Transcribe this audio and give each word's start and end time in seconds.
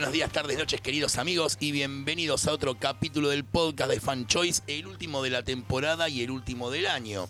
buenos 0.00 0.14
días, 0.14 0.32
tardes, 0.32 0.56
noches, 0.56 0.80
queridos 0.80 1.18
amigos, 1.18 1.58
y 1.60 1.72
bienvenidos 1.72 2.46
a 2.46 2.52
otro 2.52 2.74
capítulo 2.78 3.28
del 3.28 3.44
podcast 3.44 3.90
de 3.90 4.00
Fan 4.00 4.26
Choice, 4.26 4.62
el 4.66 4.86
último 4.86 5.22
de 5.22 5.28
la 5.28 5.42
temporada 5.42 6.08
y 6.08 6.22
el 6.22 6.30
último 6.30 6.70
del 6.70 6.86
año. 6.86 7.28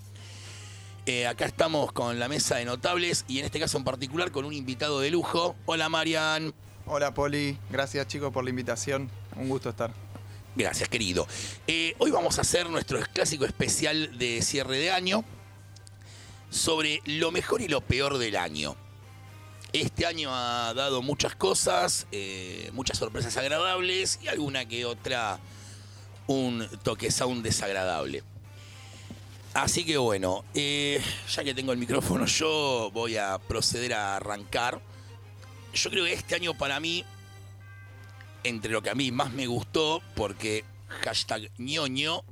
Eh, 1.05 1.27
acá 1.27 1.47
estamos 1.47 1.91
con 1.91 2.21
la 2.21 2.29
mesa 2.29 2.59
de 2.59 2.65
notables 2.65 3.25
y 3.27 3.41
en 3.41 3.47
este 3.47 3.59
caso 3.59 3.77
en 3.77 3.83
particular 3.83 4.31
con 4.31 4.45
un 4.45 4.53
invitado 4.53 5.01
de 5.01 5.11
lujo. 5.11 5.57
Hola 5.67 5.89
Marian. 5.89 6.55
Hola 6.87 7.13
Poli, 7.13 7.59
gracias 7.73 8.07
chicos 8.07 8.33
por 8.33 8.45
la 8.45 8.51
invitación, 8.51 9.11
un 9.35 9.49
gusto 9.49 9.71
estar. 9.71 9.93
Gracias, 10.55 10.89
querido. 10.89 11.27
Eh, 11.67 11.97
hoy 11.99 12.13
vamos 12.13 12.39
a 12.39 12.43
hacer 12.43 12.71
nuestro 12.71 13.01
clásico 13.13 13.47
especial 13.47 14.17
de 14.17 14.43
cierre 14.43 14.79
de 14.79 14.93
año 14.93 15.25
sobre 16.51 17.03
lo 17.05 17.33
mejor 17.33 17.63
y 17.63 17.67
lo 17.67 17.81
peor 17.81 18.19
del 18.19 18.37
año. 18.37 18.77
Este 19.73 20.05
año 20.05 20.31
ha 20.35 20.75
dado 20.75 21.01
muchas 21.01 21.37
cosas, 21.37 22.07
eh, 22.11 22.71
muchas 22.73 22.99
sorpresas 22.99 23.37
agradables 23.37 24.19
y 24.21 24.27
alguna 24.27 24.67
que 24.67 24.85
otra 24.85 25.39
un 26.27 26.69
toque 26.83 27.11
sound 27.11 27.45
desagradable. 27.45 28.25
Así 29.55 29.85
que 29.85 29.97
bueno, 29.97 30.45
eh, 30.55 31.01
ya 31.29 31.45
que 31.45 31.55
tengo 31.55 31.73
el 31.73 31.79
micrófono 31.79 32.27
yo 32.27 32.91
voy 32.93 33.17
a 33.17 33.39
proceder 33.39 33.95
a 33.95 34.17
arrancar. 34.17 34.81
Yo 35.73 35.91
creo 35.91 36.05
que 36.05 36.15
este 36.15 36.35
año 36.35 36.55
para 36.55 36.81
mí, 36.81 37.05
entre 38.43 38.73
lo 38.73 38.83
que 38.83 38.91
a 38.91 38.95
mí 38.95 39.13
más 39.13 39.33
me 39.33 39.47
gustó, 39.47 40.03
porque 40.17 40.65
hashtag 40.89 41.51
ñoño, 41.59 42.25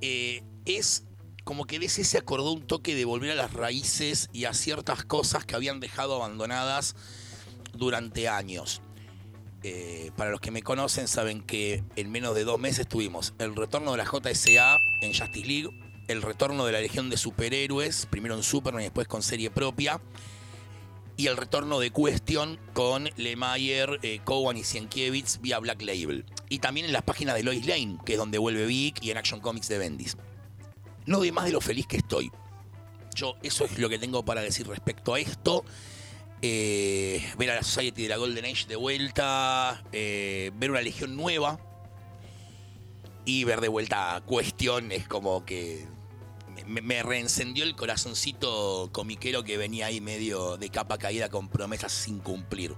eh, 0.00 0.42
es 0.64 1.04
como 1.46 1.64
que 1.64 1.78
DC 1.78 2.02
se 2.02 2.18
acordó 2.18 2.50
un 2.50 2.66
toque 2.66 2.96
de 2.96 3.04
volver 3.04 3.30
a 3.30 3.36
las 3.36 3.52
raíces 3.52 4.28
y 4.32 4.46
a 4.46 4.52
ciertas 4.52 5.04
cosas 5.04 5.44
que 5.44 5.54
habían 5.54 5.78
dejado 5.78 6.16
abandonadas 6.16 6.96
durante 7.72 8.26
años. 8.28 8.82
Eh, 9.62 10.10
para 10.16 10.32
los 10.32 10.40
que 10.40 10.50
me 10.50 10.62
conocen 10.62 11.06
saben 11.06 11.42
que 11.42 11.84
en 11.94 12.10
menos 12.10 12.34
de 12.34 12.42
dos 12.42 12.58
meses 12.58 12.88
tuvimos 12.88 13.32
el 13.38 13.54
retorno 13.54 13.92
de 13.92 13.98
la 13.98 14.04
JSA 14.04 14.80
en 15.02 15.14
Justice 15.14 15.46
League, 15.46 15.70
el 16.08 16.20
retorno 16.20 16.66
de 16.66 16.72
la 16.72 16.80
Legión 16.80 17.10
de 17.10 17.16
Superhéroes, 17.16 18.06
primero 18.06 18.34
en 18.34 18.42
Superman 18.42 18.82
y 18.82 18.86
después 18.86 19.06
con 19.06 19.22
serie 19.22 19.48
propia, 19.48 20.00
y 21.16 21.28
el 21.28 21.36
retorno 21.36 21.78
de 21.78 21.92
Question 21.92 22.58
con 22.72 23.08
Lemire, 23.16 24.00
eh, 24.02 24.20
Cowan 24.24 24.56
y 24.56 24.64
Sienkiewicz 24.64 25.40
vía 25.40 25.60
Black 25.60 25.80
Label. 25.82 26.24
Y 26.48 26.58
también 26.58 26.86
en 26.86 26.92
las 26.92 27.02
páginas 27.02 27.36
de 27.36 27.44
Lois 27.44 27.64
Lane, 27.66 27.98
que 28.04 28.14
es 28.14 28.18
donde 28.18 28.38
vuelve 28.38 28.66
Vic, 28.66 28.98
y 29.00 29.12
en 29.12 29.18
Action 29.18 29.38
Comics 29.38 29.68
de 29.68 29.78
Bendis 29.78 30.16
no 31.06 31.18
doy 31.18 31.32
más 31.32 31.46
de 31.46 31.52
lo 31.52 31.60
feliz 31.60 31.86
que 31.86 31.96
estoy. 31.96 32.30
Yo, 33.14 33.36
eso 33.42 33.64
es 33.64 33.78
lo 33.78 33.88
que 33.88 33.98
tengo 33.98 34.24
para 34.24 34.42
decir 34.42 34.66
respecto 34.66 35.14
a 35.14 35.20
esto. 35.20 35.64
Eh, 36.42 37.24
ver 37.38 37.50
a 37.50 37.54
la 37.54 37.62
Society 37.62 38.02
de 38.02 38.08
la 38.10 38.16
Golden 38.18 38.44
Age 38.44 38.66
de 38.66 38.76
vuelta, 38.76 39.82
eh, 39.92 40.50
ver 40.56 40.70
una 40.70 40.82
legión 40.82 41.16
nueva 41.16 41.58
y 43.24 43.44
ver 43.44 43.60
de 43.60 43.68
vuelta 43.68 44.22
cuestiones 44.26 45.08
como 45.08 45.44
que 45.46 45.86
me, 46.66 47.02
reencendió 47.02 47.64
el 47.64 47.74
corazoncito 47.74 48.90
comiquero 48.92 49.44
que 49.44 49.56
venía 49.56 49.86
ahí 49.86 50.00
medio 50.00 50.56
de 50.56 50.68
capa 50.70 50.98
caída 50.98 51.28
con 51.28 51.48
promesas 51.48 51.92
sin 51.92 52.18
cumplir. 52.18 52.74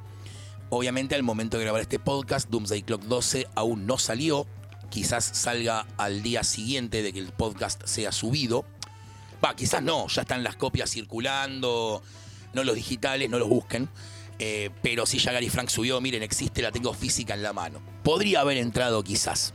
Obviamente 0.70 1.15
al 1.15 1.23
momento 1.23 1.59
de 1.59 1.65
grabar 1.65 1.81
este 1.81 1.98
podcast, 1.98 2.48
Doomsday 2.51 2.83
Clock 2.83 3.03
12 3.03 3.48
aún 3.55 3.87
no 3.87 3.98
salió, 3.98 4.47
quizás 4.91 5.25
salga 5.25 5.86
al 5.97 6.22
día 6.22 6.42
siguiente 6.44 7.03
de 7.03 7.12
que 7.12 7.19
el 7.19 7.33
podcast 7.33 7.84
sea 7.84 8.12
subido. 8.12 8.64
Va, 9.45 9.55
quizás 9.55 9.83
no, 9.83 10.08
ya 10.08 10.22
están 10.22 10.42
las 10.42 10.56
copias 10.56 10.91
circulando, 10.91 12.03
no 12.53 12.64
los 12.64 12.75
digitales, 12.75 13.30
no 13.30 13.39
los 13.39 13.48
busquen. 13.48 13.89
Eh, 14.39 14.70
pero 14.83 15.05
si 15.06 15.18
ya 15.18 15.33
Gary 15.33 15.51
Frank 15.51 15.68
subió, 15.68 16.01
miren, 16.01 16.23
existe, 16.23 16.63
la 16.63 16.70
tengo 16.70 16.95
física 16.95 17.35
en 17.35 17.42
la 17.42 17.52
mano. 17.52 17.80
Podría 18.02 18.40
haber 18.40 18.58
entrado 18.58 19.02
quizás. 19.02 19.55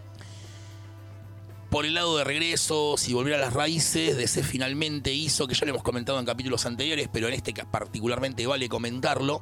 Por 1.70 1.86
el 1.86 1.96
lado 1.96 2.18
de 2.18 2.24
regreso, 2.24 2.98
si 2.98 3.14
volviera 3.14 3.40
a 3.40 3.42
las 3.42 3.54
raíces, 3.54 4.16
DC 4.16 4.44
finalmente 4.44 5.12
hizo, 5.12 5.48
que 5.48 5.56
ya 5.56 5.66
lo 5.66 5.72
hemos 5.72 5.82
comentado 5.82 6.20
en 6.20 6.26
capítulos 6.26 6.68
anteriores, 6.68 7.10
pero 7.12 7.28
en 7.28 7.34
este 7.34 7.52
particularmente 7.66 8.46
vale 8.46 8.70
comentarlo, 8.70 9.42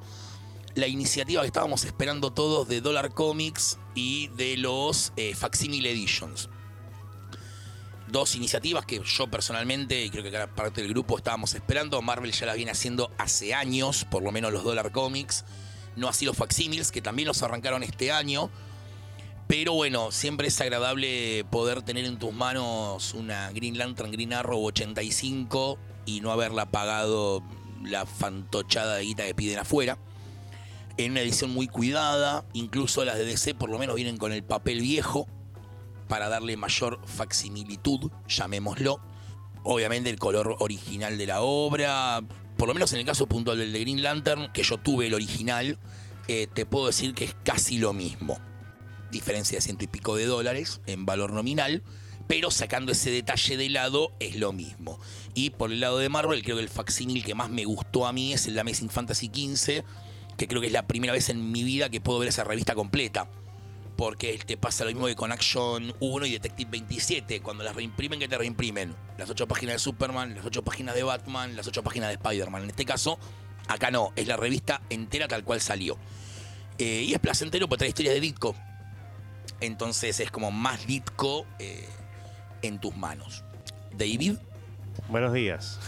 la 0.75 0.87
iniciativa 0.87 1.41
que 1.41 1.47
estábamos 1.47 1.83
esperando 1.83 2.31
todos 2.31 2.67
de 2.67 2.81
Dollar 2.81 3.13
Comics 3.13 3.77
y 3.93 4.27
de 4.29 4.57
los 4.57 5.11
eh, 5.17 5.35
Facsimile 5.35 5.91
Editions. 5.91 6.49
Dos 8.07 8.35
iniciativas 8.35 8.85
que 8.85 9.01
yo 9.03 9.27
personalmente, 9.27 10.03
y 10.03 10.09
creo 10.09 10.23
que 10.23 10.31
cada 10.31 10.47
parte 10.47 10.81
del 10.81 10.91
grupo 10.91 11.17
estábamos 11.17 11.53
esperando. 11.53 12.01
Marvel 12.01 12.31
ya 12.31 12.45
las 12.45 12.55
viene 12.55 12.71
haciendo 12.71 13.11
hace 13.17 13.53
años, 13.53 14.05
por 14.05 14.21
lo 14.23 14.31
menos 14.31 14.51
los 14.51 14.63
Dollar 14.63 14.91
Comics. 14.91 15.45
No 15.95 16.07
así 16.07 16.25
los 16.25 16.35
Facsimiles, 16.35 16.91
que 16.91 17.01
también 17.01 17.27
los 17.27 17.41
arrancaron 17.41 17.83
este 17.83 18.11
año. 18.11 18.49
Pero 19.47 19.73
bueno, 19.73 20.11
siempre 20.11 20.47
es 20.47 20.59
agradable 20.61 21.45
poder 21.51 21.81
tener 21.81 22.05
en 22.05 22.17
tus 22.17 22.33
manos 22.33 23.13
una 23.13 23.51
Green 23.51 23.77
Lantern 23.77 24.11
Green 24.11 24.33
Arrow 24.33 24.63
85 24.65 25.77
y 26.05 26.21
no 26.21 26.31
haberla 26.31 26.71
pagado 26.71 27.43
la 27.83 28.05
fantochada 28.05 28.95
de 28.95 29.03
guita 29.03 29.25
que 29.25 29.35
piden 29.35 29.59
afuera 29.59 29.97
en 30.97 31.11
una 31.11 31.21
edición 31.21 31.51
muy 31.51 31.67
cuidada, 31.67 32.45
incluso 32.53 33.05
las 33.05 33.17
de 33.17 33.25
DC 33.25 33.55
por 33.55 33.69
lo 33.69 33.79
menos 33.79 33.95
vienen 33.95 34.17
con 34.17 34.31
el 34.31 34.43
papel 34.43 34.81
viejo 34.81 35.27
para 36.07 36.29
darle 36.29 36.57
mayor 36.57 36.99
facsimilitud, 37.05 38.11
llamémoslo. 38.27 38.99
Obviamente 39.63 40.09
el 40.09 40.19
color 40.19 40.57
original 40.59 41.17
de 41.17 41.27
la 41.27 41.41
obra, 41.41 42.21
por 42.57 42.67
lo 42.67 42.73
menos 42.73 42.91
en 42.93 42.99
el 42.99 43.05
caso 43.05 43.27
puntual 43.27 43.57
del 43.57 43.71
de 43.71 43.79
Green 43.79 44.03
Lantern, 44.03 44.51
que 44.51 44.63
yo 44.63 44.77
tuve 44.77 45.07
el 45.07 45.13
original, 45.13 45.77
eh, 46.27 46.47
te 46.53 46.65
puedo 46.65 46.87
decir 46.87 47.13
que 47.13 47.25
es 47.25 47.35
casi 47.43 47.77
lo 47.77 47.93
mismo. 47.93 48.39
Diferencia 49.11 49.57
de 49.57 49.61
ciento 49.61 49.83
y 49.83 49.87
pico 49.87 50.15
de 50.15 50.25
dólares 50.25 50.81
en 50.85 51.05
valor 51.05 51.31
nominal, 51.31 51.83
pero 52.27 52.51
sacando 52.51 52.91
ese 52.91 53.11
detalle 53.11 53.57
de 53.57 53.69
lado 53.69 54.11
es 54.19 54.35
lo 54.35 54.53
mismo. 54.53 54.99
Y 55.33 55.51
por 55.51 55.71
el 55.71 55.79
lado 55.79 55.97
de 55.97 56.09
Marvel, 56.09 56.43
creo 56.43 56.57
que 56.57 56.63
el 56.63 56.69
facsimil 56.69 57.23
que 57.23 57.35
más 57.35 57.49
me 57.49 57.65
gustó 57.65 58.07
a 58.07 58.13
mí 58.13 58.33
es 58.33 58.47
el 58.47 58.55
de 58.55 58.61
Amazing 58.61 58.89
Fantasy 58.89 59.27
XV 59.27 59.83
que 60.41 60.47
creo 60.47 60.59
que 60.59 60.67
es 60.67 60.73
la 60.73 60.87
primera 60.87 61.13
vez 61.13 61.29
en 61.29 61.51
mi 61.51 61.63
vida 61.63 61.89
que 61.91 62.01
puedo 62.01 62.17
ver 62.17 62.29
esa 62.29 62.43
revista 62.43 62.73
completa. 62.73 63.27
Porque 63.95 64.39
te 64.39 64.57
pasa 64.57 64.83
lo 64.83 64.89
mismo 64.89 65.05
que 65.05 65.15
con 65.15 65.31
Action 65.31 65.93
1 65.99 66.25
y 66.25 66.31
Detective 66.31 66.71
27, 66.71 67.41
cuando 67.41 67.63
las 67.63 67.75
reimprimen, 67.75 68.19
que 68.19 68.27
te 68.27 68.39
reimprimen. 68.39 68.95
Las 69.19 69.29
ocho 69.29 69.47
páginas 69.47 69.75
de 69.75 69.79
Superman, 69.79 70.33
las 70.33 70.43
ocho 70.43 70.63
páginas 70.63 70.95
de 70.95 71.03
Batman, 71.03 71.55
las 71.55 71.67
ocho 71.67 71.83
páginas 71.83 72.09
de 72.09 72.15
Spider-Man. 72.15 72.63
En 72.63 72.69
este 72.71 72.85
caso, 72.85 73.19
acá 73.67 73.91
no, 73.91 74.13
es 74.15 74.25
la 74.25 74.35
revista 74.35 74.81
entera 74.89 75.27
tal 75.27 75.43
cual 75.43 75.61
salió. 75.61 75.99
Eh, 76.79 77.03
y 77.07 77.13
es 77.13 77.19
placentero 77.19 77.69
porque 77.69 77.79
trae 77.79 77.89
historias 77.89 78.15
de 78.15 78.21
Ditko. 78.21 78.55
Entonces 79.59 80.19
es 80.19 80.31
como 80.31 80.49
más 80.49 80.87
Ditko 80.87 81.45
eh, 81.59 81.87
en 82.63 82.79
tus 82.79 82.97
manos. 82.97 83.43
David. 83.95 84.37
Buenos 85.07 85.33
días. 85.33 85.79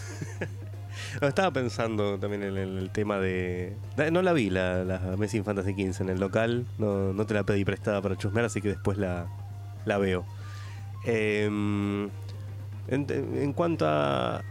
Estaba 1.21 1.51
pensando 1.51 2.17
también 2.19 2.43
en 2.43 2.57
el, 2.57 2.89
tema 2.89 3.19
de. 3.19 3.75
No 4.11 4.21
la 4.21 4.33
vi, 4.33 4.49
la, 4.49 4.83
la 4.83 4.99
Fantasy 4.99 5.75
15 5.75 6.03
en 6.03 6.09
el 6.09 6.19
local. 6.19 6.65
No, 6.77 7.13
no, 7.13 7.25
te 7.25 7.33
la 7.33 7.43
pedí 7.43 7.63
prestada 7.65 8.01
para 8.01 8.17
chusmear, 8.17 8.45
así 8.45 8.61
que 8.61 8.69
después 8.69 8.97
la, 8.97 9.27
la 9.85 9.97
veo. 9.97 10.25
Em, 11.05 12.09
en, 12.87 13.53
cuanto 13.53 13.85
a, 13.87 14.43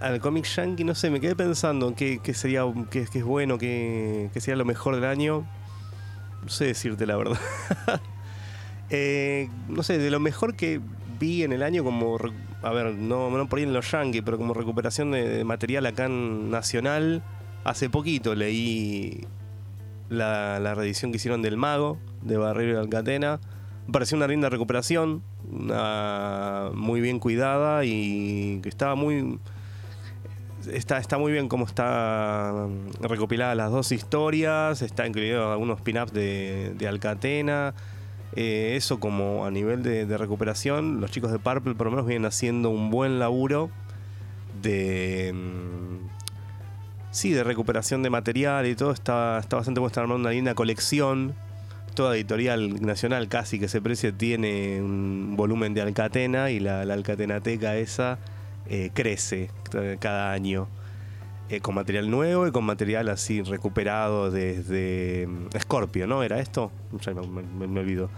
al 0.00 0.20
cómic 0.20 0.44
yankee, 0.44 0.84
no 0.84 0.94
sé, 0.94 1.10
me 1.10 1.20
quedé 1.20 1.34
pensando 1.34 1.94
qué, 1.94 2.20
qué 2.22 2.34
sería 2.34 2.64
qué, 2.90 3.00
es 3.02 3.24
bueno, 3.24 3.58
qué, 3.58 4.30
qué, 4.32 4.40
sería 4.40 4.56
lo 4.56 4.64
mejor 4.64 4.94
del 4.94 5.04
año. 5.04 5.46
No 6.42 6.48
sé 6.48 6.66
decirte 6.66 7.06
la 7.06 7.16
verdad. 7.16 7.38
Eh, 8.88 9.48
no 9.66 9.82
sé, 9.82 9.98
de 9.98 10.12
lo 10.12 10.20
mejor 10.20 10.54
que 10.54 10.80
vi 11.18 11.42
en 11.42 11.52
el 11.52 11.64
año 11.64 11.82
como 11.82 12.18
a 12.62 12.70
ver, 12.70 12.94
no, 12.94 13.30
no 13.30 13.48
por 13.48 13.58
ahí 13.58 13.64
en 13.64 13.72
los 13.72 13.90
Yankees, 13.90 14.22
pero 14.24 14.38
como 14.38 14.54
recuperación 14.54 15.10
de, 15.12 15.44
material 15.44 15.86
acá 15.86 16.06
en 16.06 16.50
Nacional, 16.50 17.22
hace 17.64 17.90
poquito 17.90 18.34
leí 18.34 19.26
la, 20.08 20.58
la, 20.60 20.74
reedición 20.74 21.10
que 21.10 21.16
hicieron 21.16 21.42
del 21.42 21.56
Mago, 21.56 21.98
de 22.22 22.36
Barrero 22.36 22.74
y 22.74 22.76
Alcatena. 22.76 23.40
Pareció 23.92 24.16
una 24.16 24.26
linda 24.26 24.48
recuperación, 24.48 25.22
muy 26.74 27.00
bien 27.00 27.20
cuidada 27.20 27.84
y 27.84 28.60
que 28.62 28.68
estaba 28.68 28.94
muy... 28.94 29.38
Está, 30.72 30.98
está 30.98 31.16
muy 31.16 31.30
bien 31.30 31.48
cómo 31.48 31.64
está 31.64 32.66
recopilada 33.00 33.54
las 33.54 33.70
dos 33.70 33.92
historias, 33.92 34.82
está 34.82 35.06
incluido 35.06 35.52
algunos 35.52 35.80
pin-ups 35.80 36.12
de, 36.12 36.74
de 36.76 36.88
Alcatena. 36.88 37.74
Eh, 38.36 38.76
eso 38.76 39.00
como 39.00 39.46
a 39.46 39.50
nivel 39.50 39.82
de, 39.82 40.18
recuperación, 40.18 41.00
los 41.00 41.10
chicos 41.10 41.32
de 41.32 41.38
Purple 41.38 41.74
por 41.74 41.86
lo 41.86 41.92
menos 41.92 42.06
vienen 42.06 42.26
haciendo 42.26 42.70
un 42.70 42.90
buen 42.90 43.18
laburo 43.18 43.70
de... 44.62 45.32
Mm, 45.34 46.08
sí, 47.10 47.32
de 47.32 47.42
recuperación 47.42 48.02
de 48.02 48.10
material 48.10 48.66
y 48.66 48.74
todo. 48.74 48.92
Está, 48.92 49.38
está 49.38 49.56
bastante 49.56 49.80
bueno, 49.80 49.94
armando 49.96 50.28
una 50.28 50.30
linda 50.30 50.54
colección. 50.54 51.34
Toda 51.94 52.14
editorial 52.14 52.82
nacional 52.82 53.28
casi 53.28 53.58
que 53.58 53.68
se 53.68 53.80
precia 53.80 54.12
tiene 54.12 54.82
un 54.82 55.34
volumen 55.34 55.72
de 55.72 55.80
Alcatena 55.80 56.50
y 56.50 56.60
la, 56.60 56.84
la 56.84 56.92
Alcatenateca 56.92 57.76
esa 57.76 58.18
eh, 58.68 58.90
crece 58.92 59.50
cada 59.98 60.32
año. 60.32 60.68
Eh, 61.48 61.60
con 61.60 61.74
material 61.74 62.10
nuevo 62.10 62.46
y 62.46 62.52
con 62.52 62.64
material 62.64 63.08
así 63.08 63.42
recuperado 63.42 64.30
desde 64.30 65.26
mm, 65.28 65.58
Scorpio, 65.60 66.06
¿no? 66.06 66.22
¿Era 66.22 66.38
esto? 66.40 66.70
Ya 67.04 67.12
me, 67.14 67.42
me- 67.42 67.66
me 67.66 67.80
olvido. 67.80 68.10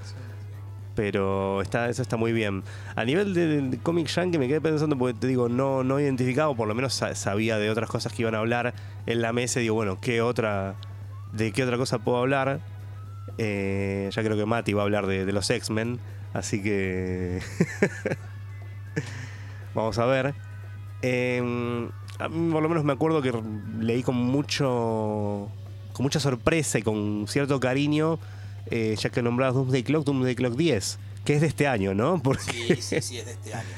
Pero 0.95 1.63
está, 1.63 1.89
eso 1.89 2.03
está 2.03 2.17
muy 2.17 2.33
bien. 2.33 2.65
A 2.97 3.05
nivel 3.05 3.33
de, 3.33 3.63
de 3.63 3.79
Comic 3.79 4.09
Yankee 4.09 4.37
me 4.39 4.49
quedé 4.49 4.61
pensando 4.61 4.99
porque 4.99 5.17
te 5.19 5.29
digo, 5.29 5.49
no, 5.49 5.85
no 5.85 6.01
identificado, 6.01 6.57
por 6.57 6.67
lo 6.67 6.75
menos 6.75 6.93
sa- 6.93 7.15
sabía 7.15 7.57
de 7.59 7.71
otras 7.71 7.89
cosas 7.89 8.13
que 8.13 8.23
iban 8.23 8.35
a 8.35 8.39
hablar 8.39 8.75
en 9.07 9.23
la 9.23 9.33
mesa 9.33 9.61
y 9.61 9.65
digo, 9.65 9.77
bueno, 9.77 9.99
¿qué 10.01 10.23
otra, 10.23 10.75
¿de 11.33 11.53
qué 11.53 11.63
otra 11.63 11.77
cosa 11.77 11.99
puedo 11.99 12.19
hablar? 12.19 12.59
Eh, 13.37 14.11
ya 14.13 14.25
creo 14.25 14.37
que 14.37 14.45
Mati 14.47 14.73
va 14.73 14.83
a 14.83 14.85
hablar 14.87 15.07
de, 15.07 15.25
de 15.25 15.33
los 15.33 15.49
X-Men, 15.49 16.01
así 16.35 16.61
que 16.61 17.41
vamos 19.75 19.99
a 19.99 20.07
ver. 20.07 20.35
Eh, 21.03 21.89
por 22.19 22.63
lo 22.63 22.69
menos 22.69 22.85
me 22.85 22.93
acuerdo 22.93 23.23
que 23.23 23.33
leí 23.81 24.03
con 24.03 24.17
mucho 24.17 25.49
con 25.93 26.05
mucha 26.05 26.21
sorpresa 26.21 26.79
y 26.79 26.83
con 26.83 27.27
cierto 27.27 27.59
cariño, 27.59 28.21
eh, 28.71 28.95
ya 28.97 29.11
que 29.11 29.21
nombrabas 29.21 29.55
Doomsday 29.57 29.83
Clock, 29.83 30.05
Doomsday 30.05 30.37
Clock 30.37 30.55
10, 30.55 30.99
que 31.25 31.35
es 31.35 31.41
de 31.41 31.49
este 31.49 31.67
año, 31.67 31.93
¿no? 31.93 32.19
Porque 32.23 32.43
Sí, 32.53 32.77
sí, 32.83 33.01
sí, 33.03 33.19
es 33.19 33.27
de 33.27 33.33
este 33.33 33.53
año. 33.55 33.69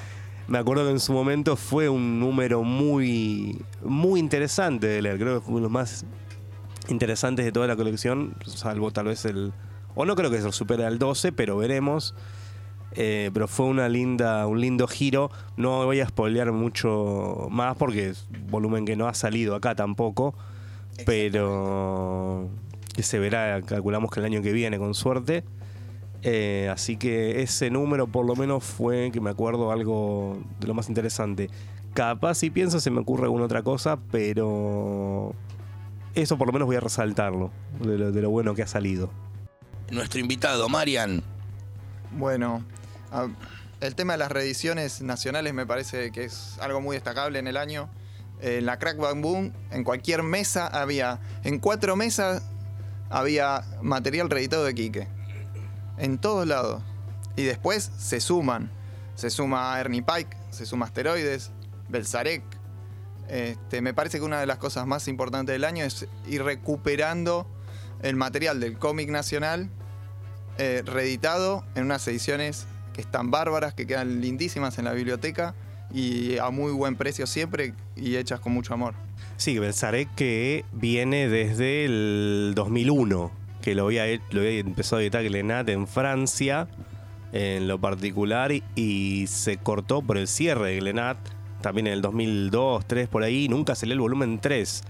me 0.46 0.58
acuerdo 0.58 0.84
que 0.84 0.90
en 0.90 1.00
su 1.00 1.14
momento 1.14 1.56
fue 1.56 1.88
un 1.88 2.20
número 2.20 2.62
muy, 2.62 3.62
muy 3.82 4.20
interesante 4.20 4.86
de 4.86 5.00
leer. 5.00 5.18
Creo 5.18 5.38
que 5.38 5.46
fue 5.46 5.52
uno 5.52 5.60
de 5.60 5.62
los 5.62 5.70
más 5.70 6.04
interesantes 6.88 7.44
de 7.44 7.52
toda 7.52 7.66
la 7.66 7.76
colección, 7.76 8.34
salvo 8.44 8.90
tal 8.90 9.06
vez 9.06 9.24
el... 9.24 9.52
O 9.94 10.04
no 10.04 10.14
creo 10.14 10.30
que 10.30 10.40
se 10.42 10.52
supere 10.52 10.84
al 10.84 10.98
12, 10.98 11.32
pero 11.32 11.56
veremos. 11.56 12.14
Eh, 12.92 13.30
pero 13.32 13.46
fue 13.46 13.66
una 13.66 13.88
linda, 13.88 14.46
un 14.46 14.60
lindo 14.60 14.86
giro. 14.86 15.30
No 15.56 15.84
voy 15.84 16.00
a 16.00 16.08
spoilear 16.08 16.52
mucho 16.52 17.48
más 17.50 17.76
porque 17.76 18.10
es 18.10 18.26
volumen 18.50 18.84
que 18.84 18.96
no 18.96 19.06
ha 19.06 19.14
salido 19.14 19.54
acá 19.54 19.74
tampoco. 19.74 20.34
Pero 21.06 22.50
que 22.94 23.02
se 23.02 23.18
verá, 23.18 23.62
calculamos 23.62 24.10
que 24.10 24.20
el 24.20 24.26
año 24.26 24.42
que 24.42 24.52
viene 24.52 24.78
con 24.78 24.94
suerte. 24.94 25.44
Eh, 26.22 26.68
así 26.70 26.96
que 26.96 27.42
ese 27.42 27.70
número 27.70 28.06
por 28.06 28.26
lo 28.26 28.36
menos 28.36 28.62
fue, 28.62 29.10
que 29.10 29.20
me 29.20 29.30
acuerdo, 29.30 29.70
algo 29.70 30.38
de 30.58 30.66
lo 30.66 30.74
más 30.74 30.88
interesante. 30.88 31.48
Capaz 31.94 32.34
si 32.36 32.50
pienso 32.50 32.78
se 32.80 32.90
me 32.90 33.00
ocurre 33.00 33.24
alguna 33.24 33.44
otra 33.44 33.62
cosa, 33.62 33.98
pero 34.10 35.34
eso 36.14 36.36
por 36.36 36.46
lo 36.46 36.52
menos 36.52 36.66
voy 36.66 36.76
a 36.76 36.80
resaltarlo, 36.80 37.50
de 37.80 37.98
lo, 37.98 38.12
de 38.12 38.22
lo 38.22 38.30
bueno 38.30 38.54
que 38.54 38.62
ha 38.62 38.66
salido. 38.66 39.10
Nuestro 39.90 40.20
invitado, 40.20 40.68
Marian. 40.68 41.22
Bueno, 42.12 42.64
a- 43.12 43.28
el 43.80 43.94
tema 43.94 44.12
de 44.14 44.18
las 44.18 44.30
reediciones 44.32 45.00
nacionales 45.00 45.54
me 45.54 45.66
parece 45.66 46.10
que 46.12 46.24
es 46.24 46.56
algo 46.60 46.80
muy 46.80 46.96
destacable 46.96 47.38
en 47.38 47.46
el 47.46 47.56
año. 47.56 47.88
En 48.42 48.66
la 48.66 48.78
Crack 48.78 48.98
Bang 48.98 49.20
Boom, 49.22 49.52
en 49.70 49.84
cualquier 49.84 50.22
mesa 50.22 50.66
había, 50.66 51.18
en 51.44 51.58
cuatro 51.58 51.96
mesas 51.96 52.42
había 53.08 53.64
material 53.82 54.28
reeditado 54.30 54.64
de 54.64 54.74
Quique. 54.74 55.08
En 55.98 56.18
todos 56.18 56.46
lados. 56.46 56.82
Y 57.36 57.44
después 57.44 57.90
se 57.98 58.20
suman. 58.20 58.70
Se 59.14 59.30
suma 59.30 59.78
Ernie 59.78 60.02
Pike, 60.02 60.36
se 60.50 60.64
suma 60.66 60.86
Asteroides, 60.86 61.50
Belzarek. 61.88 62.42
Este, 63.28 63.80
me 63.82 63.94
parece 63.94 64.18
que 64.18 64.24
una 64.24 64.40
de 64.40 64.46
las 64.46 64.58
cosas 64.58 64.86
más 64.86 65.06
importantes 65.08 65.52
del 65.52 65.64
año 65.64 65.84
es 65.84 66.06
ir 66.26 66.42
recuperando 66.42 67.46
el 68.02 68.16
material 68.16 68.60
del 68.60 68.78
cómic 68.78 69.08
nacional 69.10 69.70
eh, 70.58 70.82
reeditado 70.84 71.64
en 71.74 71.84
unas 71.84 72.06
ediciones 72.08 72.66
están 73.00 73.30
bárbaras, 73.30 73.74
que 73.74 73.86
quedan 73.86 74.20
lindísimas 74.20 74.78
en 74.78 74.84
la 74.84 74.92
biblioteca 74.92 75.54
y 75.92 76.38
a 76.38 76.50
muy 76.50 76.72
buen 76.72 76.96
precio 76.96 77.26
siempre 77.26 77.74
y 77.96 78.16
hechas 78.16 78.40
con 78.40 78.52
mucho 78.52 78.74
amor. 78.74 78.94
Sí, 79.36 79.58
Belzarek 79.58 80.14
que 80.14 80.64
viene 80.72 81.28
desde 81.28 81.84
el 81.84 82.52
2001, 82.54 83.30
que 83.62 83.74
lo 83.74 83.86
había, 83.86 84.04
lo 84.30 84.40
había 84.40 84.60
empezado 84.60 84.98
a 84.98 85.02
editar 85.02 85.22
Glenat 85.22 85.68
en 85.68 85.86
Francia, 85.86 86.68
en 87.32 87.68
lo 87.68 87.80
particular, 87.80 88.52
y, 88.74 89.26
se 89.28 89.56
cortó 89.56 90.02
por 90.02 90.18
el 90.18 90.28
cierre 90.28 90.70
de 90.70 90.80
Glenat, 90.80 91.18
también 91.60 91.86
en 91.86 91.94
el 91.94 92.02
2002, 92.02 92.86
3 92.86 93.08
por 93.08 93.22
ahí, 93.22 93.48
nunca 93.48 93.74
salió 93.74 93.94
el 93.94 94.00
volumen 94.00 94.40
3, 94.40 94.82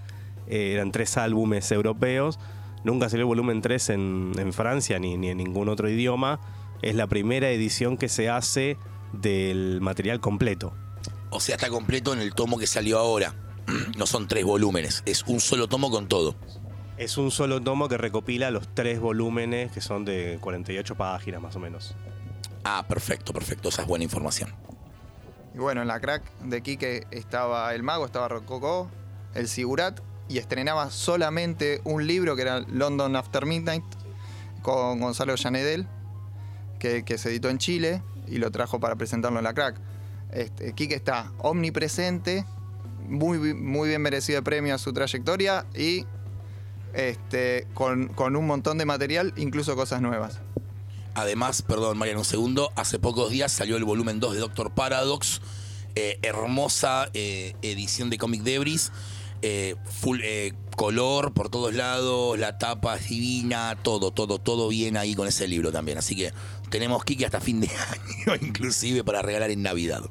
eh, 0.48 0.72
eran 0.74 0.92
tres 0.92 1.16
álbumes 1.16 1.70
europeos, 1.72 2.38
nunca 2.84 3.08
salió 3.08 3.22
el 3.22 3.28
volumen 3.28 3.60
3 3.60 3.90
en, 3.90 4.32
en 4.38 4.52
Francia 4.52 4.98
ni, 4.98 5.16
ni 5.16 5.28
en 5.28 5.38
ningún 5.38 5.68
otro 5.68 5.88
idioma, 5.88 6.40
es 6.82 6.94
la 6.94 7.06
primera 7.06 7.50
edición 7.50 7.96
que 7.96 8.08
se 8.08 8.28
hace 8.28 8.76
del 9.12 9.80
material 9.80 10.20
completo. 10.20 10.74
O 11.30 11.40
sea, 11.40 11.56
está 11.56 11.68
completo 11.68 12.12
en 12.12 12.20
el 12.20 12.34
tomo 12.34 12.58
que 12.58 12.66
salió 12.66 12.98
ahora. 12.98 13.34
No 13.96 14.06
son 14.06 14.26
tres 14.26 14.44
volúmenes, 14.44 15.02
es 15.06 15.24
un 15.26 15.40
solo 15.40 15.68
tomo 15.68 15.90
con 15.90 16.08
todo. 16.08 16.34
Es 16.96 17.16
un 17.16 17.30
solo 17.30 17.60
tomo 17.60 17.88
que 17.88 17.96
recopila 17.96 18.50
los 18.50 18.74
tres 18.74 19.00
volúmenes 19.00 19.72
que 19.72 19.80
son 19.80 20.04
de 20.04 20.38
48 20.40 20.96
páginas 20.96 21.40
más 21.40 21.56
o 21.56 21.60
menos. 21.60 21.94
Ah, 22.64 22.84
perfecto, 22.86 23.32
perfecto. 23.32 23.70
Esa 23.70 23.82
es 23.82 23.88
buena 23.88 24.04
información. 24.04 24.54
Y 25.54 25.58
bueno, 25.58 25.82
en 25.82 25.88
la 25.88 26.00
crack 26.00 26.22
de 26.40 26.62
Quique 26.62 27.06
estaba 27.10 27.74
el 27.74 27.82
mago, 27.82 28.04
estaba 28.06 28.28
Rococó, 28.28 28.90
el 29.34 29.48
Sigurat 29.48 30.00
y 30.28 30.38
estrenaba 30.38 30.90
solamente 30.90 31.80
un 31.84 32.06
libro 32.06 32.36
que 32.36 32.42
era 32.42 32.60
London 32.60 33.16
After 33.16 33.46
Midnight 33.46 33.84
con 34.62 35.00
Gonzalo 35.00 35.34
Llanedel, 35.34 35.88
que, 36.80 37.18
se 37.18 37.28
editó 37.28 37.48
en 37.48 37.58
Chile 37.58 38.02
y 38.26 38.38
lo 38.38 38.50
trajo 38.50 38.80
para 38.80 38.96
presentarlo 38.96 39.38
en 39.38 39.44
la 39.44 39.54
crack. 39.54 39.76
Este, 40.32 40.72
Quique 40.72 40.96
está 40.96 41.30
omnipresente, 41.38 42.44
muy, 43.08 43.54
muy 43.54 43.88
bien 43.88 44.02
merecido 44.02 44.38
el 44.38 44.44
premio 44.44 44.74
a 44.74 44.78
su 44.78 44.92
trayectoria 44.92 45.66
y 45.76 46.06
este, 46.92 47.68
con, 47.74 48.08
con 48.08 48.34
un 48.34 48.46
montón 48.46 48.78
de 48.78 48.84
material, 48.84 49.32
incluso 49.36 49.76
cosas 49.76 50.00
nuevas. 50.00 50.40
Además, 51.14 51.62
perdón, 51.62 51.98
Marian, 51.98 52.18
un 52.18 52.24
segundo. 52.24 52.72
Hace 52.76 52.98
pocos 52.98 53.30
días 53.30 53.52
salió 53.52 53.76
el 53.76 53.84
volumen 53.84 54.20
2 54.20 54.34
de 54.34 54.40
Doctor 54.40 54.70
Paradox. 54.72 55.40
eh, 55.96 56.18
hermosa 56.22 57.10
eh, 57.14 57.54
edición 57.62 58.10
de 58.10 58.18
Comic 58.18 58.42
Debris. 58.42 58.92
eh, 59.42 59.74
full 59.84 60.20
eh, 60.22 60.52
color 60.76 61.32
por 61.32 61.48
todos 61.48 61.74
lados. 61.74 62.38
La 62.38 62.58
tapa 62.58 62.96
es 62.96 63.08
divina. 63.08 63.76
Todo, 63.82 64.12
todo, 64.12 64.38
todo 64.38 64.68
bien 64.68 64.96
ahí 64.96 65.14
con 65.14 65.26
ese 65.26 65.48
libro 65.48 65.72
también. 65.72 65.98
Así 65.98 66.14
que 66.14 66.32
tenemos 66.70 67.04
Kiki 67.04 67.24
hasta 67.24 67.40
fin 67.40 67.60
de 67.60 67.68
año, 68.26 68.38
inclusive 68.40 69.04
para 69.04 69.20
regalar 69.22 69.50
en 69.50 69.62
Navidad. 69.62 70.02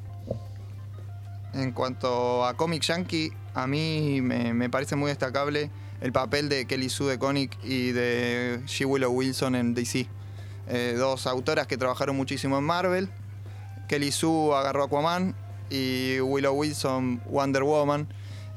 En 1.52 1.72
cuanto 1.72 2.44
a 2.46 2.54
Comic 2.54 2.82
Yankee, 2.82 3.32
a 3.54 3.66
mí 3.66 4.20
me, 4.20 4.70
parece 4.70 4.94
muy 4.94 5.08
destacable 5.08 5.70
el 6.00 6.12
papel 6.12 6.48
de 6.48 6.66
Kelly 6.66 6.88
Sue 6.88 7.10
de 7.10 7.18
Comic 7.18 7.58
y 7.64 7.90
de 7.90 8.60
G. 8.66 8.86
Willow 8.86 9.10
Wilson 9.10 9.54
en 9.56 9.74
DC. 9.74 10.06
Eh, 10.68 10.94
dos 10.96 11.26
autoras 11.26 11.66
que 11.66 11.76
trabajaron 11.76 12.16
muchísimo 12.16 12.56
en 12.58 12.64
Marvel. 12.64 13.10
Kelly 13.88 14.12
Sue 14.12 14.54
agarró 14.54 14.84
Aquaman 14.84 15.34
y 15.68 16.20
Willow 16.20 16.54
Wilson 16.54 17.20
Wonder 17.26 17.64
Woman. 17.64 18.06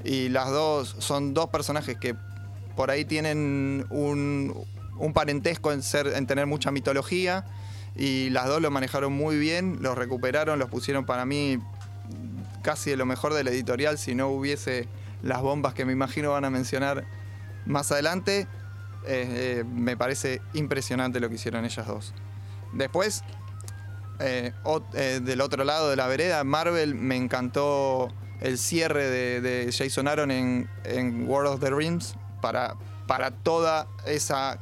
Y 0.04 0.30
las 0.30 0.50
dos 0.52 0.96
son 1.00 1.34
dos 1.34 1.50
personajes 1.50 1.98
que 1.98 2.16
por 2.76 2.92
ahí 2.92 3.06
tienen 3.06 3.86
un, 3.90 4.66
un 4.98 5.14
parentesco 5.14 5.72
en, 5.72 5.82
ser, 5.82 6.08
en 6.08 6.28
tener 6.28 6.46
mucha 6.46 6.72
mitología. 6.72 7.46
Y 7.96 8.30
las 8.32 8.48
dos 8.48 8.62
lo 8.62 8.72
manejaron 8.72 9.14
muy 9.14 9.38
bien, 9.38 9.78
los 9.82 9.98
recuperaron, 9.98 10.58
los 10.60 10.70
pusieron 10.70 11.06
para 11.06 11.26
mí 11.26 11.60
casi 12.64 12.92
de 12.92 12.98
lo 12.98 13.06
mejor 13.06 13.34
de 13.34 13.44
la 13.44 13.52
editorial 13.52 13.98
si 13.98 14.16
no 14.16 14.30
hubiese 14.30 14.88
las 15.22 15.42
bombas 15.42 15.74
que 15.74 15.86
me 15.86 15.94
imagino 15.94 16.32
van 16.32 16.46
a 16.46 16.50
mencionar 16.50 17.06
más 17.66 17.92
adelante. 17.92 18.48
Eh, 19.06 19.60
eh, 19.60 19.64
me 19.66 19.98
parece 19.98 20.42
impresionante 20.54 21.20
lo 21.20 21.30
que 21.30 21.36
hicieron 21.36 21.66
ellas 21.66 21.86
dos. 21.86 22.14
Después, 22.74 23.24
eh, 24.20 24.54
del 25.22 25.42
otro 25.42 25.64
lado 25.64 25.90
de 25.90 25.96
la 25.96 26.08
vereda, 26.08 26.44
Marvel 26.44 26.96
me 26.96 27.16
encantó 27.16 28.12
el 28.42 28.58
cierre 28.58 29.10
de, 29.42 29.72
Jason 29.78 30.08
Aaron 30.08 30.32
en, 30.32 30.68
World 31.28 31.54
of 31.54 31.60
the 31.60 31.70
Rings 31.70 32.16
para, 32.42 32.76
para 33.08 33.32
toda 33.32 33.88
esa 34.06 34.60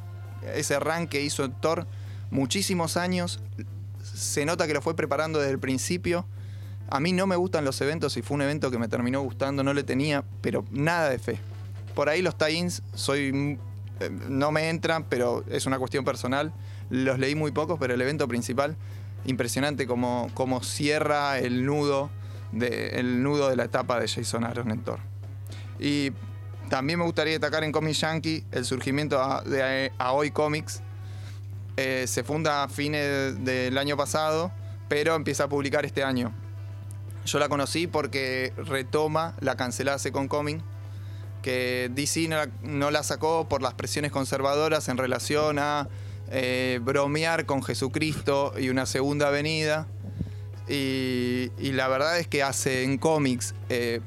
ese 0.55 0.79
run 0.79 1.07
que 1.07 1.21
hizo 1.21 1.49
Thor 1.49 1.85
muchísimos 2.31 2.97
años. 2.97 3.39
Se 4.01 4.45
nota 4.45 4.65
que 4.65 4.73
lo 4.73 4.81
fue 4.81 4.95
preparando 4.95 5.39
desde 5.39 5.51
el 5.51 5.59
principio. 5.59 6.25
A 6.89 6.99
mí 6.99 7.13
no 7.13 7.27
me 7.27 7.35
gustan 7.35 7.63
los 7.63 7.79
eventos 7.81 8.17
y 8.17 8.21
fue 8.21 8.35
un 8.35 8.41
evento 8.41 8.71
que 8.71 8.79
me 8.79 8.87
terminó 8.87 9.21
gustando, 9.21 9.63
no 9.63 9.73
le 9.73 9.83
tenía, 9.83 10.25
pero 10.41 10.65
nada 10.71 11.09
de 11.09 11.19
fe. 11.19 11.39
Por 11.95 12.09
ahí 12.09 12.21
los 12.21 12.37
tie-ins 12.37 12.81
soy 12.95 13.31
mm, 13.31 13.57
eh, 14.01 14.09
no 14.29 14.51
me 14.51 14.69
entran, 14.69 15.05
pero 15.07 15.43
es 15.49 15.65
una 15.65 15.77
cuestión 15.77 16.03
personal. 16.03 16.53
Los 16.89 17.19
leí 17.19 17.35
muy 17.35 17.51
pocos, 17.51 17.77
pero 17.79 17.93
el 17.93 18.01
evento 18.01 18.27
principal 18.27 18.75
impresionante 19.25 19.85
como, 19.85 20.29
cierra 20.63 21.37
el 21.37 21.65
nudo 21.65 22.09
de, 22.51 22.99
el 22.99 23.21
nudo 23.21 23.49
de 23.49 23.55
la 23.55 23.65
etapa 23.65 23.99
de 23.99 24.07
Jason 24.07 24.43
Aaron 24.43 24.71
en. 24.71 24.99
Y 25.79 26.11
también 26.69 26.99
me 26.99 27.05
gustaría 27.05 27.33
destacar 27.33 27.63
en 27.63 27.71
Comic 27.71 27.93
Yankee 27.93 28.43
el 28.51 28.65
surgimiento 28.65 29.41
de 29.43 29.91
Aoi 29.97 30.31
Comics. 30.31 30.81
Eh, 31.77 32.05
se 32.07 32.23
funda 32.23 32.63
a 32.63 32.67
fines 32.67 33.43
del 33.43 33.77
año 33.77 33.97
pasado, 33.97 34.51
pero 34.89 35.15
empieza 35.15 35.45
a 35.45 35.49
publicar 35.49 35.85
este 35.85 36.03
año. 36.03 36.33
Yo 37.25 37.39
la 37.39 37.49
conocí 37.49 37.87
porque 37.87 38.53
retoma 38.57 39.35
la 39.39 39.55
cancelada 39.55 39.99
Second 39.99 40.27
Coming, 40.27 40.59
que 41.41 41.89
DC 41.93 42.29
no 42.63 42.91
la, 42.91 43.03
sacó 43.03 43.47
por 43.47 43.61
las 43.61 43.73
presiones 43.73 44.11
conservadoras 44.11 44.89
en 44.89 44.97
relación 44.97 45.59
a 45.59 45.87
eh, 46.29 46.79
bromear 46.83 47.45
con 47.45 47.63
Jesucristo 47.63 48.53
y 48.57 48.69
una 48.69 48.85
segunda 48.85 49.29
venida. 49.29 49.87
Y, 50.67 51.51
y 51.57 51.71
la 51.73 51.87
verdad 51.87 52.19
es 52.19 52.27
que 52.27 52.43
hace 52.43 52.83
en 52.83 52.97
cómics 52.97 53.55
eh, 53.69 54.01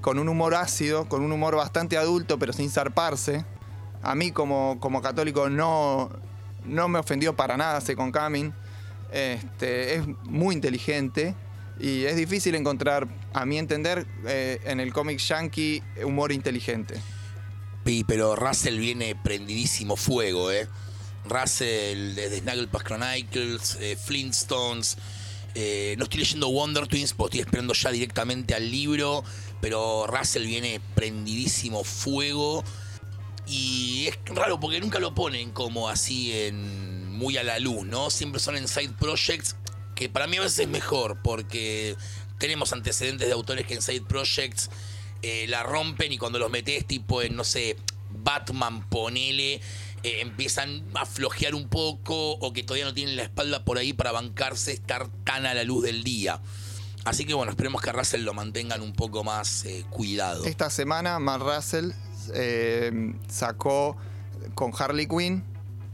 con 0.00 0.18
un 0.18 0.28
humor 0.28 0.54
ácido, 0.54 1.08
con 1.08 1.22
un 1.22 1.32
humor 1.32 1.56
bastante 1.56 1.96
adulto, 1.96 2.38
pero 2.38 2.52
sin 2.52 2.70
zarparse. 2.70 3.44
A 4.02 4.14
mí 4.14 4.30
como, 4.30 4.78
como 4.80 5.02
católico 5.02 5.48
no, 5.50 6.10
no 6.66 6.88
me 6.88 6.98
ofendió 6.98 7.34
para 7.34 7.56
nada 7.56 7.80
Second 7.80 8.16
Coming. 8.16 8.52
Este, 9.12 9.94
es 9.94 10.02
muy 10.24 10.54
inteligente 10.54 11.34
y 11.78 12.04
es 12.04 12.16
difícil 12.16 12.54
encontrar, 12.54 13.06
a 13.32 13.44
mi 13.46 13.58
entender, 13.58 14.06
eh, 14.26 14.60
en 14.64 14.80
el 14.80 14.92
cómic 14.92 15.18
yankee 15.18 15.82
humor 16.04 16.32
inteligente. 16.32 17.00
Sí, 17.84 18.04
pero 18.06 18.34
Russell 18.34 18.78
viene 18.78 19.14
prendidísimo 19.14 19.96
fuego, 19.96 20.50
¿eh? 20.50 20.68
Russell 21.28 22.14
desde 22.14 22.40
Snagglepuss 22.40 22.82
Chronicles, 22.82 23.78
eh, 23.80 23.96
Flintstones. 23.96 24.96
eh, 25.54 25.94
no 25.96 26.04
estoy 26.04 26.20
leyendo 26.20 26.48
Wonder 26.50 26.86
Twins 26.86 27.14
porque 27.14 27.38
estoy 27.38 27.46
esperando 27.46 27.72
ya 27.74 27.90
directamente 27.90 28.54
al 28.54 28.70
libro. 28.70 29.24
Pero 29.60 30.06
Russell 30.06 30.46
viene 30.46 30.80
prendidísimo 30.94 31.82
fuego. 31.84 32.62
Y 33.46 34.08
es 34.08 34.18
raro 34.34 34.58
porque 34.58 34.80
nunca 34.80 34.98
lo 34.98 35.14
ponen 35.14 35.52
como 35.52 35.88
así 35.88 36.32
en 36.32 37.12
muy 37.12 37.36
a 37.36 37.44
la 37.44 37.58
luz, 37.58 37.86
¿no? 37.86 38.10
Siempre 38.10 38.40
son 38.40 38.56
en 38.56 38.68
side 38.68 38.92
projects, 38.98 39.56
que 39.94 40.08
para 40.08 40.26
mí 40.26 40.36
a 40.36 40.42
veces 40.42 40.60
es 40.60 40.68
mejor 40.68 41.22
porque 41.22 41.96
tenemos 42.38 42.72
antecedentes 42.72 43.26
de 43.26 43.32
autores 43.32 43.66
que 43.66 43.74
en 43.74 43.82
side 43.82 44.02
projects 44.02 44.70
eh, 45.22 45.46
la 45.48 45.62
rompen 45.62 46.12
y 46.12 46.18
cuando 46.18 46.38
los 46.38 46.50
metes 46.50 46.86
tipo 46.86 47.22
en, 47.22 47.36
no 47.36 47.44
sé, 47.44 47.76
Batman, 48.10 48.88
ponele, 48.88 49.54
eh, 50.02 50.20
empiezan 50.20 50.84
a 50.94 51.06
flojear 51.06 51.54
un 51.54 51.68
poco 51.68 52.32
o 52.32 52.52
que 52.52 52.62
todavía 52.62 52.84
no 52.84 52.94
tienen 52.94 53.16
la 53.16 53.22
espalda 53.22 53.64
por 53.64 53.78
ahí 53.78 53.92
para 53.92 54.12
bancarse 54.12 54.72
estar 54.72 55.08
tan 55.24 55.46
a 55.46 55.54
la 55.54 55.64
luz 55.64 55.84
del 55.84 56.04
día. 56.04 56.40
Así 57.04 57.24
que 57.24 57.34
bueno, 57.34 57.50
esperemos 57.50 57.80
que 57.82 57.92
Russell 57.92 58.22
lo 58.22 58.34
mantengan 58.34 58.82
un 58.82 58.92
poco 58.92 59.24
más 59.24 59.64
eh, 59.64 59.84
cuidado. 59.90 60.44
Esta 60.44 60.70
semana 60.70 61.18
Mark 61.20 61.44
Russell 61.44 61.92
eh, 62.34 63.12
sacó 63.28 63.96
con 64.54 64.72
Harley 64.76 65.06
Quinn, 65.06 65.44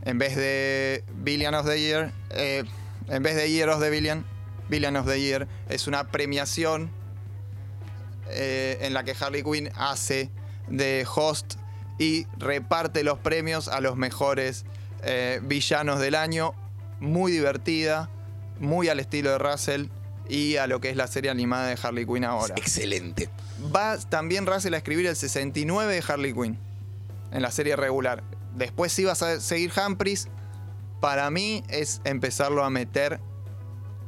en 0.05 0.19
vez 0.19 0.37
de 0.37 1.05
Billion 1.15 1.55
of 1.55 1.67
the 1.67 1.81
Year, 1.81 2.13
eh, 2.31 2.65
en 3.09 3.23
vez 3.23 3.37
de 3.37 3.51
Year 3.51 3.69
of 3.69 3.81
the 3.81 3.91
Billion, 3.91 4.25
Billion 4.69 4.97
of 4.97 5.07
the 5.07 5.21
Year, 5.21 5.49
es 5.69 5.87
una 5.87 6.09
premiación 6.09 6.91
eh, 8.29 8.79
en 8.81 8.95
la 8.95 9.05
que 9.05 9.15
Harley 9.19 9.43
Quinn 9.43 9.71
hace 9.77 10.31
de 10.69 11.07
host 11.13 11.55
y 11.99 12.27
reparte 12.39 13.05
los 13.05 13.19
premios 13.19 13.69
a 13.69 13.81
los 13.81 13.97
mejores 13.97 14.65
eh, 15.03 15.41
villanos 15.43 16.01
del 16.01 16.15
año. 16.15 16.55
Muy 17.01 17.33
divertida, 17.33 18.11
muy 18.61 18.89
al 18.89 19.01
estilo 19.01 19.31
de 19.31 19.39
Russell 19.39 19.87
y 20.29 20.57
a 20.57 20.67
lo 20.67 20.81
que 20.81 20.91
es 20.91 20.97
la 20.97 21.07
serie 21.07 21.31
animada 21.31 21.67
de 21.67 21.79
Harley 21.81 22.07
Quinn 22.07 22.25
ahora. 22.25 22.55
Excelente. 22.57 23.29
Va 23.75 23.97
también 23.99 24.47
Russell 24.47 24.75
a 24.75 24.79
escribir 24.79 25.07
el 25.07 25.17
69 25.17 25.95
de 25.95 26.05
Harley 26.07 26.33
Quinn 26.33 26.59
en 27.31 27.43
la 27.43 27.51
serie 27.51 27.77
regular. 27.77 28.23
Después 28.55 28.93
sí 28.93 29.05
vas 29.05 29.23
a 29.23 29.41
seguir 29.41 29.73
Humphries. 29.77 30.29
Para 31.01 31.31
mí 31.31 31.63
es 31.69 32.01
empezarlo 32.05 32.65
a 32.65 32.71
meter 32.71 33.21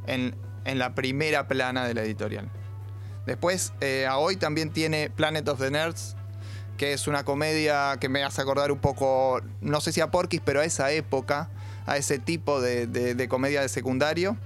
en, 0.06 0.34
en 0.64 0.78
la 0.78 0.94
primera 0.94 1.49
plana 1.49 1.87
de 1.87 1.94
la 1.94 2.02
editorial. 2.02 2.50
Después, 3.26 3.73
eh, 3.80 4.06
a 4.06 4.18
hoy 4.18 4.37
también 4.37 4.70
tiene 4.70 5.08
Planet 5.11 5.49
of 5.49 5.58
the 5.61 5.70
Nerds, 5.70 6.14
que 6.76 6.92
es 6.92 7.06
una 7.06 7.25
comedia 7.25 7.96
que 8.00 8.08
me 8.08 8.23
hace 8.23 8.42
acordar 8.42 8.70
un 8.70 8.78
poco, 8.78 9.40
no 9.61 9.80
sé 9.80 9.92
si 9.92 10.00
a 10.00 10.11
Porky's, 10.11 10.42
pero 10.44 10.61
a 10.61 10.64
esa 10.64 10.90
época, 10.92 11.49
a 11.87 11.96
ese 11.96 12.18
tipo 12.18 12.61
de, 12.61 12.87
de- 12.87 13.14
de 13.14 13.28
comedia 13.28 13.61
de 13.62 13.68
secundario, 13.68 14.37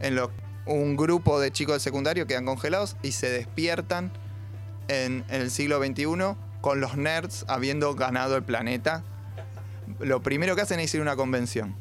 en 0.00 0.14
lo 0.14 0.30
un 0.64 0.96
grupo 0.96 1.40
de 1.40 1.50
chicos 1.50 1.74
de 1.74 1.80
secundario 1.80 2.28
quedan 2.28 2.44
congelados 2.46 2.96
y 3.02 3.12
se 3.12 3.28
despiertan 3.28 4.12
en, 4.88 5.24
el 5.28 5.50
siglo 5.50 5.78
XXI 5.82 6.36
con 6.60 6.80
los 6.80 6.96
nerds 6.96 7.44
habiendo 7.48 7.94
ganado 7.94 8.36
el 8.36 8.42
planeta. 8.42 9.02
Lo 10.00 10.22
primero 10.22 10.54
que 10.56 10.62
hacen 10.62 10.80
es 10.80 10.94
ir 10.94 11.00
a 11.00 11.02
una 11.02 11.16
convención. 11.16 11.74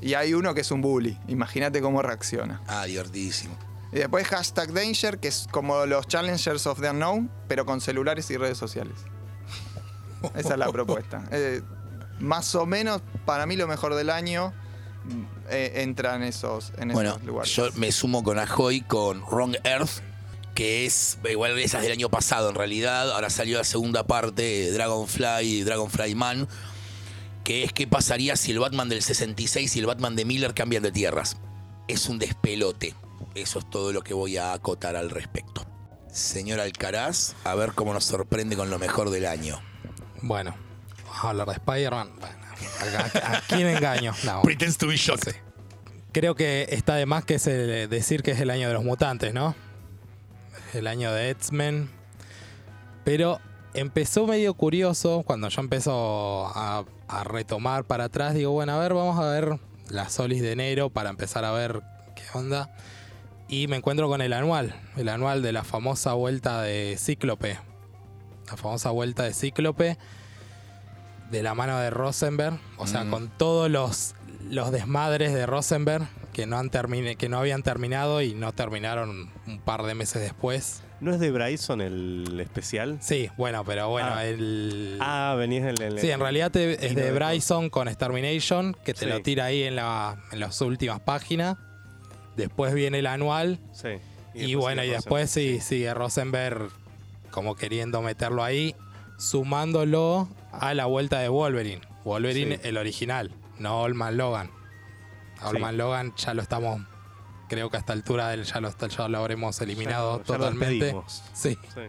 Y 0.00 0.14
hay 0.14 0.34
uno 0.34 0.54
que 0.54 0.60
es 0.60 0.70
un 0.70 0.80
bully. 0.80 1.18
Imagínate 1.26 1.80
cómo 1.80 2.02
reacciona. 2.02 2.60
Ah, 2.68 2.84
divertidísimo. 2.84 3.56
Y 3.92 3.96
después 3.96 4.26
hashtag 4.28 4.72
Danger, 4.72 5.18
que 5.18 5.28
es 5.28 5.48
como 5.50 5.86
los 5.86 6.06
Challengers 6.06 6.66
of 6.66 6.80
the 6.80 6.90
Unknown, 6.90 7.30
pero 7.48 7.64
con 7.66 7.80
celulares 7.80 8.30
y 8.30 8.36
redes 8.36 8.58
sociales. 8.58 8.94
Esa 10.34 10.52
es 10.52 10.58
la 10.58 10.70
propuesta. 10.72 11.24
Eh, 11.30 11.62
más 12.20 12.54
o 12.54 12.66
menos, 12.66 13.02
para 13.24 13.46
mí 13.46 13.56
lo 13.56 13.66
mejor 13.66 13.94
del 13.94 14.10
año 14.10 14.52
eh, 15.50 15.72
entra 15.76 16.16
en 16.16 16.22
esos, 16.22 16.72
en 16.76 16.90
Bueno, 16.90 17.10
esos 17.10 17.24
lugares. 17.24 17.56
yo 17.56 17.68
me 17.76 17.90
sumo 17.92 18.22
con 18.22 18.38
Ajoy 18.38 18.82
con 18.82 19.22
Wrong 19.26 19.56
Earth, 19.64 20.02
que 20.58 20.86
es 20.86 21.18
igual 21.30 21.54
de 21.54 21.62
esas 21.62 21.82
del 21.82 21.92
año 21.92 22.08
pasado 22.08 22.48
en 22.48 22.56
realidad. 22.56 23.12
Ahora 23.12 23.30
salió 23.30 23.58
la 23.58 23.62
segunda 23.64 24.08
parte, 24.08 24.72
Dragonfly, 24.72 25.62
Dragonfly 25.62 26.16
Man, 26.16 26.48
que 27.44 27.62
es 27.62 27.72
qué 27.72 27.86
pasaría 27.86 28.34
si 28.34 28.50
el 28.50 28.58
Batman 28.58 28.88
del 28.88 29.00
66 29.00 29.76
y 29.76 29.78
el 29.78 29.86
Batman 29.86 30.16
de 30.16 30.24
Miller 30.24 30.54
cambian 30.54 30.82
de 30.82 30.90
tierras. 30.90 31.36
Es 31.86 32.08
un 32.08 32.18
despelote. 32.18 32.96
Eso 33.36 33.60
es 33.60 33.70
todo 33.70 33.92
lo 33.92 34.02
que 34.02 34.14
voy 34.14 34.36
a 34.36 34.52
acotar 34.52 34.96
al 34.96 35.10
respecto. 35.10 35.64
Señor 36.12 36.58
Alcaraz, 36.58 37.34
a 37.44 37.54
ver 37.54 37.70
cómo 37.74 37.92
nos 37.94 38.04
sorprende 38.04 38.56
con 38.56 38.68
lo 38.68 38.80
mejor 38.80 39.10
del 39.10 39.26
año. 39.26 39.60
Bueno, 40.22 40.56
vamos 41.04 41.24
a 41.24 41.28
hablar 41.30 41.46
de 41.46 41.52
Spider-Man. 41.52 42.10
Bueno, 42.18 42.36
¿a, 42.98 43.18
a- 43.28 43.36
a 43.36 43.40
quién 43.42 43.68
engaño? 43.68 44.12
No, 44.24 44.42
Pretends 44.42 44.76
to 44.76 44.88
be 44.88 44.96
shocked. 44.96 45.30
sí. 45.32 45.38
Creo 46.10 46.34
que 46.34 46.66
está 46.70 46.96
de 46.96 47.06
más 47.06 47.24
que 47.24 47.34
es 47.36 47.46
el- 47.46 47.88
decir 47.88 48.24
que 48.24 48.32
es 48.32 48.40
el 48.40 48.50
año 48.50 48.66
de 48.66 48.74
los 48.74 48.82
mutantes, 48.82 49.32
¿no? 49.32 49.54
El 50.74 50.86
año 50.86 51.12
de 51.12 51.30
X-Men. 51.30 51.90
Pero 53.04 53.40
empezó 53.74 54.26
medio 54.26 54.54
curioso 54.54 55.22
cuando 55.26 55.48
yo 55.48 55.60
empezó 55.60 56.46
a, 56.48 56.84
a 57.08 57.24
retomar 57.24 57.84
para 57.84 58.04
atrás. 58.04 58.34
Digo, 58.34 58.52
bueno, 58.52 58.72
a 58.72 58.78
ver, 58.78 58.94
vamos 58.94 59.18
a 59.18 59.28
ver 59.30 59.58
las 59.88 60.12
solis 60.12 60.42
de 60.42 60.52
enero 60.52 60.90
para 60.90 61.10
empezar 61.10 61.44
a 61.44 61.52
ver 61.52 61.82
qué 62.14 62.22
onda. 62.36 62.70
Y 63.48 63.66
me 63.66 63.76
encuentro 63.76 64.08
con 64.08 64.20
el 64.20 64.34
anual, 64.34 64.74
el 64.96 65.08
anual 65.08 65.42
de 65.42 65.52
la 65.52 65.64
famosa 65.64 66.12
vuelta 66.12 66.60
de 66.60 66.96
Cíclope. 66.98 67.58
La 68.50 68.56
famosa 68.56 68.90
vuelta 68.90 69.22
de 69.22 69.32
Cíclope 69.32 69.96
de 71.30 71.42
la 71.42 71.54
mano 71.54 71.78
de 71.78 71.88
Rosenberg. 71.90 72.58
O 72.76 72.86
sea, 72.86 73.04
Mm. 73.04 73.10
con 73.10 73.28
todos 73.30 73.70
los, 73.70 74.14
los 74.50 74.70
desmadres 74.70 75.32
de 75.32 75.46
Rosenberg 75.46 76.06
que 76.38 76.46
no, 76.46 76.56
han 76.56 76.70
termine, 76.70 77.16
que 77.16 77.28
no 77.28 77.38
habían 77.40 77.64
terminado 77.64 78.22
y 78.22 78.32
no 78.32 78.52
terminaron 78.52 79.28
un 79.48 79.58
par 79.58 79.82
de 79.82 79.96
meses 79.96 80.22
después. 80.22 80.84
¿No 81.00 81.12
es 81.12 81.18
de 81.18 81.32
Bryson 81.32 81.80
el 81.80 82.38
especial? 82.38 82.98
Sí, 83.00 83.28
bueno, 83.36 83.64
pero 83.64 83.88
bueno, 83.88 84.10
Ah. 84.14 84.24
el... 84.24 84.98
Ah, 85.00 85.34
venís 85.36 85.64
en 85.64 85.82
el. 85.82 85.98
Sí, 85.98 86.12
en 86.12 86.20
realidad 86.20 86.52
te- 86.52 86.86
es 86.86 86.94
de 86.94 87.10
Bryson 87.10 87.70
con 87.70 87.88
Extermination, 87.88 88.76
que 88.84 88.94
te 88.94 89.00
Sí. 89.00 89.06
lo 89.06 89.20
tira 89.20 89.46
ahí 89.46 89.64
en, 89.64 89.74
la, 89.74 90.22
en 90.30 90.38
las 90.38 90.60
últimas 90.60 91.00
páginas. 91.00 91.56
Después 92.36 92.72
viene 92.72 93.00
el 93.00 93.08
anual. 93.08 93.58
Sí. 93.72 93.88
Y, 94.32 94.54
bueno, 94.54 94.84
y 94.84 94.90
después 94.90 95.28
sí, 95.28 95.58
sigue 95.60 95.92
Rosenberg 95.92 96.68
como 97.32 97.56
queriendo 97.56 98.00
meterlo 98.00 98.44
ahí, 98.44 98.76
sumándolo 99.18 100.28
a 100.52 100.72
la 100.72 100.84
vuelta 100.86 101.18
de 101.18 101.28
Wolverine. 101.28 101.80
Wolverine, 102.04 102.58
Sí. 102.62 102.68
el 102.68 102.76
original, 102.76 103.32
no 103.58 103.80
Olman 103.80 104.16
Logan. 104.16 104.50
A 105.40 105.48
Olman 105.50 105.72
Sí. 105.72 105.76
Logan 105.78 106.14
ya 106.16 106.34
lo 106.34 106.42
estamos, 106.42 106.80
creo 107.48 107.70
que 107.70 107.76
a 107.76 107.80
esta 107.80 107.92
altura 107.92 108.28
del- 108.28 108.44
ya, 108.44 108.60
lo, 108.60 108.70
ya 108.76 109.08
lo 109.08 109.18
habremos 109.18 109.60
eliminado 109.60 110.18
Ya 110.18 110.24
ya 110.24 110.24
totalmente. 110.24 110.74
despedimos. 110.86 111.22
sí, 111.32 111.58
Sí. 111.74 111.80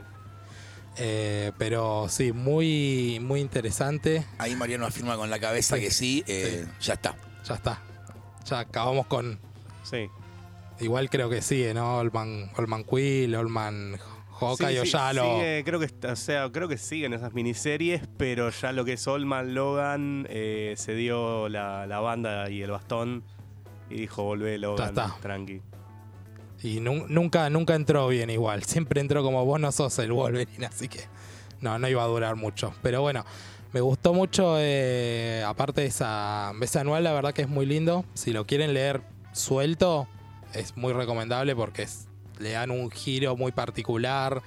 Eh, 1.01 1.51
pero 1.57 2.07
sí, 2.09 2.33
muy, 2.33 3.19
muy 3.21 3.39
interesante. 3.39 4.25
Ahí 4.37 4.55
Mariano 4.55 4.85
afirma 4.85 5.15
con 5.15 5.29
la 5.29 5.39
cabeza 5.39 5.77
Sí. 5.77 5.81
que 5.81 5.91
sí, 5.91 6.23
eh, 6.27 6.65
ya 6.81 6.93
está. 6.95 7.15
Ya 7.47 7.55
está. 7.55 7.81
Ya 8.45 8.59
acabamos 8.59 9.05
con. 9.07 9.39
Sí. 9.83 10.09
Igual 10.81 11.09
creo 11.09 11.29
que 11.29 11.41
sigue, 11.41 11.73
¿no? 11.73 11.97
Olman, 11.97 12.51
Olman 12.57 12.83
Quill, 12.83 13.33
Olman 13.35 13.97
Hawkeye 14.39 14.71
Sí, 14.73 14.77
o 14.79 14.85
sí, 14.85 14.91
ya 14.91 15.13
lo. 15.13 15.23
sigue, 15.35 15.63
creo 15.65 15.79
que 15.79 15.85
está- 15.85 16.13
o 16.13 16.15
sea, 16.17 16.49
creo 16.51 16.67
que 16.67 16.77
siguen 16.77 17.13
esas 17.13 17.33
miniseries, 17.33 18.01
pero 18.17 18.49
ya 18.49 18.71
lo 18.73 18.83
que 18.83 18.93
es 18.93 19.07
Olman 19.07 19.53
Logan 19.53 20.25
eh, 20.29 20.73
se 20.77 20.95
dio 20.95 21.47
la, 21.49 21.85
la 21.87 21.99
banda 21.99 22.49
y 22.49 22.61
el 22.61 22.71
bastón 22.71 23.23
y 23.89 24.01
dijo 24.01 24.23
volvé 24.23 24.57
Logan, 24.57 24.89
está. 24.89 25.15
tranqui. 25.21 25.61
Y 26.61 26.79
nu- 26.81 27.05
nunca, 27.07 27.49
nunca 27.49 27.75
entró 27.75 28.07
bien 28.09 28.29
igual. 28.29 28.63
Siempre 28.65 29.01
entró 29.01 29.23
como 29.23 29.45
vos 29.45 29.59
no 29.59 29.71
sos 29.71 29.97
el 29.99 30.11
Wolverine, 30.11 30.65
así 30.65 30.87
que 30.87 31.01
no, 31.61 31.79
no 31.79 31.87
iba 31.87 32.03
a 32.03 32.07
durar 32.07 32.35
mucho. 32.35 32.73
Pero 32.81 33.01
bueno, 33.01 33.25
me 33.71 33.81
gustó 33.81 34.13
mucho, 34.13 34.55
eh, 34.57 35.43
aparte 35.45 35.81
de 35.81 35.87
esa, 35.87 36.51
ese 36.61 36.79
anual, 36.79 37.03
la 37.03 37.13
verdad 37.13 37.33
que 37.33 37.43
es 37.43 37.49
muy 37.49 37.65
lindo. 37.65 38.03
Si 38.13 38.31
lo 38.33 38.45
quieren 38.45 38.73
leer 38.73 39.01
suelto, 39.31 40.07
es 40.53 40.75
muy 40.75 40.91
recomendable 40.93 41.55
porque 41.55 41.83
es- 41.83 42.07
le 42.39 42.51
dan 42.51 42.71
un 42.71 42.89
giro 42.91 43.35
muy 43.35 43.51
particular 43.51 44.41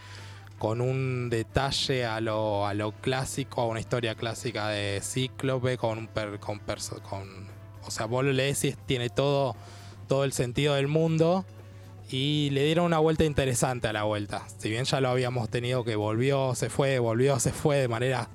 con 0.59 0.81
un 0.81 1.29
detalle 1.29 2.05
a 2.07 2.21
lo, 2.21 2.67
a 2.67 2.73
lo 2.75 2.93
clásico, 2.93 3.61
a 3.63 3.67
una 3.67 3.81
historia 3.81 4.15
clásica 4.15 4.69
de 4.69 5.01
Cíclope, 5.03 5.77
con 5.77 5.99
un 5.99 6.07
per- 6.09 6.39
con, 6.41 6.61
con 7.09 7.47
o 7.87 7.91
sea, 7.91 8.07
vos 8.07 8.25
lo 8.25 8.33
lees 8.33 8.65
y 8.65 8.73
tiene 8.87 9.09
todo, 9.11 9.55
todo 10.09 10.25
el 10.25 10.33
sentido 10.33 10.75
del 10.75 10.89
mundo. 10.89 11.45
Y 12.11 12.51
le 12.51 12.65
dieron 12.65 12.85
una 12.85 12.99
vuelta 12.99 13.25
interesante 13.25 13.89
a 13.89 13.93
la 13.95 14.03
vuelta. 14.03 14.43
Si 14.59 14.69
bien 14.69 14.85
ya 14.85 15.01
lo 15.01 15.09
habíamos 15.09 15.49
tenido 15.49 15.83
que 15.83 15.97
volvió, 15.97 16.55
se 16.55 16.69
fue, 16.69 16.99
volvió, 16.99 17.41
se 17.41 17.53
fue 17.53 17.79
de 17.79 17.89
manera 17.89 18.29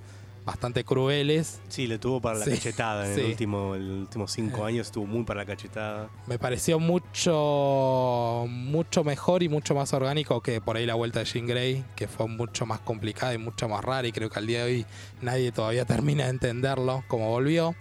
bastante 0.46 0.84
crueles. 0.84 1.60
Sí, 1.68 1.86
le 1.88 2.00
tuvo 2.00 2.20
para 2.22 2.40
la 2.40 2.46
Sí, 2.46 2.52
cachetada 2.52 3.06
en 3.08 3.14
sí. 3.16 3.20
el 3.22 3.26
último, 3.28 3.76
el 3.76 3.92
últimos 3.92 4.32
cinco 4.32 4.64
Eh. 4.66 4.70
años, 4.70 4.88
estuvo 4.88 5.06
muy 5.06 5.24
para 5.26 5.42
la 5.42 5.46
cachetada. 5.46 6.10
Me 6.26 6.40
pareció 6.40 6.80
mucho, 6.80 8.46
mucho 8.50 9.04
mejor 9.04 9.44
y 9.44 9.50
mucho 9.50 9.76
más 9.76 9.94
orgánico 9.94 10.42
que 10.42 10.62
por 10.62 10.78
ahí 10.78 10.86
la 10.86 10.96
vuelta 10.96 11.20
de 11.20 11.26
Jean 11.26 11.46
Grey, 11.48 11.84
que 11.96 12.08
fue 12.08 12.28
mucho 12.28 12.66
más 12.66 12.80
complicada 12.80 13.34
y 13.34 13.38
mucho 13.38 13.68
más 13.70 13.84
rara. 13.84 14.08
Y 14.08 14.12
creo 14.12 14.30
que 14.30 14.40
al 14.40 14.48
día 14.48 14.60
de 14.66 14.72
hoy 14.72 14.86
nadie 15.22 15.52
todavía 15.52 15.86
termina 16.16 16.24
de 16.26 16.32
entenderlo 16.32 17.04
como 17.08 17.30
volvió. 17.30 17.76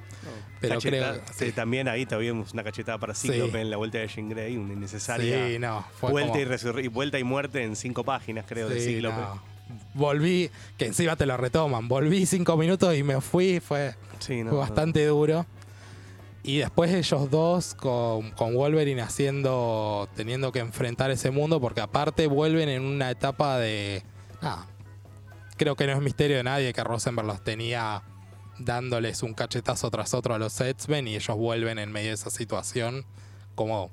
Pero 0.60 0.74
Cacheta- 0.76 1.12
creo- 1.12 1.22
sí, 1.34 1.52
también 1.52 1.86
ahí 1.88 2.06
tuvimos 2.06 2.52
una 2.52 2.64
cachetada 2.64 2.98
para 2.98 3.14
Sí. 3.14 3.28
Cíclope 3.28 3.60
en 3.60 3.70
la 3.70 3.76
vuelta 3.76 3.98
de 3.98 4.08
Jean 4.08 4.28
Grey, 4.30 4.56
una 4.56 4.72
innecesaria 4.72 5.46
Sí, 5.48 5.58
no, 5.58 5.84
fue 6.00 6.10
vuelta, 6.10 6.32
como- 6.32 6.80
y 6.80 6.88
vuelta 6.88 7.18
y 7.18 7.24
muerte 7.24 7.62
en 7.62 7.76
cinco 7.76 8.04
páginas, 8.04 8.44
creo, 8.48 8.68
de 8.68 8.80
Cíclope. 8.80 9.16
no. 9.16 9.56
Volví, 9.94 10.50
que 10.78 10.86
encima 10.86 11.16
te 11.16 11.26
lo 11.26 11.36
retoman. 11.36 11.88
Volví 11.88 12.24
cinco 12.24 12.56
minutos 12.56 12.94
y 12.96 13.02
me 13.02 13.20
fui. 13.20 13.58
Fue, 13.60 13.94
Sí, 14.20 14.44
no, 14.44 14.50
fue 14.50 14.58
no. 14.58 14.60
bastante 14.60 15.04
duro. 15.06 15.44
Y 16.44 16.58
después 16.58 16.92
ellos 16.92 17.28
dos 17.30 17.74
con, 17.74 18.30
con 18.30 18.54
Wolverine 18.54 19.02
haciendo, 19.02 20.08
teniendo 20.14 20.52
que 20.52 20.60
enfrentar 20.60 21.10
ese 21.10 21.32
mundo, 21.32 21.60
porque 21.60 21.80
aparte 21.80 22.28
vuelven 22.28 22.68
en 22.68 22.82
una 22.82 23.10
etapa 23.10 23.58
de. 23.58 24.04
creo 25.56 25.74
que 25.74 25.86
no 25.86 25.94
es 25.94 26.00
misterio 26.00 26.36
de 26.36 26.44
nadie 26.44 26.72
que 26.72 26.84
Rosenberg 26.84 27.26
los 27.26 27.42
tenía 27.42 28.02
dándoles 28.58 29.22
un 29.22 29.34
cachetazo 29.34 29.90
tras 29.90 30.14
otro 30.14 30.34
a 30.34 30.38
los 30.38 30.60
X-Men 30.60 31.08
y 31.08 31.16
ellos 31.16 31.36
vuelven 31.36 31.78
en 31.78 31.92
medio 31.92 32.08
de 32.08 32.14
esa 32.14 32.30
situación 32.30 33.04
como 33.54 33.90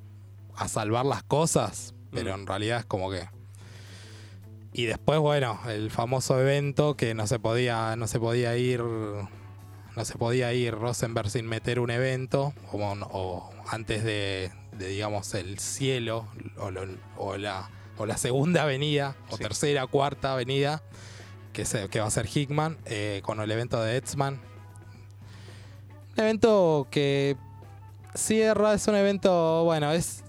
a 0.56 0.68
salvar 0.68 1.06
las 1.06 1.24
cosas, 1.24 1.94
pero 2.12 2.36
Mm. 2.38 2.42
en 2.42 2.48
realidad 2.48 2.80
es 2.80 2.86
como 2.86 3.10
que. 3.12 3.28
Y 4.74 4.86
después, 4.86 5.20
bueno, 5.20 5.60
el 5.68 5.92
famoso 5.92 6.40
evento 6.40 6.96
que 6.98 7.14
no 7.14 7.28
se 7.28 7.40
podía, 7.40 7.96
no 7.96 8.08
se 8.08 8.20
podía 8.20 8.56
ir 8.58 8.82
no 9.96 10.06
se 10.06 10.18
podía 10.18 10.52
ir 10.54 10.74
Rosenberg 10.74 11.30
sin 11.30 11.46
meter 11.46 11.80
un 11.80 11.92
evento, 11.92 12.52
como, 12.72 12.94
o 13.12 13.52
antes 13.68 14.04
de, 14.04 14.52
de, 14.76 14.88
digamos, 14.88 15.36
el 15.36 15.60
cielo, 15.60 16.28
o, 16.58 16.72
lo- 16.72 16.88
o 17.16 17.38
la, 17.38 17.70
o 18.00 18.08
la 18.08 18.18
segunda 18.18 18.64
avenida, 18.64 19.16
o 19.30 19.38
Sí. 19.38 19.44
tercera, 19.44 19.86
cuarta 19.86 20.34
avenida, 20.34 20.82
que, 21.54 21.64
se, 21.66 21.90
que 21.90 22.00
va 22.00 22.08
a 22.08 22.10
ser 22.10 22.26
Hickman, 22.26 22.80
eh, 22.86 23.22
con 23.24 23.40
el 23.40 23.52
evento 23.52 23.80
de 23.84 23.98
Edsman. 23.98 24.42
Un 26.16 26.24
evento 26.24 26.88
que 26.92 27.36
cierra, 28.14 28.74
es 28.74 28.88
un 28.88 28.96
evento, 28.96 29.64
bueno, 29.64 29.92
es, 29.92 30.24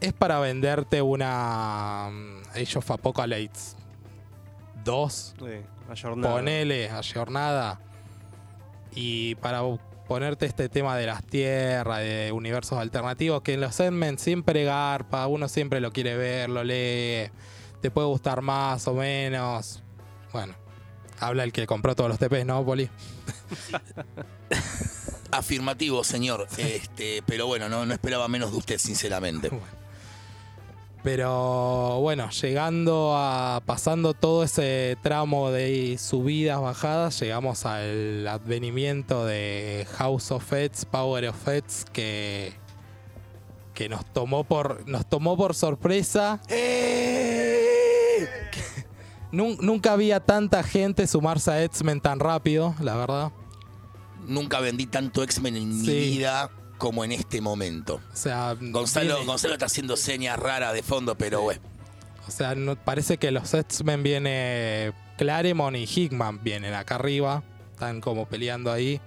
es 0.00 0.12
para 0.12 0.38
venderte 0.38 1.02
una 1.02 2.08
mm, 2.10 2.42
Age 2.54 2.78
of 2.78 2.90
Apocalypse 2.90 3.76
2, 4.84 5.34
Sí, 5.38 5.44
ponele 6.22 6.90
a 6.90 7.00
jornada 7.02 7.80
y 8.94 9.34
para 9.36 9.62
ponerte 10.06 10.46
este 10.46 10.68
tema 10.68 10.96
de 10.96 11.06
las 11.06 11.24
tierras, 11.24 11.98
de 12.00 12.30
universos 12.32 12.78
alternativos, 12.78 13.42
que 13.42 13.54
en 13.54 13.60
los 13.60 13.78
Endmen 13.80 14.18
siempre 14.18 14.64
garpa, 14.64 15.26
uno 15.26 15.48
siempre 15.48 15.80
lo 15.80 15.92
quiere 15.92 16.16
ver, 16.16 16.50
lo 16.50 16.64
lee, 16.64 17.30
te 17.80 17.90
puede 17.90 18.06
gustar 18.08 18.42
más 18.42 18.86
o 18.86 18.94
menos. 18.94 19.82
Bueno, 20.32 20.54
habla 21.18 21.44
el 21.44 21.52
que 21.52 21.66
compró 21.66 21.94
todos 21.94 22.10
los 22.10 22.18
TPs, 22.18 22.46
¿no, 22.46 22.64
Poli? 22.64 22.88
Afirmativo, 25.32 26.04
señor. 26.04 26.46
Este, 26.58 27.22
pero 27.26 27.46
bueno, 27.46 27.68
no, 27.68 27.84
no 27.86 27.92
esperaba 27.92 28.28
menos 28.28 28.52
de 28.52 28.58
usted, 28.58 28.78
sinceramente. 28.78 29.50
Pero 31.02 31.98
bueno, 32.00 32.30
llegando 32.30 33.14
a. 33.16 33.60
pasando 33.66 34.14
todo 34.14 34.44
ese 34.44 34.96
tramo 35.02 35.50
de 35.50 35.98
subidas, 35.98 36.60
bajadas, 36.60 37.18
llegamos 37.18 37.66
al 37.66 38.24
advenimiento 38.28 39.24
de 39.26 39.84
House 39.96 40.30
of 40.30 40.52
Eds, 40.52 40.84
Power 40.84 41.28
of 41.30 41.48
Eds, 41.48 41.86
que. 41.92 42.52
que 43.74 43.88
nos 43.88 44.04
tomó 44.12 44.44
por. 44.44 44.86
nos 44.88 45.04
tomó 45.06 45.36
por 45.36 45.56
sorpresa. 45.56 46.40
Nun- 49.32 49.56
nunca 49.60 49.94
había 49.94 50.20
tanta 50.20 50.62
gente 50.62 51.06
sumarse 51.08 51.50
a 51.50 51.64
X-Men 51.64 52.00
tan 52.00 52.20
rápido, 52.20 52.74
la 52.80 52.94
verdad. 52.96 53.32
Nunca 54.26 54.60
vendí 54.60 54.86
tanto 54.86 55.22
X-Men 55.22 55.56
en 55.56 55.80
mi 55.82 55.86
vida 55.88 56.50
como 56.78 57.04
en 57.04 57.12
este 57.12 57.40
momento. 57.40 58.00
O 58.12 58.16
sea, 58.16 58.56
Gonzalo, 58.60 59.14
viene- 59.16 59.26
Gonzalo 59.26 59.54
está 59.54 59.66
haciendo 59.66 59.96
señas 59.96 60.38
raras 60.38 60.72
de 60.74 60.82
fondo, 60.82 61.16
pero 61.16 61.42
bueno. 61.42 61.60
O 62.26 62.30
sea, 62.30 62.54
no- 62.54 62.76
parece 62.76 63.18
que 63.18 63.30
los 63.30 63.52
X-Men 63.54 64.02
viene 64.02 64.92
Claremont 65.18 65.76
y 65.76 65.84
Hickman 65.84 66.42
vienen 66.42 66.74
acá 66.74 66.96
arriba. 66.96 67.42
Están 67.72 68.00
como 68.00 68.26
peleando 68.26 68.70
ahí. 68.72 69.00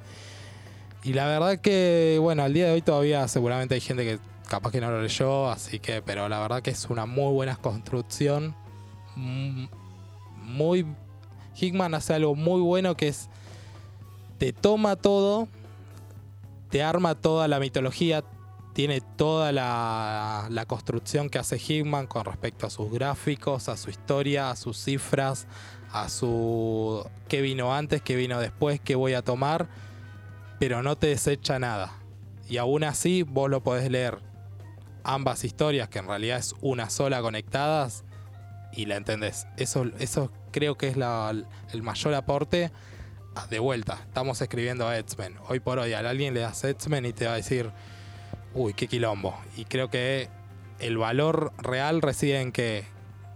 Y 1.04 1.14
la 1.14 1.28
verdad 1.28 1.60
que, 1.60 2.18
bueno, 2.22 2.44
al 2.44 2.54
día 2.54 2.66
de 2.66 2.72
hoy 2.74 2.82
todavía 2.82 3.28
seguramente 3.28 3.76
hay 3.76 3.82
gente 3.82 4.04
que 4.04 4.20
capaz 4.50 4.72
que 4.72 4.82
no 4.82 4.90
lo 4.92 5.02
leyó, 5.02 5.50
así 5.50 5.80
que, 5.80 6.02
pero 6.02 6.28
la 6.30 6.40
verdad 6.40 6.62
que 6.62 6.72
es 6.72 6.86
una 6.90 7.06
muy 7.06 7.32
buena 7.34 7.56
construcción. 7.56 8.56
Mm, 9.16 9.66
Muy. 10.42 10.86
Hickman 11.60 11.94
hace 11.94 12.14
algo 12.14 12.36
muy 12.36 12.60
bueno 12.62 12.96
que 12.98 13.08
es. 13.08 13.30
Te 14.38 14.54
toma 14.54 14.96
todo, 14.96 15.48
te 16.70 16.84
arma 16.84 17.16
toda 17.16 17.48
la 17.48 17.60
mitología, 17.60 18.24
tiene 18.74 19.00
toda 19.00 19.52
la, 19.52 20.66
construcción 20.68 21.30
que 21.30 21.40
hace 21.40 21.58
Hickman 21.58 22.08
con 22.08 22.26
respecto 22.26 22.68
a 22.68 22.70
sus 22.70 22.92
gráficos, 22.92 23.70
a 23.70 23.78
su 23.78 23.90
historia, 23.90 24.52
a 24.52 24.56
sus 24.58 24.78
cifras, 24.78 25.48
a 25.92 26.10
su 26.10 27.08
qué 27.30 27.42
vino 27.42 27.74
antes, 27.74 28.02
qué 28.02 28.18
vino 28.18 28.40
después, 28.40 28.82
qué 28.82 28.96
voy 28.96 29.14
a 29.14 29.22
tomar, 29.22 29.70
pero 30.60 30.84
no 30.84 30.98
te 30.98 31.08
desecha 31.08 31.58
nada. 31.58 31.94
Y 32.50 32.58
aún 32.58 32.84
así 32.84 33.24
vos 33.24 33.50
lo 33.50 33.64
podés 33.64 33.90
leer 33.90 34.20
ambas 35.06 35.46
historias, 35.46 35.88
que 35.88 36.00
en 36.00 36.08
realidad 36.08 36.40
es 36.40 36.54
una 36.62 36.90
sola 36.90 37.22
conectadas, 37.22 38.04
y 38.76 38.86
la 38.86 38.98
entendés. 38.98 39.48
Eso, 39.58 39.86
eso 40.00 40.32
creo 40.52 40.78
que 40.78 40.90
es 40.90 40.98
la- 40.98 41.34
el 41.72 41.82
mayor 41.84 42.14
aporte. 42.14 42.72
Ah, 43.36 43.48
De 43.50 43.60
vuelta, 43.60 44.00
estamos 44.06 44.42
escribiendo 44.42 44.88
a 44.88 44.98
X-Men. 44.98 45.36
Hoy 45.50 45.60
por 45.60 45.78
hoy 45.78 45.92
a 45.92 46.00
alguien 46.00 46.34
le 46.34 46.40
das 46.40 46.64
X-Men 46.64 47.06
y 47.06 47.12
te 47.12 47.26
va 47.26 47.34
a 47.34 47.36
decir, 47.36 47.70
uy, 48.54 48.74
qué 48.74 48.88
quilombo. 48.88 49.38
Y 49.58 49.66
creo 49.66 49.90
que 49.90 50.30
el 50.80 50.98
valor 50.98 51.52
real 51.58 52.02
reside 52.02 52.40
en 52.40 52.54
que 52.54 52.86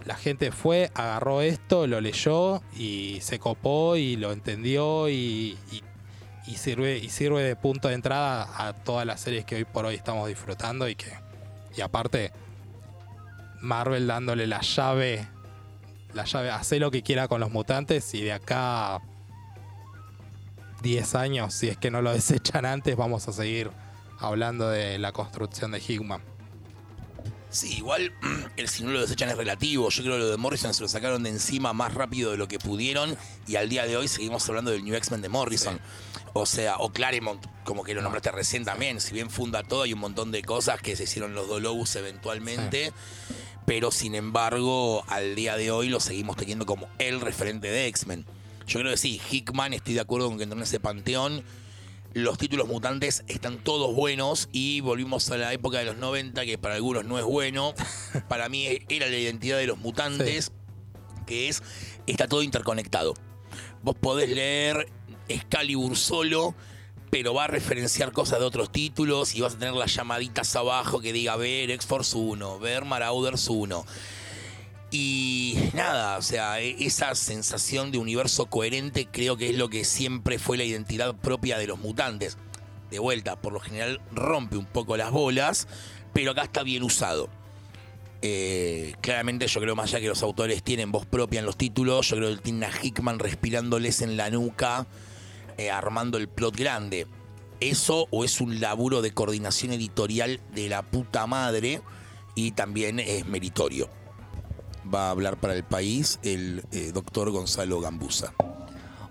la 0.06 0.16
gente 0.16 0.54
fue, 0.54 0.90
agarró 0.94 1.42
esto, 1.42 1.86
lo 1.86 2.00
leyó 2.00 2.62
y 2.78 3.20
se 3.22 3.40
copó 3.40 3.98
y 3.98 4.16
lo 4.16 4.32
entendió 4.32 5.10
y, 5.10 5.58
sirve, 6.56 7.08
sirve 7.10 7.44
de 7.44 7.58
punto 7.58 7.90
de 7.90 7.96
entrada 7.96 8.48
a 8.58 8.74
todas 8.74 9.06
las 9.06 9.20
series 9.20 9.44
que 9.44 9.58
hoy 9.58 9.66
por 9.66 9.86
hoy 9.86 9.96
estamos 9.96 10.30
disfrutando 10.30 10.88
y 10.88 10.96
que, 10.96 11.12
y 11.76 11.82
aparte, 11.82 12.32
Marvel 13.60 14.08
dándole 14.08 14.48
la 14.48 14.62
llave, 14.62 15.28
la 16.14 16.24
llave, 16.24 16.52
hace 16.52 16.80
lo 16.80 16.90
que 16.90 17.04
quiera 17.04 17.28
con 17.28 17.42
los 17.42 17.52
mutantes 17.52 18.14
y 18.14 18.22
de 18.22 18.32
acá 18.32 19.02
10 20.82 21.16
años, 21.16 21.54
si 21.54 21.68
es 21.68 21.78
que 21.78 21.92
no 21.92 22.02
lo 22.02 22.14
desechan 22.14 22.66
antes, 22.66 22.96
vamos 22.96 23.28
a 23.28 23.34
seguir 23.34 23.72
hablando 24.20 24.70
de 24.70 25.00
la 25.00 25.12
construcción 25.12 25.72
de 25.72 25.80
Hickman. 25.80 26.22
Sí, 27.50 27.78
igual 27.78 28.14
el 28.58 28.70
si 28.70 28.84
no 28.84 28.92
lo 28.92 29.02
desechan 29.02 29.30
es 29.30 29.38
relativo. 29.38 29.90
Yo 29.90 30.04
creo 30.04 30.16
que 30.16 30.20
lo 30.20 30.30
de 30.30 30.38
Morrison 30.38 30.74
se 30.74 30.82
lo 30.82 30.88
sacaron 30.88 31.24
de 31.24 31.30
encima 31.30 31.74
más 31.74 31.94
rápido 31.94 32.32
de 32.32 32.38
lo 32.38 32.48
que 32.48 32.60
pudieron 32.60 33.18
y 33.48 33.56
al 33.56 33.70
día 33.70 33.86
de 33.86 33.98
hoy 33.98 34.08
seguimos 34.08 34.48
hablando 34.50 34.72
del 34.72 34.84
New 34.84 34.96
X-Men 34.96 35.22
de 35.22 35.30
Morrison. 35.30 35.80
O 36.34 36.46
sea, 36.46 36.78
o 36.78 36.92
Claremont, 36.92 37.44
como 37.64 37.84
que 37.84 37.96
lo 37.96 38.02
nombraste 38.02 38.32
recién 38.32 38.66
también. 38.66 39.02
Si 39.02 39.14
bien 39.14 39.32
funda 39.32 39.64
todo, 39.64 39.82
hay 39.82 39.94
un 39.94 40.00
montón 40.00 40.32
de 40.32 40.44
cosas 40.44 40.80
que 40.82 40.96
se 40.96 41.04
hicieron 41.04 41.34
los 41.34 41.48
Dolobus 41.48 41.96
eventualmente. 41.96 42.94
Pero 43.66 43.90
sin 43.92 44.14
embargo, 44.14 45.04
al 45.08 45.36
día 45.36 45.56
de 45.56 45.72
hoy 45.72 45.90
lo 45.90 46.00
seguimos 46.00 46.38
teniendo 46.38 46.66
como 46.66 46.88
el 47.00 47.20
referente 47.20 47.68
de 47.68 47.88
X-Men. 47.88 48.26
Yo 48.70 48.80
creo 48.82 48.92
que 48.92 48.98
sí, 48.98 49.20
Hickman, 49.32 49.74
estoy 49.74 49.96
de 49.96 50.02
acuerdo 50.02 50.28
con 50.28 50.38
que 50.38 50.44
entró 50.44 50.56
en 50.56 50.62
ese 50.62 50.80
panteón. 50.80 51.44
Los 52.14 52.38
títulos 52.38 52.68
mutantes 52.68 53.24
están 53.28 53.58
todos 53.58 53.96
buenos 53.96 54.48
y 54.52 54.82
volvimos 54.82 55.32
a 55.32 55.38
la 55.38 55.52
época 55.54 55.80
de 55.80 55.86
los 55.86 55.98
90, 55.98 56.46
que 56.46 56.60
para 56.60 56.76
algunos 56.76 57.04
no 57.04 57.18
es 57.18 57.26
bueno. 57.26 57.74
Para 58.30 58.48
mí 58.48 58.68
era 58.88 59.08
la 59.08 59.18
identidad 59.18 59.58
de 59.58 59.66
los 59.66 59.80
mutantes, 59.80 60.52
que 61.26 61.50
es, 61.50 61.64
está 62.06 62.28
todo 62.28 62.44
interconectado. 62.44 63.16
Vos 63.82 63.96
podés 64.00 64.30
leer 64.30 64.88
Excalibur 65.30 65.98
solo, 65.98 66.54
pero 67.10 67.34
va 67.34 67.46
a 67.46 67.48
referenciar 67.48 68.12
cosas 68.12 68.38
de 68.38 68.46
otros 68.46 68.72
títulos 68.72 69.34
y 69.34 69.42
vas 69.42 69.56
a 69.56 69.58
tener 69.58 69.74
las 69.74 69.96
llamaditas 69.96 70.56
abajo 70.56 71.02
que 71.02 71.12
diga 71.12 71.36
ver 71.38 71.72
X-Force 71.72 72.16
1, 72.16 72.60
ver 72.60 72.86
Marauders 72.86 73.48
1. 73.48 73.84
Y 74.92 75.56
nada, 75.74 76.18
o 76.18 76.22
sea, 76.22 76.60
e- 76.62 76.76
esa 76.84 77.14
sensación 77.14 77.92
de 77.92 78.00
universo 78.00 78.48
coherente 78.48 79.08
creo 79.12 79.38
que 79.38 79.50
es 79.50 79.58
lo 79.58 79.70
que 79.70 79.86
siempre 79.86 80.40
fue 80.40 80.58
la 80.58 80.64
identidad 80.64 81.16
propia 81.16 81.58
de 81.58 81.68
los 81.68 81.80
mutantes. 81.80 82.38
De 82.90 82.98
vuelta, 82.98 83.36
por 83.40 83.54
lo 83.54 83.60
general 83.60 84.02
rompe 84.12 84.58
un 84.58 84.66
poco 84.66 84.98
las 84.98 85.12
bolas, 85.12 85.68
pero 86.12 86.32
acá 86.32 86.44
está 86.44 86.64
bien 86.64 86.82
usado. 86.84 87.30
Eh, 88.22 88.96
claramente 89.00 89.48
yo 89.48 89.62
creo 89.62 89.76
más 89.76 89.92
allá 89.92 90.02
que 90.02 90.08
los 90.08 90.24
autores 90.24 90.64
tienen 90.64 90.92
voz 90.92 91.06
propia 91.06 91.40
en 91.40 91.46
los 91.46 91.56
títulos, 91.56 92.10
yo 92.10 92.18
creo 92.18 92.36
que 92.36 92.42
tiene 92.42 92.66
a 92.66 92.72
Hickman 92.82 93.20
respirándoles 93.20 94.02
en 94.02 94.18
la 94.18 94.30
nuca, 94.30 94.88
eh, 95.58 95.70
armando 95.70 96.18
el 96.18 96.28
plot 96.28 96.58
grande. 96.58 97.08
Eso 97.60 98.08
o 98.10 98.24
es 98.24 98.42
un 98.42 98.60
laburo 98.60 99.02
de 99.02 99.12
coordinación 99.12 99.72
editorial 99.72 100.40
de 100.54 100.68
la 100.68 100.82
puta 100.82 101.28
madre 101.28 101.82
y 102.34 102.52
también 102.52 103.00
es 103.00 103.26
meritorio. 103.26 103.90
Va 104.94 105.08
a 105.08 105.12
hablar 105.12 105.38
para 105.38 105.54
el 105.54 105.64
país 105.64 106.20
el 106.24 106.64
eh, 106.72 106.92
doctor 106.94 107.30
Gonzalo 107.32 107.80
Gambusa. 107.80 108.34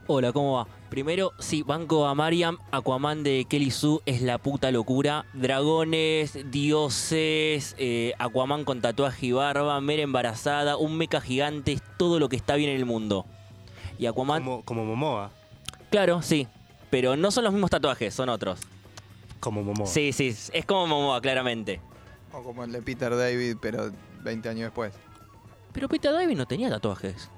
Hola, 0.08 0.32
¿cómo 0.32 0.54
va? 0.54 0.66
Primero, 0.88 1.32
sí, 1.38 1.62
banco 1.62 2.06
a 2.06 2.14
Mariam, 2.14 2.56
Aquaman 2.72 3.22
de 3.22 3.44
Kelly 3.48 3.70
Sue 3.70 4.00
es 4.06 4.22
la 4.22 4.38
puta 4.38 4.70
locura. 4.72 5.26
Dragones, 5.34 6.50
dioses, 6.50 7.76
eh, 7.78 8.14
Aquaman 8.18 8.64
con 8.64 8.80
tatuaje 8.80 9.26
y 9.26 9.32
barba, 9.32 9.78
Mera 9.82 10.02
embarazada, 10.02 10.76
un 10.78 10.96
mecha 10.96 11.20
gigante, 11.20 11.72
es 11.72 11.82
todo 11.98 12.18
lo 12.18 12.28
que 12.30 12.36
está 12.36 12.56
bien 12.56 12.70
en 12.70 12.76
el 12.76 12.86
mundo. 12.86 13.26
Y 13.98 14.06
Aquaman, 14.06 14.42
Como, 14.42 14.64
como 14.64 14.84
Momoa. 14.86 15.30
claro, 15.90 16.22
sí, 16.22 16.48
pero 16.90 17.16
no 17.16 17.30
son 17.30 17.44
los 17.44 17.52
mismos 17.52 17.70
tatuajes, 17.70 18.14
son 18.14 18.30
otros. 18.30 18.60
Como 19.40 19.62
Momoa. 19.62 19.86
Sí, 19.86 20.12
sí, 20.12 20.28
es 20.52 20.64
como 20.66 20.86
Momoa, 20.86 21.20
claramente. 21.20 21.80
O 22.32 22.42
como 22.42 22.64
el 22.64 22.72
de 22.72 22.80
Peter 22.80 23.14
David, 23.14 23.56
pero 23.60 23.92
20 24.22 24.48
años 24.48 24.62
después. 24.62 24.94
Pero 25.72 25.88
Peter 25.88 26.12
David 26.12 26.36
no 26.36 26.46
tenía 26.46 26.68
tatuajes. 26.70 27.30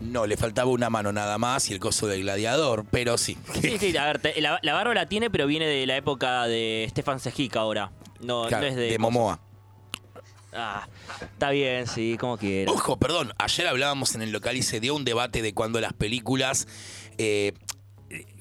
No, 0.00 0.26
le 0.26 0.36
faltaba 0.36 0.70
una 0.70 0.90
mano 0.90 1.12
nada 1.12 1.38
más 1.38 1.70
y 1.70 1.72
el 1.72 1.80
coso 1.80 2.06
del 2.06 2.22
gladiador, 2.22 2.84
pero 2.90 3.16
sí. 3.16 3.38
Sí, 3.60 3.78
sí, 3.78 3.96
a 3.96 4.04
ver, 4.06 4.18
te- 4.18 4.40
la, 4.40 4.58
la 4.62 4.74
barba 4.74 4.92
la 4.92 5.08
tiene, 5.08 5.30
pero 5.30 5.46
viene 5.46 5.66
de 5.66 5.86
la 5.86 5.96
época 5.96 6.44
de 6.46 6.86
Stefan 6.90 7.20
Sejic 7.20 7.56
ahora. 7.56 7.90
No, 8.20 8.46
Claro, 8.48 8.64
no 8.64 8.68
es 8.70 8.76
de... 8.76 8.82
de 8.90 8.98
Momoa. 8.98 9.40
Ah, 10.52 10.86
está 11.20 11.50
bien, 11.50 11.86
sí, 11.86 12.16
como 12.20 12.36
quieras. 12.38 12.72
Ojo, 12.74 12.96
perdón, 12.98 13.32
ayer 13.38 13.66
hablábamos 13.66 14.14
en 14.14 14.22
el 14.22 14.30
local 14.30 14.56
y 14.56 14.62
se 14.62 14.78
dio 14.78 14.94
un 14.94 15.04
debate 15.04 15.42
de 15.42 15.52
cuando 15.52 15.80
las 15.80 15.92
películas, 15.94 16.68
eh, 17.18 17.54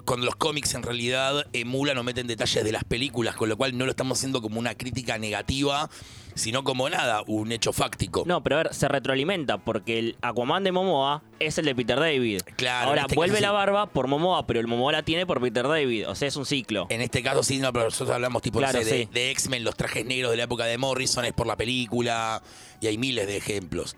cuando 0.06 0.26
los 0.28 0.36
cómics 0.36 0.76
en 0.76 0.84
realidad 0.84 1.48
emulan 1.54 1.98
o 1.98 2.04
meten 2.04 2.28
detalles 2.28 2.64
de 2.64 2.72
las 2.72 2.84
películas, 2.84 3.36
con 3.36 3.50
lo 3.50 3.58
cual 3.58 3.76
no 3.78 3.86
lo 3.86 3.92
estamos 3.92 4.20
haciendo 4.20 4.42
como 4.44 4.60
una 4.60 4.76
crítica 4.76 5.18
negativa, 5.18 5.90
sino 6.36 6.64
como 6.64 6.90
nada, 6.90 7.24
un 7.28 7.52
hecho 7.52 7.74
fáctico. 7.74 8.24
No, 8.26 8.42
pero 8.44 8.56
a 8.58 8.64
ver, 8.64 8.74
se 8.74 8.88
retroalimenta 8.88 9.58
porque 9.58 10.00
el 10.00 10.18
Aquaman 10.22 10.64
de 10.64 10.72
Momoa 10.72 11.22
es 11.40 11.58
el 11.58 11.66
de 11.66 11.76
Peter 11.76 12.00
David. 12.00 12.42
Claro, 12.56 12.90
Ahora 12.90 13.02
en 13.02 13.06
este 13.06 13.16
vuelve 13.16 13.34
caso 13.36 13.42
la 13.44 13.52
barba 13.52 13.86
por 13.88 14.08
Momoa, 14.08 14.48
pero 14.48 14.60
el 14.60 14.68
Momoa 14.68 14.92
la 14.92 15.04
tiene 15.04 15.26
por 15.26 15.42
Peter 15.42 15.68
David. 15.68 16.10
O 16.10 16.16
sea, 16.16 16.28
es 16.28 16.36
un 16.36 16.46
ciclo. 16.46 16.88
En 16.90 17.02
este 17.02 17.22
caso 17.24 17.44
sí, 17.44 17.60
no, 17.60 17.72
pero 17.74 17.86
nosotros 17.86 18.14
hablamos 18.16 18.42
tipo 18.42 18.60
no 18.60 18.68
Claro, 18.68 18.84
sé, 18.84 18.86
de, 18.86 19.04
sí. 19.04 19.10
de 19.14 19.32
X-Men, 19.32 19.64
los 19.64 19.76
trajes 19.76 20.06
negros 20.06 20.32
de 20.32 20.38
la 20.38 20.44
época 20.44 20.66
de 20.66 20.78
Morrison, 20.78 21.26
es 21.26 21.34
por 21.34 21.48
la 21.48 21.56
película, 21.56 22.42
y 22.82 22.88
hay 22.88 22.98
miles 22.98 23.28
de 23.28 23.38
ejemplos. 23.38 23.96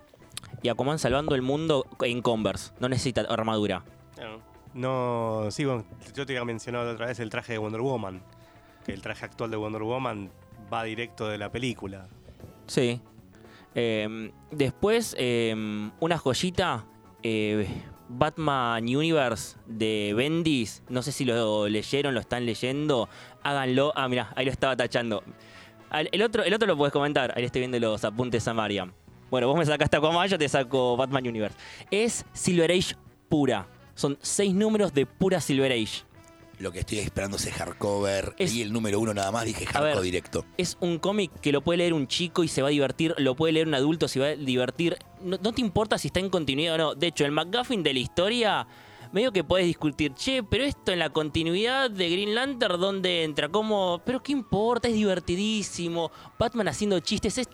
Y 0.63 0.69
Aquaman 0.69 0.97
salvando 0.99 1.35
el 1.35 1.41
mundo 1.41 1.85
en 2.01 2.21
Converse. 2.21 2.71
No 2.79 2.89
necesita 2.89 3.21
armadura. 3.21 3.83
No, 4.73 5.47
sí, 5.51 5.63
bueno, 5.63 5.85
yo 6.13 6.25
te 6.25 6.33
había 6.33 6.43
mencionado 6.43 6.85
la 6.85 6.91
otra 6.93 7.05
vez 7.07 7.19
el 7.19 7.29
traje 7.29 7.53
de 7.53 7.59
Wonder 7.59 7.81
Woman. 7.81 8.21
Que 8.85 8.91
el 8.93 9.01
traje 9.01 9.25
actual 9.25 9.49
de 9.51 9.57
Wonder 9.57 9.83
Woman 9.83 10.29
va 10.71 10.83
directo 10.83 11.27
de 11.29 11.37
la 11.37 11.49
película. 11.51 12.07
Sí. 12.67 13.01
Eh, 13.75 14.31
después, 14.51 15.15
eh, 15.17 15.53
una 15.99 16.17
joyita. 16.17 16.85
eh, 17.23 17.67
Batman 18.07 18.83
Universe 18.83 19.57
de 19.65 20.13
Bendis. 20.15 20.83
No 20.89 21.01
sé 21.01 21.11
si 21.11 21.25
lo 21.25 21.67
leyeron, 21.67 22.13
lo 22.13 22.19
están 22.19 22.45
leyendo. 22.45 23.09
Háganlo. 23.41 23.93
Ah, 23.95 24.07
mira, 24.07 24.31
ahí 24.35 24.45
lo 24.45 24.51
estaba 24.51 24.75
tachando. 24.77 25.23
El 26.11 26.21
otro, 26.21 26.43
el 26.43 26.53
otro 26.53 26.67
lo 26.67 26.77
puedes 26.77 26.93
comentar. 26.93 27.33
Ahí 27.35 27.43
estoy 27.43 27.61
viendo 27.61 27.79
los 27.79 28.03
apuntes 28.03 28.47
a 28.47 28.53
Mariam. 28.53 28.91
Bueno, 29.31 29.47
vos 29.47 29.57
me 29.57 29.65
sacaste 29.65 29.97
Aquaman, 29.97 30.27
yo 30.27 30.37
te 30.37 30.47
saco 30.47 30.95
Batman 30.95 31.27
Universe. 31.27 31.57
Es 31.89 32.25
Silver 32.33 32.71
Age 32.71 32.95
pura. 33.27 33.67
Son 33.95 34.17
seis 34.21 34.53
números 34.53 34.93
de 34.93 35.05
pura 35.07 35.41
Silver 35.41 35.71
Age. 35.71 36.03
Lo 36.59 36.71
que 36.71 36.79
estoy 36.79 36.99
esperando 36.99 37.37
es 37.37 37.49
hardcover. 37.51 38.33
Es- 38.37 38.53
y 38.53 38.61
el 38.61 38.71
número 38.71 38.99
uno 38.99 39.13
nada 39.13 39.31
más, 39.31 39.45
dije 39.45 39.65
hardcore 39.65 39.95
ver. 39.95 40.03
directo. 40.03 40.45
Es 40.57 40.77
un 40.79 40.99
cómic 40.99 41.31
que 41.41 41.51
lo 41.51 41.61
puede 41.61 41.77
leer 41.79 41.93
un 41.93 42.07
chico 42.07 42.43
y 42.43 42.47
se 42.47 42.61
va 42.61 42.69
a 42.69 42.71
divertir, 42.71 43.13
lo 43.17 43.35
puede 43.35 43.53
leer 43.53 43.67
un 43.67 43.75
adulto 43.75 44.05
y 44.05 44.09
se 44.09 44.19
va 44.19 44.27
a 44.27 44.35
divertir. 44.35 44.97
No, 45.21 45.37
no 45.41 45.51
te 45.53 45.61
importa 45.61 45.97
si 45.97 46.07
está 46.07 46.19
en 46.19 46.29
continuidad 46.29 46.75
o 46.75 46.77
no. 46.77 46.95
De 46.95 47.07
hecho, 47.07 47.25
el 47.25 47.31
McGuffin 47.31 47.83
de 47.83 47.93
la 47.93 47.99
historia, 47.99 48.67
medio 49.11 49.31
que 49.33 49.43
puedes 49.43 49.67
discutir, 49.67 50.13
che, 50.13 50.43
pero 50.43 50.63
esto 50.63 50.91
en 50.93 50.99
la 50.99 51.09
continuidad 51.09 51.89
de 51.91 52.09
Green 52.09 52.33
Lantern, 52.35 52.79
¿dónde 52.79 53.23
entra? 53.23 53.49
¿Cómo? 53.49 54.01
Pero 54.05 54.23
qué 54.23 54.31
importa, 54.31 54.87
es 54.87 54.93
divertidísimo. 54.93 56.11
Batman 56.39 56.67
haciendo 56.69 56.99
chistes, 57.01 57.37
es... 57.37 57.49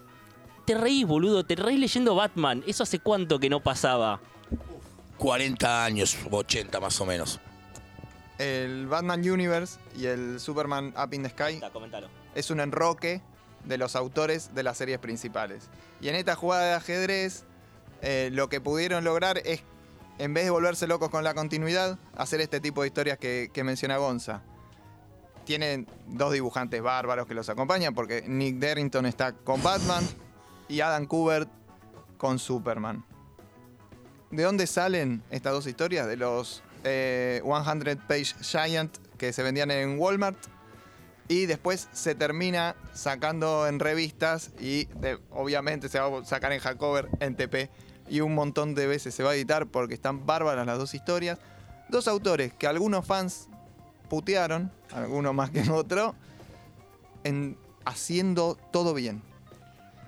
Te 0.65 0.75
reís, 0.75 1.07
boludo, 1.07 1.43
te 1.43 1.55
reís 1.55 1.79
leyendo 1.79 2.13
Batman. 2.13 2.63
¿Eso 2.67 2.83
hace 2.83 2.99
cuánto 2.99 3.39
que 3.39 3.49
no 3.49 3.61
pasaba? 3.61 4.21
40 5.17 5.85
años, 5.85 6.17
80 6.29 6.79
más 6.79 6.99
o 7.01 7.05
menos. 7.05 7.39
El 8.41 8.87
Batman 8.87 9.19
Universe 9.19 9.79
y 9.95 10.07
el 10.07 10.39
Superman 10.39 10.95
Up 10.97 11.13
in 11.13 11.21
the 11.21 11.29
Sky 11.29 11.59
Da, 11.59 11.71
es 12.33 12.49
un 12.49 12.59
enroque 12.59 13.21
de 13.65 13.77
los 13.77 13.95
autores 13.95 14.55
de 14.55 14.63
las 14.63 14.79
series 14.79 14.97
principales. 14.97 15.69
Y 16.01 16.09
en 16.09 16.15
esta 16.15 16.35
jugada 16.35 16.65
de 16.65 16.73
ajedrez, 16.73 17.43
eh, 18.01 18.31
lo 18.33 18.49
que 18.49 18.59
pudieron 18.59 19.03
lograr 19.03 19.37
es, 19.45 19.61
en 20.17 20.33
vez 20.33 20.45
de 20.45 20.49
volverse 20.49 20.87
locos 20.87 21.11
con 21.11 21.23
la 21.23 21.35
continuidad, 21.35 21.99
hacer 22.15 22.41
este 22.41 22.59
tipo 22.59 22.81
de 22.81 22.87
historias 22.87 23.19
que, 23.19 23.51
que 23.53 23.63
menciona 23.63 23.97
Gonza. 23.97 24.41
Tienen 25.45 25.87
dos 26.07 26.33
dibujantes 26.33 26.81
bárbaros 26.81 27.27
que 27.27 27.35
los 27.35 27.47
acompañan, 27.47 27.93
porque 27.93 28.23
Nick 28.27 28.55
Darrington 28.57 29.05
está 29.05 29.33
con 29.33 29.61
Batman 29.61 30.03
y 30.67 30.81
Adam 30.81 31.05
Kubert 31.05 31.47
con 32.17 32.39
Superman. 32.39 33.05
¿De 34.31 34.41
dónde 34.41 34.65
salen 34.65 35.21
estas 35.29 35.53
dos 35.53 35.67
historias? 35.67 36.07
De 36.07 36.17
los 36.17 36.63
eh, 36.83 37.41
100 37.43 37.97
Page 38.07 38.35
Giant 38.41 38.97
que 39.17 39.33
se 39.33 39.43
vendían 39.43 39.71
en 39.71 39.99
Walmart 39.99 40.37
y 41.27 41.45
después 41.45 41.87
se 41.93 42.15
termina 42.15 42.75
sacando 42.93 43.67
en 43.67 43.79
revistas 43.79 44.51
y 44.59 44.87
obviamente 45.31 45.87
se 45.87 45.99
va 45.99 46.19
a 46.19 46.25
sacar 46.25 46.51
en 46.51 46.59
hardcover, 46.59 47.07
en 47.19 47.35
TP 47.35 47.69
y 48.09 48.19
un 48.19 48.35
montón 48.35 48.75
de 48.75 48.87
veces 48.87 49.15
se 49.15 49.23
va 49.23 49.31
a 49.31 49.35
editar 49.35 49.67
porque 49.67 49.93
están 49.93 50.25
bárbaras 50.25 50.65
las 50.65 50.77
dos 50.77 50.93
historias. 50.93 51.39
Dos 51.87 52.07
autores 52.07 52.53
que 52.53 52.67
algunos 52.67 53.05
fans 53.05 53.47
putearon, 54.09 54.71
algunos 54.91 55.33
más 55.33 55.51
que 55.51 55.61
otro, 55.69 56.15
en 57.23 57.57
haciendo 57.85 58.57
todo 58.71 58.93
bien. 58.93 59.21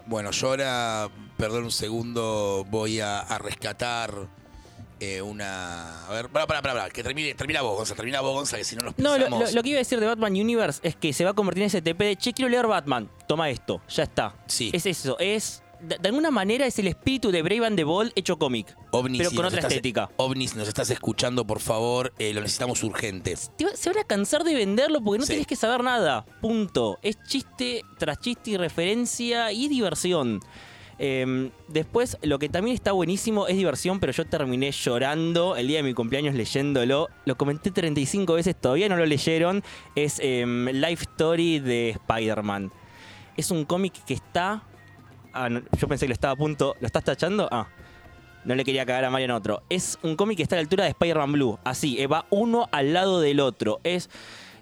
Bueno, 0.06 0.32
yo 0.32 0.50
ahora, 0.50 1.10
perdón 1.38 1.64
un 1.64 1.72
segundo, 1.72 2.66
voy 2.70 3.00
a 3.00 3.24
rescatar 3.38 4.28
eh, 5.04 5.22
una. 5.22 6.06
A 6.08 6.12
ver, 6.14 6.30
para, 6.30 6.48
para, 6.48 6.62
para, 6.62 6.90
que 6.90 7.04
termine, 7.04 7.34
termina 7.34 7.62
vos, 7.62 7.76
Gonza, 7.78 7.96
termina 7.96 8.22
vos, 8.22 8.34
Gonza, 8.34 8.58
que 8.58 8.64
si 8.64 8.76
no 8.76 8.84
nos 8.84 8.98
No, 8.98 9.18
lo, 9.18 9.30
lo- 9.30 9.52
lo 9.52 9.64
que 9.64 9.70
iba 9.70 9.78
a 9.78 9.80
decir 9.80 10.00
de 10.00 10.06
Batman 10.08 10.34
Universe 10.34 10.80
es 10.84 10.96
que 10.96 11.14
se 11.14 11.24
va 11.24 11.32
a 11.32 11.34
convertir 11.34 11.64
en 11.64 11.68
ese 11.68 11.82
TP 11.82 12.04
de, 12.06 12.16
che, 12.16 12.34
quiero 12.34 12.50
leer 12.50 12.68
Batman, 12.68 13.10
toma 13.28 13.50
esto, 13.50 13.82
ya 13.90 14.04
está. 14.04 14.36
Sí. 14.48 14.70
Es 14.74 14.86
eso, 14.86 15.18
es... 15.20 15.60
De, 15.82 15.98
de 15.98 16.08
alguna 16.08 16.32
manera 16.32 16.66
es 16.66 16.80
el 16.80 16.88
espíritu 16.88 17.30
de 17.30 17.42
Brave 17.42 17.66
and 17.66 17.76
the 17.76 17.84
Bold 17.84 18.14
hecho 18.16 18.40
cómic, 18.40 18.74
OVNI, 18.92 19.18
pero 19.18 19.30
si 19.32 19.36
con 19.36 19.44
nos 19.44 19.52
otra 19.52 19.60
estás- 19.60 19.72
estética. 19.74 20.10
OVNI, 20.16 20.48
si 20.48 20.56
nos 20.58 20.68
estás 20.70 20.90
escuchando, 20.92 21.46
por 21.46 21.60
favor, 21.60 22.14
eh, 22.20 22.34
lo 22.34 22.40
necesitamos 22.40 22.82
urgente. 22.84 23.36
Te 23.58 23.66
va- 23.66 23.76
se 23.76 23.90
van 23.90 23.98
a 24.00 24.06
cansar 24.06 24.46
de 24.46 24.54
venderlo 24.56 25.04
porque 25.04 25.20
no 25.20 25.26
Sí. 25.26 25.34
tenés 25.34 25.46
que 25.48 25.58
saber 25.58 25.84
nada. 25.84 26.24
Punto. 26.40 27.00
Es 27.02 27.18
chiste 27.28 27.82
tras 27.98 28.18
chiste 28.20 28.52
y 28.52 28.58
referencia 28.58 29.52
y 29.52 29.68
diversión. 29.68 30.40
Eh, 31.00 31.50
después, 31.68 32.18
lo 32.22 32.40
que 32.40 32.50
también 32.50 32.76
está 32.76 32.92
buenísimo 32.92 33.48
es 33.48 33.58
diversión, 33.58 34.00
pero 34.00 34.12
yo 34.14 34.26
terminé 34.26 34.72
llorando 34.72 35.56
el 35.56 35.68
día 35.68 35.78
de 35.78 35.84
mi 35.84 35.94
cumpleaños 35.94 36.36
leyéndolo. 36.36 37.10
Lo 37.26 37.36
comenté 37.38 37.72
35 37.72 38.34
veces, 38.34 38.56
todavía 38.56 38.90
no 38.90 38.96
lo 38.96 39.06
leyeron. 39.06 39.64
Es 39.96 40.20
eh, 40.22 40.46
Life 40.46 41.04
Story 41.04 41.60
de 41.60 41.92
Spider-Man. 41.92 42.72
Es 43.36 43.52
un 43.52 43.66
cómic 43.66 43.94
que 44.06 44.14
está. 44.14 44.64
Ah, 45.34 45.50
yo 45.50 45.88
pensé 45.88 46.06
que 46.06 46.10
lo 46.10 46.14
estaba 46.14 46.34
a 46.34 46.38
punto. 46.38 46.76
¿Lo 46.80 46.88
estás 46.88 47.04
tachando? 47.04 47.48
Ah. 47.52 47.68
No 48.46 48.56
le 48.56 48.66
quería 48.66 48.86
cagar 48.86 49.06
a 49.06 49.10
Marian 49.10 49.32
otro. 49.32 49.64
Es 49.70 49.98
un 50.04 50.16
cómic 50.16 50.38
que 50.38 50.44
está 50.44 50.56
a 50.56 50.58
la 50.58 50.62
altura 50.62 50.84
de 50.84 50.90
Spider-Man 50.92 51.32
Blue. 51.32 51.60
Así, 51.64 52.00
eh, 52.00 52.08
va 52.08 52.26
uno 52.30 52.68
al 52.72 52.94
lado 52.94 53.22
del 53.22 53.40
otro. 53.40 53.80
Es 53.84 54.10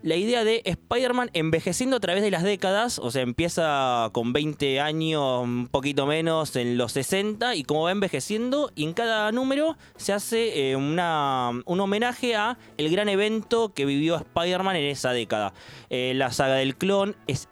la 0.04 0.16
idea 0.16 0.44
de 0.44 0.62
Spider-Man 0.66 1.30
envejeciendo 1.34 1.98
a 1.98 2.00
través 2.00 2.24
de 2.24 2.32
las 2.32 2.44
décadas. 2.44 3.00
O 3.00 3.12
sea, 3.12 3.22
empieza 3.22 4.10
con 4.14 4.34
20 4.34 4.80
años, 4.80 5.44
un 5.44 5.68
poquito 5.68 6.06
menos, 6.06 6.56
en 6.56 6.78
los 6.78 6.94
60. 6.94 7.56
Y 7.56 7.64
como 7.64 7.84
va 7.84 7.92
envejeciendo, 7.92 8.72
y 8.76 8.86
en 8.86 8.94
cada 8.94 9.32
número 9.32 9.78
se 9.96 10.14
hace 10.14 10.72
eh, 10.72 10.76
una, 10.76 11.52
un 11.66 11.80
homenaje 11.80 12.36
a 12.36 12.58
el 12.78 12.90
gran 12.90 13.10
evento 13.10 13.74
que 13.74 13.86
vivió 13.86 14.16
Spider-Man 14.16 14.76
en 14.76 14.86
esa 14.86 15.12
década. 15.12 15.54
Eh, 15.90 16.14
la 16.16 16.32
saga 16.32 16.56
del 16.56 16.76
clon 16.76 17.16
es 17.28 17.48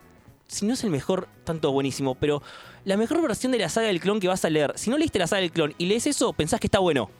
si 0.50 0.66
no 0.66 0.74
es 0.74 0.84
el 0.84 0.90
mejor, 0.90 1.30
tanto 1.44 1.72
buenísimo, 1.72 2.16
pero 2.16 2.42
la 2.84 2.98
mejor 2.98 3.22
versión 3.22 3.52
de 3.52 3.60
la 3.60 3.70
saga 3.70 3.88
del 3.88 4.00
clon 4.00 4.20
que 4.20 4.28
vas 4.28 4.44
a 4.44 4.50
leer. 4.50 4.74
Si 4.76 4.90
no 4.90 4.98
leíste 4.98 5.20
la 5.20 5.28
saga 5.28 5.42
del 5.42 5.52
clon 5.52 5.76
y 5.78 5.86
lees 5.86 6.08
eso, 6.08 6.34
pensás 6.34 6.60
que 6.60 6.68
está 6.68 6.80
bueno. 6.80 7.12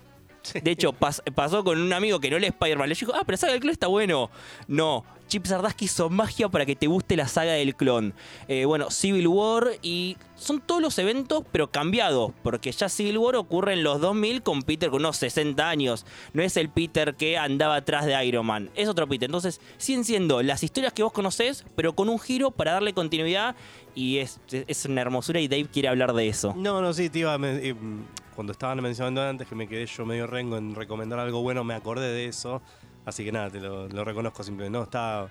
De 0.64 0.72
hecho, 0.72 0.94
pas- 0.94 1.22
pasó 1.34 1.64
con 1.64 1.80
un 1.80 1.94
amigo 1.94 2.20
que 2.20 2.30
no 2.30 2.40
lee 2.40 2.48
Spider-Man. 2.48 2.90
Le 2.90 2.96
dijo, 2.96 3.12
ah, 3.14 3.22
pero 3.26 3.34
la 3.34 3.38
saga 3.38 3.54
del 3.54 3.62
clon 3.62 3.72
está 3.72 3.88
bueno. 3.88 4.30
No, 4.68 5.04
Chip 5.28 5.46
Zdarsky 5.46 5.86
hizo 5.86 6.10
magia 6.10 6.50
para 6.50 6.66
que 6.66 6.76
te 6.76 6.88
guste 6.88 7.16
la 7.16 7.28
saga 7.28 7.54
del 7.54 7.76
clon. 7.76 8.14
Eh, 8.48 8.66
bueno, 8.66 8.90
Civil 8.90 9.28
War 9.28 9.68
y 9.84 10.18
son 10.36 10.60
todos 10.62 10.82
los 10.82 10.98
eventos, 10.98 11.44
pero 11.52 11.70
cambiados. 11.70 12.32
Porque 12.42 12.72
ya 12.72 12.90
Civil 12.90 13.18
War 13.20 13.36
ocurre 13.36 13.74
en 13.74 13.84
los 13.84 14.02
2000 14.02 14.42
con 14.42 14.64
Peter 14.64 14.90
con 14.90 15.02
unos 15.02 15.18
60 15.18 15.70
años. 15.70 16.06
No 16.34 16.42
es 16.42 16.58
el 16.58 16.70
Peter 16.70 17.14
que 17.16 17.38
andaba 17.38 17.76
atrás 17.76 18.06
de 18.06 18.26
Iron 18.26 18.46
Man. 18.46 18.70
Es 18.76 18.88
otro 18.90 19.08
Peter. 19.08 19.28
Entonces, 19.28 19.62
siguen 19.78 20.04
siendo 20.04 20.42
las 20.42 20.64
historias 20.64 20.94
que 20.94 21.04
vos 21.04 21.12
conocés, 21.12 21.64
pero 21.76 21.94
con 21.94 22.10
un 22.10 22.18
giro 22.20 22.50
para 22.52 22.72
darle 22.74 22.94
continuidad. 22.94 23.56
Y 23.94 24.18
es, 24.20 24.40
es 24.52 24.86
una 24.86 25.02
hermosura 25.02 25.40
y 25.42 25.48
Dave 25.48 25.68
quiere 25.72 25.90
hablar 25.90 26.14
de 26.14 26.28
eso. 26.30 26.54
No, 26.56 26.82
no, 26.82 26.94
sí, 26.94 27.10
te 27.10 27.20
iba 27.20 27.34
a 27.34 27.38
men- 27.38 27.60
eh, 27.62 27.74
mm, 27.74 28.04
cuando 28.40 28.54
estaban 28.54 28.82
mencionando 28.82 29.22
antes 29.22 29.50
que 29.50 29.54
me 29.54 29.68
quedé 29.68 29.86
yo 29.86 30.06
medio 30.06 30.26
rengo 30.26 30.56
en 30.56 30.74
recomendar 30.74 31.20
algo 31.20 31.42
bueno, 31.42 31.66
me 31.66 31.74
acordé 31.74 32.08
de 32.08 32.28
eso. 32.28 32.62
Así 33.04 33.26
que 33.26 33.34
nada, 33.34 33.50
te 33.50 33.60
lo, 33.60 34.06
reconozco 34.06 34.44
simplemente. 34.44 34.78
No, 34.78 34.86
está 34.86 35.28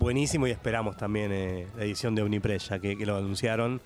buenísimo 0.00 0.48
y 0.48 0.50
esperamos 0.50 0.96
también 0.96 1.30
eh, 1.30 1.68
la 1.76 1.84
edición 1.84 2.16
de 2.16 2.22
Omnipress, 2.22 2.70
ya 2.70 2.80
que, 2.80 2.98
que 2.98 3.06
lo 3.06 3.16
anunciaron. 3.16 3.80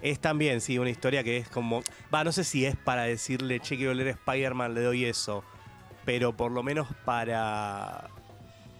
Es 0.00 0.20
también, 0.20 0.62
sí, 0.62 0.78
una 0.78 0.88
historia 0.88 1.22
que 1.22 1.36
es 1.36 1.50
como. 1.50 1.82
Va, 2.14 2.24
no 2.24 2.32
sé 2.32 2.44
si 2.44 2.64
es 2.64 2.76
para 2.76 3.02
decirle, 3.02 3.60
che, 3.60 3.76
quiero 3.76 3.92
leer 3.92 4.08
Spider-Man, 4.08 4.72
le 4.72 4.80
doy 4.80 5.04
eso. 5.04 5.44
Pero 6.06 6.34
por 6.34 6.50
lo 6.50 6.62
menos 6.62 6.88
para. 7.04 8.08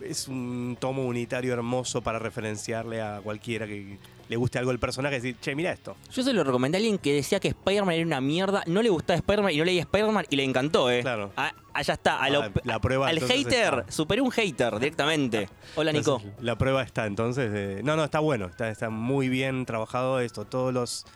Es 0.00 0.28
un 0.28 0.76
tomo 0.80 1.04
unitario 1.04 1.52
hermoso 1.52 2.00
para 2.02 2.18
referenciarle 2.18 3.00
a 3.02 3.20
cualquiera 3.22 3.66
que 3.66 3.98
le 4.28 4.36
guste 4.36 4.58
algo 4.58 4.70
el 4.70 4.78
personaje. 4.78 5.16
Decir, 5.16 5.36
che, 5.40 5.54
mira 5.56 5.72
esto. 5.72 5.96
Yo 6.12 6.22
se 6.22 6.32
lo 6.32 6.44
recomendé 6.44 6.76
a 6.76 6.78
alguien 6.78 6.98
que 6.98 7.12
decía 7.14 7.40
que 7.40 7.48
Spider-Man 7.48 7.94
era 7.94 8.06
una 8.06 8.20
mierda, 8.20 8.62
no 8.66 8.82
le 8.82 8.90
gustaba 8.90 9.16
Spider-Man 9.16 9.52
y 9.52 9.56
no 9.58 9.64
leía 9.64 9.80
Spider-Man 9.82 10.26
y 10.30 10.36
le 10.36 10.44
encantó, 10.44 10.90
¿eh? 10.90 11.00
Claro. 11.00 11.32
Ah, 11.36 11.52
allá 11.72 11.94
está. 11.94 12.20
a 12.20 12.30
lo- 12.30 12.42
Ah, 12.42 12.50
la 12.64 12.80
prueba, 12.80 13.08
al 13.08 13.18
hater, 13.20 13.74
está. 13.80 13.90
superé 13.92 14.20
un 14.20 14.30
hater 14.30 14.78
directamente. 14.78 15.48
Hola, 15.74 15.92
Nico. 15.92 16.18
Entonces, 16.22 16.42
la 16.44 16.56
prueba 16.58 16.82
está, 16.82 17.06
entonces. 17.06 17.50
eh, 17.54 17.80
no, 17.82 17.96
no, 17.96 18.04
está 18.04 18.20
bueno. 18.20 18.46
Está, 18.46 18.68
está 18.70 18.90
muy 18.90 19.28
bien 19.28 19.64
trabajado 19.66 20.20
esto. 20.20 20.44
Todos 20.44 20.72
los 20.74 21.06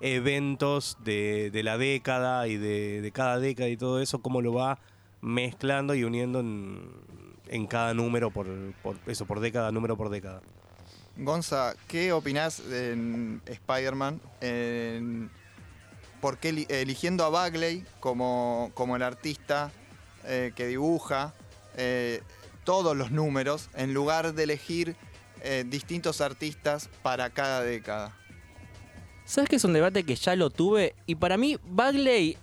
eventos 0.00 0.96
de, 1.04 1.50
de 1.50 1.62
la 1.62 1.78
década 1.78 2.48
y 2.48 2.56
de, 2.56 3.00
de 3.00 3.12
cada 3.12 3.38
década 3.38 3.68
y 3.68 3.76
todo 3.76 4.00
eso, 4.00 4.20
cómo 4.22 4.40
lo 4.42 4.52
va 4.54 4.78
mezclando 5.20 5.94
y 5.94 6.04
uniendo 6.04 6.40
en, 6.40 6.90
en 7.50 7.66
cada 7.66 7.92
número 7.92 8.30
por, 8.30 8.46
por 8.82 8.96
eso, 9.06 9.26
por 9.26 9.40
década, 9.40 9.70
número 9.72 9.96
por 9.96 10.08
década. 10.08 10.40
Gonza, 11.16 11.74
¿qué 11.88 12.12
opinás 12.12 12.60
en 12.70 13.42
Spider-Man? 13.44 14.20
En- 14.40 15.30
¿Por 16.20 16.38
qué 16.38 16.50
eli- 16.50 16.66
eligiendo 16.68 17.24
a 17.24 17.28
Bagley 17.30 17.84
como, 17.98 18.70
como 18.74 18.94
el 18.96 19.02
artista 19.02 19.70
eh, 20.24 20.52
que 20.54 20.66
dibuja 20.66 21.34
eh, 21.76 22.22
todos 22.64 22.96
los 22.96 23.10
números 23.10 23.68
en 23.74 23.92
lugar 23.94 24.32
de 24.34 24.42
elegir 24.44 24.96
eh, 25.42 25.64
distintos 25.66 26.20
artistas 26.20 26.88
para 27.02 27.30
cada 27.30 27.62
década? 27.62 28.16
¿Sabes 29.24 29.48
que 29.48 29.56
es 29.56 29.64
un 29.64 29.72
debate 29.72 30.04
que 30.04 30.14
ya 30.14 30.36
lo 30.36 30.50
tuve? 30.50 30.94
Y 31.06 31.14
para 31.16 31.36
mí, 31.36 31.56
Bagley. 31.64 32.36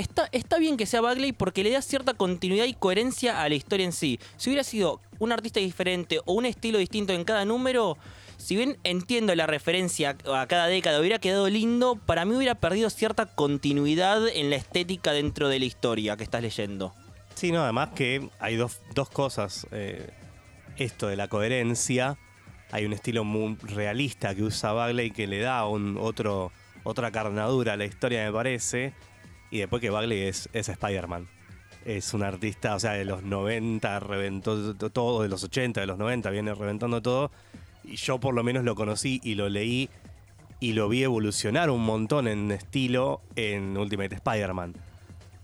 Está, 0.00 0.28
está 0.32 0.58
bien 0.58 0.76
que 0.76 0.86
sea 0.86 1.00
Bagley 1.00 1.32
porque 1.32 1.62
le 1.62 1.70
da 1.70 1.82
cierta 1.82 2.14
continuidad 2.14 2.64
y 2.64 2.74
coherencia 2.74 3.42
a 3.42 3.48
la 3.48 3.54
historia 3.54 3.86
en 3.86 3.92
sí. 3.92 4.18
Si 4.36 4.50
hubiera 4.50 4.64
sido 4.64 5.00
un 5.18 5.32
artista 5.32 5.60
diferente 5.60 6.20
o 6.24 6.32
un 6.32 6.46
estilo 6.46 6.78
distinto 6.78 7.12
en 7.12 7.24
cada 7.24 7.44
número, 7.44 7.96
si 8.36 8.56
bien 8.56 8.78
entiendo 8.84 9.34
la 9.34 9.46
referencia 9.46 10.16
a 10.32 10.46
cada 10.46 10.66
década, 10.66 11.00
hubiera 11.00 11.18
quedado 11.18 11.48
lindo, 11.48 11.96
para 11.96 12.24
mí 12.24 12.34
hubiera 12.34 12.54
perdido 12.54 12.90
cierta 12.90 13.26
continuidad 13.26 14.26
en 14.28 14.50
la 14.50 14.56
estética 14.56 15.12
dentro 15.12 15.48
de 15.48 15.58
la 15.58 15.66
historia 15.66 16.16
que 16.16 16.24
estás 16.24 16.42
leyendo. 16.42 16.94
Sí, 17.34 17.52
no, 17.52 17.62
además 17.62 17.90
que 17.94 18.28
hay 18.38 18.56
dos, 18.56 18.80
dos 18.94 19.10
cosas. 19.10 19.66
eh, 19.70 20.10
esto 20.76 21.08
de 21.08 21.16
la 21.16 21.28
coherencia, 21.28 22.18
hay 22.70 22.86
un 22.86 22.92
estilo 22.92 23.24
muy 23.24 23.56
realista 23.62 24.34
que 24.34 24.42
usa 24.42 24.72
Bagley 24.72 25.10
que 25.10 25.26
le 25.26 25.40
da 25.40 25.66
un 25.66 25.98
otro, 26.00 26.52
otra 26.84 27.10
carnadura 27.10 27.74
a 27.74 27.76
la 27.76 27.84
historia, 27.84 28.24
me 28.24 28.32
parece. 28.32 28.94
Y 29.50 29.58
después 29.58 29.80
que 29.80 29.90
Bagley 29.90 30.22
es, 30.22 30.48
es 30.52 30.68
Spider-Man. 30.68 31.28
Es 31.84 32.12
un 32.14 32.22
artista, 32.22 32.74
o 32.74 32.80
sea, 32.80 32.92
de 32.92 33.04
los 33.04 33.22
90 33.22 34.00
reventó 34.00 34.74
todo, 34.74 35.22
de 35.22 35.28
los 35.28 35.42
80, 35.42 35.80
de 35.80 35.86
los 35.86 35.98
90 35.98 36.30
viene 36.30 36.54
reventando 36.54 37.00
todo. 37.00 37.30
Y 37.84 37.96
yo 37.96 38.20
por 38.20 38.34
lo 38.34 38.42
menos 38.42 38.64
lo 38.64 38.74
conocí 38.74 39.20
y 39.24 39.34
lo 39.34 39.48
leí 39.48 39.88
y 40.60 40.74
lo 40.74 40.88
vi 40.88 41.02
evolucionar 41.02 41.70
un 41.70 41.82
montón 41.82 42.28
en 42.28 42.50
estilo 42.52 43.22
en 43.34 43.76
Ultimate 43.76 44.14
Spider-Man, 44.14 44.74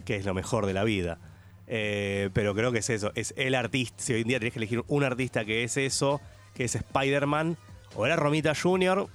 que 0.05 0.17
es 0.17 0.27
lo 0.27 0.35
mejor 0.35 0.67
de 0.67 0.75
la 0.75 0.85
vida. 0.85 1.19
Eh, 1.67 2.31
pero 2.35 2.55
creo 2.55 2.71
que 2.71 2.79
es 2.79 2.91
eso, 2.91 3.13
es 3.15 3.35
el 3.37 3.55
artista. 3.55 3.97
Si 3.99 4.13
hoy 4.13 4.21
en 4.21 4.29
día 4.29 4.39
tenés 4.39 4.53
que 4.53 4.59
elegir 4.59 4.85
un 4.87 5.05
artista 5.05 5.45
que 5.45 5.65
es 5.65 5.79
eso, 5.79 6.21
que 6.55 6.65
es 6.65 6.75
Spider-Man, 6.75 7.57
o 7.95 8.05
era 8.05 8.17
Romita 8.17 8.55
Jr. 8.55 9.09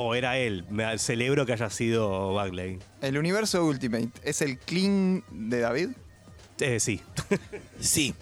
o 0.00 0.14
era 0.14 0.38
él. 0.38 0.64
Me 0.70 0.96
celebro 0.98 1.44
que 1.44 1.52
haya 1.52 1.68
sido 1.70 2.32
Bagley. 2.32 2.78
¿El 3.02 3.18
universo 3.18 3.64
Ultimate 3.64 4.10
es 4.22 4.40
el 4.42 4.56
clean 4.58 5.24
de 5.30 5.60
David? 5.60 5.88
Eh, 6.60 6.80
sí. 6.80 7.00
Sí, 7.80 8.14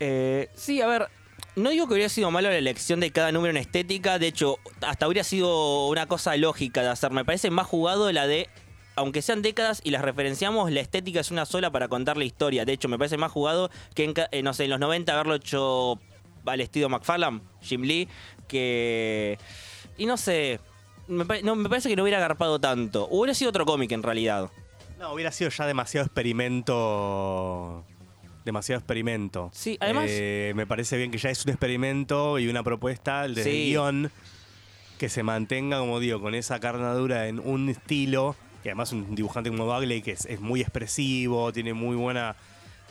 Eh, 0.00 0.48
sí, 0.54 0.80
a 0.80 0.86
ver, 0.86 1.08
no 1.56 1.70
digo 1.70 1.86
que 1.86 1.94
hubiera 1.94 2.08
sido 2.08 2.30
malo 2.30 2.48
la 2.48 2.56
elección 2.56 3.00
de 3.00 3.10
cada 3.10 3.30
número 3.30 3.50
en 3.50 3.56
estética, 3.58 4.18
de 4.18 4.28
hecho, 4.28 4.56
hasta 4.80 5.04
habría 5.06 5.24
sido 5.24 5.88
una 5.88 6.06
cosa 6.06 6.36
lógica 6.36 6.82
de 6.82 6.88
hacer. 6.88 7.10
Me 7.10 7.24
parece 7.24 7.50
más 7.50 7.66
jugado 7.66 8.10
la 8.10 8.26
de, 8.26 8.48
aunque 8.96 9.20
sean 9.20 9.42
décadas 9.42 9.82
y 9.84 9.90
las 9.90 10.00
referenciamos, 10.02 10.70
la 10.70 10.80
estética 10.80 11.20
es 11.20 11.30
una 11.30 11.44
sola 11.44 11.70
para 11.70 11.88
contar 11.88 12.16
la 12.16 12.24
historia. 12.24 12.64
De 12.64 12.72
hecho, 12.72 12.88
me 12.88 12.96
parece 12.96 13.18
más 13.18 13.32
jugado 13.32 13.70
que 13.94 14.04
en, 14.04 14.14
eh, 14.30 14.42
no 14.42 14.54
sé, 14.54 14.64
en 14.64 14.70
los 14.70 14.80
90 14.80 15.12
haberlo 15.12 15.34
hecho 15.34 16.00
al 16.46 16.60
estilo 16.62 16.88
McFarlane, 16.88 17.42
Jim 17.60 17.82
Lee, 17.82 18.08
que... 18.46 19.38
Y 19.98 20.06
no 20.06 20.16
sé, 20.16 20.60
me, 21.08 21.24
no, 21.42 21.54
me 21.56 21.68
parece 21.68 21.88
que 21.88 21.96
no 21.96 22.02
hubiera 22.04 22.18
agarpado 22.18 22.58
tanto. 22.58 23.06
Hubiera 23.10 23.34
sido 23.34 23.50
otro 23.50 23.66
cómic 23.66 23.92
en 23.92 24.02
realidad. 24.02 24.50
No, 24.98 25.12
hubiera 25.12 25.30
sido 25.32 25.50
ya 25.50 25.66
demasiado 25.66 26.06
experimento. 26.06 27.84
Demasiado 28.44 28.78
experimento. 28.78 29.50
Sí, 29.52 29.76
además- 29.80 30.06
Eh, 30.08 30.52
me 30.56 30.66
parece 30.66 30.96
bien 30.96 31.10
que 31.10 31.18
ya 31.18 31.30
es 31.30 31.44
un 31.44 31.50
experimento 31.50 32.38
y 32.38 32.48
una 32.48 32.62
propuesta 32.62 33.28
desde 33.28 33.44
Sí. 33.44 33.50
el 33.50 33.66
guion 33.70 34.10
que 34.98 35.08
se 35.08 35.22
mantenga, 35.22 35.78
como 35.78 36.00
digo, 36.00 36.20
con 36.20 36.34
esa 36.34 36.58
carnadura 36.58 37.28
en 37.28 37.38
un 37.40 37.68
estilo. 37.68 38.34
Y 38.64 38.68
además 38.68 38.92
un 38.92 39.14
dibujante 39.14 39.50
como 39.50 39.66
Bagley 39.66 40.02
que 40.02 40.12
es, 40.12 40.24
es 40.26 40.40
muy 40.40 40.60
expresivo, 40.60 41.52
tiene 41.52 41.74
muy 41.74 41.94
buena 41.96 42.36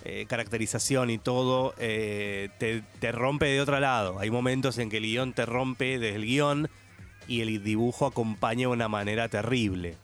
eh, 0.06 0.26
caracterización 0.30 1.10
y 1.10 1.18
todo, 1.18 1.74
eh, 1.80 2.50
te, 2.60 2.84
te 3.00 3.12
rompe 3.12 3.48
de 3.48 3.60
otro 3.60 3.80
lado. 3.80 4.20
Hay 4.20 4.30
momentos 4.30 4.78
en 4.78 4.90
que 4.90 4.98
el 4.98 5.04
guion 5.04 5.34
te 5.34 5.46
rompe 5.46 5.98
desde 6.00 6.16
el 6.16 6.24
guion 6.26 6.70
y 7.28 7.42
el 7.42 7.64
dibujo 7.64 8.06
acompaña 8.06 8.62
de 8.62 8.68
una 8.68 8.88
manera 8.88 9.28
terrible. 9.30 9.96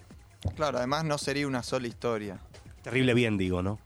Claro, 0.56 0.78
además 0.78 1.06
no 1.06 1.18
sería 1.18 1.48
una 1.48 1.64
sola 1.64 1.88
historia. 1.88 2.38
Terrible 2.82 3.14
bien, 3.14 3.38
digo, 3.38 3.62
¿no? 3.64 3.80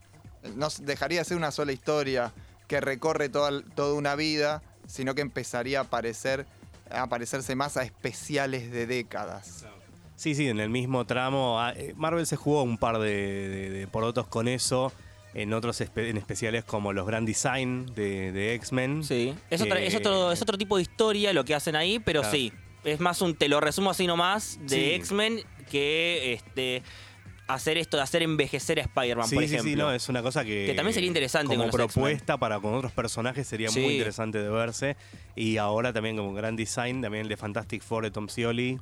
No 0.56 0.68
dejaría 0.82 1.20
de 1.20 1.26
ser 1.26 1.38
una 1.38 1.52
sola 1.52 1.72
historia 1.72 2.34
que 2.68 2.82
recorre 2.82 3.30
toda, 3.30 3.62
toda 3.76 3.94
una 3.94 4.16
vida, 4.16 4.62
sino 4.88 5.14
que 5.16 5.22
empezaría 5.22 5.82
a 5.82 5.84
parecer 5.84 6.46
a 6.90 7.08
parecerse 7.08 7.54
más 7.54 7.76
a 7.76 7.84
especiales 7.84 8.72
de 8.72 8.88
décadas. 8.88 9.66
Sí, 10.16 10.34
sí, 10.36 10.48
en 10.48 10.60
el 10.62 10.70
mismo 10.70 11.06
tramo. 11.06 11.60
ah, 11.60 11.74
eh, 11.76 11.94
Marvel 11.98 12.26
se 12.26 12.38
jugó 12.38 12.64
un 12.64 12.78
par 12.78 12.98
de, 13.00 13.10
de- 13.50 13.70
de 13.70 13.88
porotos 13.88 14.26
con 14.28 14.48
eso. 14.48 14.92
En 15.34 15.54
otros 15.54 15.80
espe- 15.82 16.10
en 16.10 16.18
especiales 16.18 16.64
como 16.64 16.94
los 16.94 17.06
Grand 17.06 17.28
Design 17.28 17.86
de, 17.94 18.32
de 18.32 18.54
X-Men. 18.56 19.04
Sí, 19.04 19.36
es, 19.50 19.62
que- 19.62 19.68
otra- 19.68 19.82
es, 19.82 19.94
otro, 19.96 20.32
es 20.32 20.42
otro 20.42 20.58
tipo 20.58 20.78
de 20.78 20.84
historia 20.84 21.34
lo 21.34 21.44
que 21.46 21.54
hacen 21.54 21.76
ahí, 21.76 22.00
pero 22.00 22.22
Claro. 22.22 22.36
sí, 22.36 22.54
es 22.88 23.00
más 23.00 23.22
un, 23.22 23.36
te 23.36 23.48
lo 23.50 23.60
resumo 23.60 23.90
así 23.92 24.08
nomás, 24.08 24.60
de 24.64 24.70
Sí. 24.76 24.92
X-Men 24.96 25.42
que 25.70 26.34
este 26.34 26.84
hacer 27.48 27.78
esto 27.78 27.96
de 27.98 28.04
hacer 28.04 28.24
envejecer 28.24 28.78
a 28.80 28.82
Spider-Man, 28.84 29.28
Sí, 29.28 29.36
por 29.36 29.44
ejemplo. 29.44 29.70
sí, 29.70 29.76
no, 29.78 29.94
es 29.94 30.10
una 30.10 30.22
cosa 30.22 30.44
que. 30.44 30.66
Que 30.66 30.74
también 30.74 30.94
sería 30.94 31.08
interesante 31.08 31.56
Como 31.56 31.70
con 31.70 31.72
propuesta 31.72 32.38
para 32.38 32.60
con 32.60 32.74
otros 32.74 32.92
personajes 32.92 33.48
sería 33.48 33.70
Sí. 33.70 33.80
muy 33.80 33.94
interesante 33.94 34.40
de 34.40 34.50
verse. 34.50 34.98
Y 35.36 35.58
ahora 35.58 35.94
también 35.94 36.18
como 36.18 36.34
Grand 36.34 36.58
Design, 36.58 37.02
también 37.02 37.24
el 37.24 37.30
de 37.30 37.38
Fantastic 37.38 37.82
Four 37.84 38.04
de 38.04 38.12
Tom 38.12 38.28
Scioli, 38.28 38.80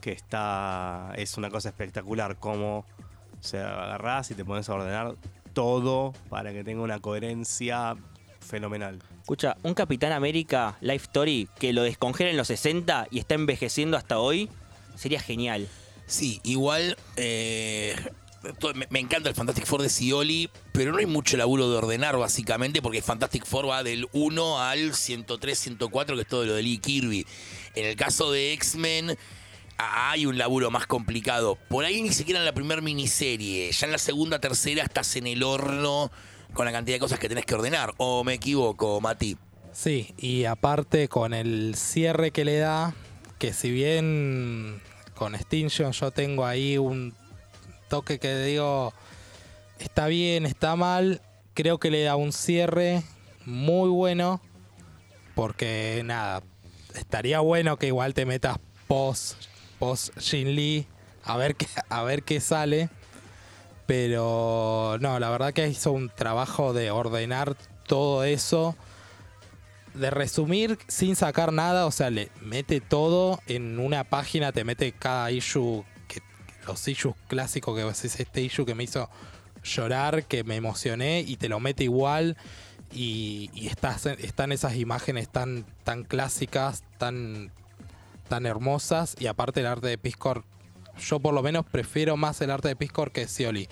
que 0.00 0.12
está. 0.12 1.12
Es 1.16 1.38
una 1.38 1.48
cosa 1.48 1.70
espectacular. 1.70 2.36
Como 2.36 2.78
o 2.78 3.42
sea, 3.44 3.84
agarrás 3.84 4.30
y 4.30 4.34
te 4.34 4.44
pones 4.44 4.68
a 4.68 4.74
ordenar 4.74 5.16
todo 5.54 6.12
para 6.28 6.52
que 6.52 6.64
tenga 6.64 6.82
una 6.82 6.98
coherencia 7.00 7.96
fenomenal. 8.42 8.98
Escucha, 9.20 9.56
un 9.62 9.74
Capitán 9.74 10.12
América 10.12 10.76
Life 10.80 11.04
Story 11.04 11.48
que 11.58 11.72
lo 11.72 11.82
descongela 11.82 12.30
en 12.30 12.36
los 12.36 12.48
60 12.48 13.08
y 13.10 13.18
está 13.18 13.34
envejeciendo 13.34 13.96
hasta 13.96 14.18
hoy, 14.18 14.48
sería 14.96 15.20
genial. 15.20 15.68
Sí, 16.06 16.40
igual 16.44 16.96
eh, 17.16 17.96
me, 18.74 18.86
me 18.90 19.00
encanta 19.00 19.28
el 19.28 19.34
Fantastic 19.34 19.66
Four 19.66 19.82
de 19.82 19.88
Scioli, 19.88 20.50
pero 20.72 20.92
no 20.92 20.98
hay 20.98 21.06
mucho 21.06 21.36
laburo 21.36 21.70
de 21.70 21.76
ordenar 21.76 22.16
básicamente 22.16 22.82
porque 22.82 23.02
Fantastic 23.02 23.46
Four 23.46 23.70
va 23.70 23.82
del 23.82 24.08
1 24.12 24.60
al 24.60 24.94
103, 24.94 25.58
104, 25.58 26.16
que 26.16 26.22
es 26.22 26.28
todo 26.28 26.44
lo 26.44 26.54
de 26.54 26.62
Lee 26.62 26.78
Kirby. 26.78 27.26
En 27.74 27.86
el 27.86 27.96
caso 27.96 28.32
de 28.32 28.52
X-Men 28.54 29.16
hay 29.78 30.26
un 30.26 30.38
laburo 30.38 30.70
más 30.70 30.86
complicado. 30.86 31.56
Por 31.68 31.84
ahí 31.84 32.02
ni 32.02 32.12
siquiera 32.12 32.40
en 32.40 32.46
la 32.46 32.52
primera 32.52 32.80
miniserie. 32.80 33.70
Ya 33.72 33.86
en 33.86 33.92
la 33.92 33.98
segunda, 33.98 34.38
tercera 34.38 34.82
estás 34.82 35.16
en 35.16 35.26
el 35.26 35.42
horno 35.42 36.10
con 36.54 36.66
la 36.66 36.72
cantidad 36.72 36.96
de 36.96 37.00
cosas 37.00 37.18
que 37.18 37.28
tenés 37.28 37.46
que 37.46 37.54
ordenar. 37.54 37.94
¿O 37.96 38.24
me 38.24 38.34
equivoco, 38.34 39.00
Mati? 39.00 39.36
Sí, 39.72 40.14
y 40.18 40.44
aparte 40.44 41.08
con 41.08 41.32
el 41.32 41.74
cierre 41.76 42.30
que 42.30 42.44
le 42.44 42.58
da, 42.58 42.94
que 43.38 43.52
si 43.52 43.70
bien 43.70 44.82
con 45.14 45.34
Extinction 45.34 45.92
yo 45.92 46.10
tengo 46.10 46.44
ahí 46.44 46.76
un 46.76 47.14
toque 47.88 48.18
que 48.18 48.36
digo, 48.36 48.92
está 49.78 50.06
bien, 50.06 50.44
está 50.44 50.76
mal, 50.76 51.22
creo 51.54 51.78
que 51.78 51.90
le 51.90 52.02
da 52.02 52.16
un 52.16 52.32
cierre 52.32 53.02
muy 53.46 53.88
bueno, 53.88 54.40
porque 55.34 56.02
nada, 56.04 56.42
estaría 56.94 57.40
bueno 57.40 57.78
que 57.78 57.86
igual 57.86 58.12
te 58.14 58.26
metas 58.26 58.58
post, 58.86 59.42
post 59.78 60.18
Shin 60.18 60.54
Lee, 60.54 60.86
a 61.24 61.36
ver 61.36 61.56
qué, 61.56 61.66
a 61.88 62.02
ver 62.02 62.22
qué 62.22 62.40
sale. 62.40 62.90
Pero 63.86 64.98
no, 65.00 65.18
la 65.18 65.30
verdad 65.30 65.52
que 65.52 65.66
hizo 65.68 65.92
un 65.92 66.08
trabajo 66.08 66.72
de 66.72 66.90
ordenar 66.90 67.56
todo 67.86 68.24
eso 68.24 68.76
de 69.94 70.10
resumir 70.10 70.78
sin 70.88 71.16
sacar 71.16 71.52
nada, 71.52 71.86
o 71.86 71.90
sea, 71.90 72.10
le 72.10 72.30
mete 72.40 72.80
todo 72.80 73.40
en 73.46 73.78
una 73.78 74.04
página, 74.04 74.52
te 74.52 74.64
mete 74.64 74.92
cada 74.92 75.30
issue, 75.30 75.84
que, 76.08 76.22
los 76.66 76.86
issues 76.88 77.14
clásicos 77.28 77.76
que 77.76 77.86
es 77.86 78.20
este 78.20 78.40
issue 78.40 78.64
que 78.64 78.74
me 78.74 78.84
hizo 78.84 79.10
llorar, 79.62 80.24
que 80.24 80.44
me 80.44 80.56
emocioné 80.56 81.20
y 81.20 81.36
te 81.36 81.48
lo 81.48 81.60
mete 81.60 81.84
igual 81.84 82.36
y, 82.92 83.50
están 83.66 84.52
esas 84.52 84.76
imágenes 84.76 85.28
tan, 85.28 85.64
tan 85.84 86.04
clásicas, 86.04 86.82
tan, 86.98 87.52
tan 88.28 88.46
hermosas 88.46 89.16
y 89.18 89.26
aparte 89.26 89.60
el 89.60 89.66
arte 89.66 89.88
de 89.88 89.98
Piscor, 89.98 90.44
yo 91.00 91.20
por 91.20 91.34
lo 91.34 91.42
menos 91.42 91.64
prefiero 91.64 92.16
más 92.16 92.40
el 92.40 92.50
arte 92.50 92.68
de 92.68 92.76
Piscor 92.76 93.12
que 93.12 93.26
Scioli. 93.26 93.68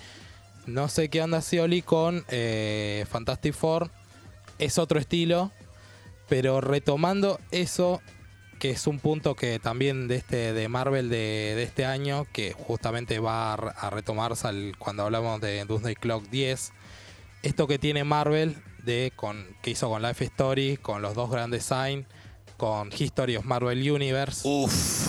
No 0.67 0.89
sé 0.89 1.09
qué 1.09 1.23
onda 1.23 1.41
Scioli 1.41 1.83
con 1.83 2.25
eh, 2.29 3.05
Fantastic 3.11 3.55
Four, 3.55 3.91
es 4.59 4.79
otro 4.79 4.99
estilo, 5.01 5.51
pero 6.29 6.61
retomando 6.61 7.41
eso, 7.51 8.01
que 8.59 8.71
es 8.71 8.87
un 8.87 8.99
punto 8.99 9.35
que 9.35 9.59
también 9.59 10.07
de 10.07 10.17
este 10.17 10.53
de 10.53 10.69
Marvel 10.69 11.09
de, 11.09 11.55
de 11.57 11.63
este 11.63 11.87
año, 11.87 12.27
que 12.33 12.53
justamente 12.53 13.19
va 13.19 13.53
a, 13.53 13.55
a 13.55 13.91
retomarse 13.91 14.47
al- 14.49 14.75
cuando 14.79 15.03
hablamos 15.05 15.41
de 15.41 15.65
Doomsday 15.65 15.95
Clock 15.95 16.29
10, 16.29 16.73
esto 17.43 17.67
que 17.67 17.79
tiene 17.79 18.05
Marvel 18.05 18.57
de 18.85 19.13
con 19.17 19.47
que 19.63 19.71
hizo 19.71 19.89
con 19.89 20.03
Life 20.03 20.25
Story, 20.27 20.77
con 20.77 21.01
los 21.01 21.15
dos 21.15 21.31
grandes 21.31 21.65
sign, 21.65 22.07
con 22.59 22.91
History 22.97 23.37
of 23.37 23.47
Marvel 23.47 23.91
Universe, 23.91 24.43
Uf, 24.47 25.00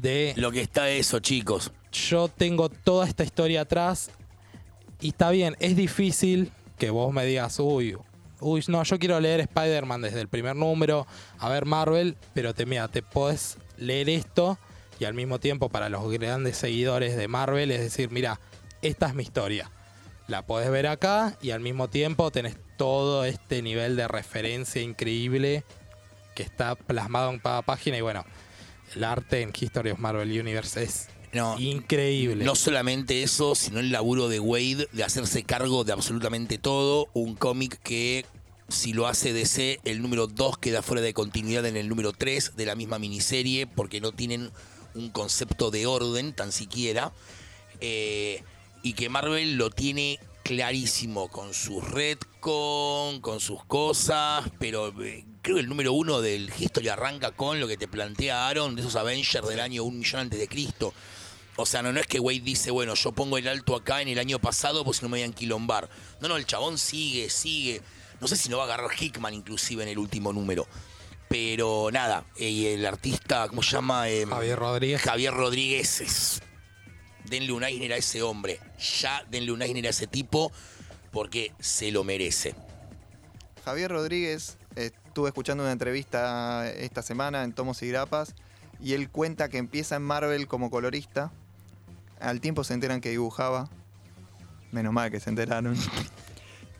de 0.00 0.34
lo 0.36 0.50
que 0.50 0.60
está 0.60 0.90
eso, 0.90 1.20
chicos. 1.20 1.72
yo 1.92 2.28
tengo 2.28 2.68
toda 2.68 3.06
esta 3.06 3.24
historia 3.24 3.62
atrás 3.62 4.10
y 5.00 5.08
está 5.08 5.30
bien, 5.30 5.56
es 5.60 5.76
difícil 5.76 6.52
que 6.78 6.90
vos 6.90 7.12
me 7.12 7.24
digas, 7.24 7.58
uy, 7.58 7.96
uy, 8.40 8.64
no, 8.68 8.82
yo 8.82 8.98
quiero 8.98 9.20
leer 9.20 9.40
Spider-Man 9.40 10.02
desde 10.02 10.20
el 10.20 10.28
primer 10.28 10.56
número, 10.56 11.06
a 11.38 11.48
ver 11.48 11.66
Marvel, 11.66 12.16
pero 12.34 12.54
te 12.54 12.66
mira, 12.66 12.88
te 12.88 13.02
podés 13.02 13.58
leer 13.76 14.08
esto 14.08 14.58
y 14.98 15.04
al 15.04 15.14
mismo 15.14 15.40
tiempo 15.40 15.68
para 15.68 15.88
los 15.88 16.10
grandes 16.10 16.56
seguidores 16.56 17.16
de 17.16 17.28
Marvel 17.28 17.70
es 17.70 17.80
decir, 17.80 18.10
mira, 18.10 18.40
esta 18.82 19.08
es 19.08 19.14
mi 19.14 19.22
historia. 19.22 19.70
La 20.26 20.46
podés 20.46 20.70
ver 20.70 20.86
acá 20.86 21.36
y 21.42 21.50
al 21.50 21.60
mismo 21.60 21.88
tiempo 21.88 22.30
tenés 22.30 22.56
todo 22.76 23.24
este 23.24 23.62
nivel 23.62 23.96
de 23.96 24.06
referencia 24.06 24.80
increíble 24.80 25.64
que 26.34 26.42
está 26.42 26.76
plasmado 26.76 27.30
en 27.30 27.38
cada 27.40 27.62
página 27.62 27.98
y 27.98 28.00
bueno, 28.00 28.24
el 28.94 29.04
arte 29.04 29.42
en 29.42 29.52
History 29.58 29.90
of 29.90 29.98
Marvel 29.98 30.28
Universe 30.28 30.82
es 30.82 31.08
No, 31.32 31.58
increíble. 31.58 32.44
No 32.44 32.54
solamente 32.54 33.22
eso, 33.22 33.54
sino 33.54 33.80
el 33.80 33.92
laburo 33.92 34.28
de 34.28 34.40
Wade 34.40 34.88
de 34.92 35.04
hacerse 35.04 35.44
cargo 35.44 35.84
de 35.84 35.92
absolutamente 35.92 36.58
todo. 36.58 37.08
Un 37.12 37.34
cómic 37.36 37.80
que, 37.82 38.24
si 38.68 38.92
lo 38.92 39.06
hace 39.06 39.32
DC, 39.32 39.80
el 39.84 40.02
número 40.02 40.26
2 40.26 40.58
queda 40.58 40.82
fuera 40.82 41.02
de 41.02 41.14
continuidad 41.14 41.66
en 41.66 41.76
el 41.76 41.88
número 41.88 42.12
3 42.12 42.56
de 42.56 42.66
la 42.66 42.74
misma 42.74 42.98
miniserie, 42.98 43.66
porque 43.66 44.00
no 44.00 44.12
tienen 44.12 44.50
un 44.94 45.10
concepto 45.10 45.70
de 45.70 45.86
orden 45.86 46.32
tan 46.32 46.50
siquiera. 46.52 47.12
Eh, 47.80 48.42
y 48.82 48.94
que 48.94 49.08
Marvel 49.08 49.56
lo 49.56 49.70
tiene 49.70 50.18
clarísimo 50.54 51.28
con 51.28 51.54
sus 51.54 51.88
retcon, 51.92 53.20
con 53.20 53.38
sus 53.38 53.64
cosas, 53.66 54.44
pero 54.58 54.88
eh, 55.00 55.24
creo 55.42 55.54
que 55.54 55.60
el 55.62 55.68
número 55.68 55.92
uno 55.92 56.20
del 56.20 56.50
History 56.58 56.88
arranca 56.88 57.30
con 57.30 57.60
lo 57.60 57.68
que 57.68 57.76
te 57.76 57.86
plantea 57.86 58.48
Aaron 58.48 58.74
de 58.74 58.80
esos 58.82 58.96
Avengers 58.96 59.46
del 59.46 59.60
año 59.60 59.84
un 59.84 60.00
millón 60.00 60.22
antes 60.22 60.40
de 60.40 60.48
Cristo. 60.48 60.92
O 61.54 61.64
sea, 61.66 61.82
no, 61.82 61.92
no 61.92 62.00
es 62.00 62.06
que 62.08 62.18
Wade 62.18 62.40
dice, 62.40 62.72
bueno, 62.72 62.94
yo 62.96 63.12
pongo 63.12 63.38
el 63.38 63.46
alto 63.46 63.76
acá 63.76 64.02
en 64.02 64.08
el 64.08 64.18
año 64.18 64.40
pasado, 64.40 64.82
pues 64.84 64.96
si 64.96 65.04
no 65.04 65.08
me 65.08 65.18
voy 65.18 65.22
a 65.22 65.26
enquilombar. 65.26 65.88
No, 66.20 66.26
no, 66.26 66.36
el 66.36 66.46
chabón 66.46 66.78
sigue, 66.78 67.30
sigue. 67.30 67.80
No 68.20 68.26
sé 68.26 68.34
si 68.36 68.48
no 68.48 68.56
va 68.56 68.64
a 68.64 68.66
agarrar 68.66 68.90
Hickman 69.00 69.34
inclusive 69.34 69.84
en 69.84 69.90
el 69.90 69.98
último 69.98 70.32
número. 70.32 70.66
Pero 71.28 71.90
nada, 71.92 72.24
y 72.36 72.66
el 72.66 72.84
artista, 72.86 73.46
¿cómo 73.48 73.62
se 73.62 73.70
llama? 73.70 74.08
Eh, 74.08 74.26
Javier 74.28 74.58
Rodríguez. 74.58 75.00
Javier 75.00 75.32
Rodríguez 75.32 76.00
es- 76.00 76.42
Denle 77.30 77.52
un 77.52 77.62
Eisner 77.62 77.92
a 77.92 77.96
ese 77.96 78.22
hombre. 78.22 78.58
Ya 79.00 79.24
denle 79.30 79.52
un 79.52 79.62
Eisner 79.62 79.86
a 79.86 79.90
ese 79.90 80.08
tipo 80.08 80.50
porque 81.12 81.52
se 81.60 81.92
lo 81.92 82.02
merece. 82.02 82.56
Javier 83.64 83.92
Rodríguez, 83.92 84.58
estuve 84.74 85.28
escuchando 85.28 85.62
una 85.62 85.72
entrevista 85.72 86.68
esta 86.68 87.02
semana 87.02 87.44
en 87.44 87.52
Tomos 87.52 87.82
y 87.82 87.88
Grapas 87.88 88.34
y 88.82 88.94
él 88.94 89.10
cuenta 89.10 89.48
que 89.48 89.58
empieza 89.58 89.94
en 89.94 90.02
Marvel 90.02 90.48
como 90.48 90.70
colorista. 90.70 91.30
Al 92.18 92.40
tiempo 92.40 92.64
se 92.64 92.74
enteran 92.74 93.00
que 93.00 93.10
dibujaba. 93.10 93.70
Menos 94.72 94.92
mal 94.92 95.12
que 95.12 95.20
se 95.20 95.30
enteraron. 95.30 95.76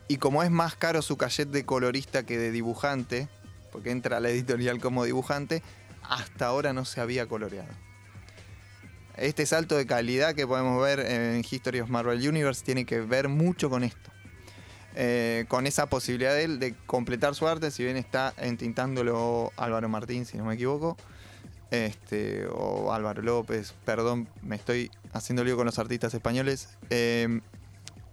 Y 0.09 0.17
como 0.17 0.43
es 0.43 0.51
más 0.51 0.75
caro 0.75 1.01
su 1.01 1.15
cachet 1.15 1.47
de 1.47 1.65
colorista 1.65 2.25
que 2.25 2.37
de 2.37 2.51
dibujante, 2.51 3.29
porque 3.71 3.91
entra 3.91 4.17
a 4.17 4.19
la 4.19 4.29
editorial 4.29 4.81
como 4.81 5.05
dibujante, 5.05 5.63
hasta 6.03 6.47
ahora 6.47 6.73
no 6.73 6.83
se 6.83 6.99
había 6.99 7.25
coloreado. 7.27 7.69
Este 9.21 9.45
salto 9.45 9.77
de 9.77 9.85
calidad 9.85 10.33
que 10.33 10.47
podemos 10.47 10.81
ver 10.81 10.99
en 10.99 11.45
History 11.49 11.79
of 11.79 11.89
Marvel 11.89 12.27
Universe 12.27 12.63
tiene 12.65 12.85
que 12.85 13.01
ver 13.01 13.29
mucho 13.29 13.69
con 13.69 13.83
esto 13.83 14.11
eh, 14.95 15.45
con 15.47 15.67
esa 15.67 15.85
posibilidad 15.85 16.33
de 16.33 16.43
él 16.43 16.59
de 16.59 16.75
completar 16.85 17.33
su 17.33 17.47
arte, 17.47 17.71
si 17.71 17.83
bien 17.83 17.95
está 17.95 18.33
entintándolo 18.37 19.53
Álvaro 19.55 19.87
Martín, 19.87 20.25
si 20.25 20.37
no 20.37 20.43
me 20.43 20.55
equivoco, 20.55 20.97
este, 21.69 22.45
o 22.47 22.91
Álvaro 22.91 23.21
López, 23.21 23.73
perdón, 23.85 24.27
me 24.41 24.57
estoy 24.57 24.91
haciendo 25.13 25.45
lío 25.45 25.55
con 25.55 25.65
los 25.65 25.79
artistas 25.79 26.13
españoles. 26.13 26.67
Eh, 26.89 27.39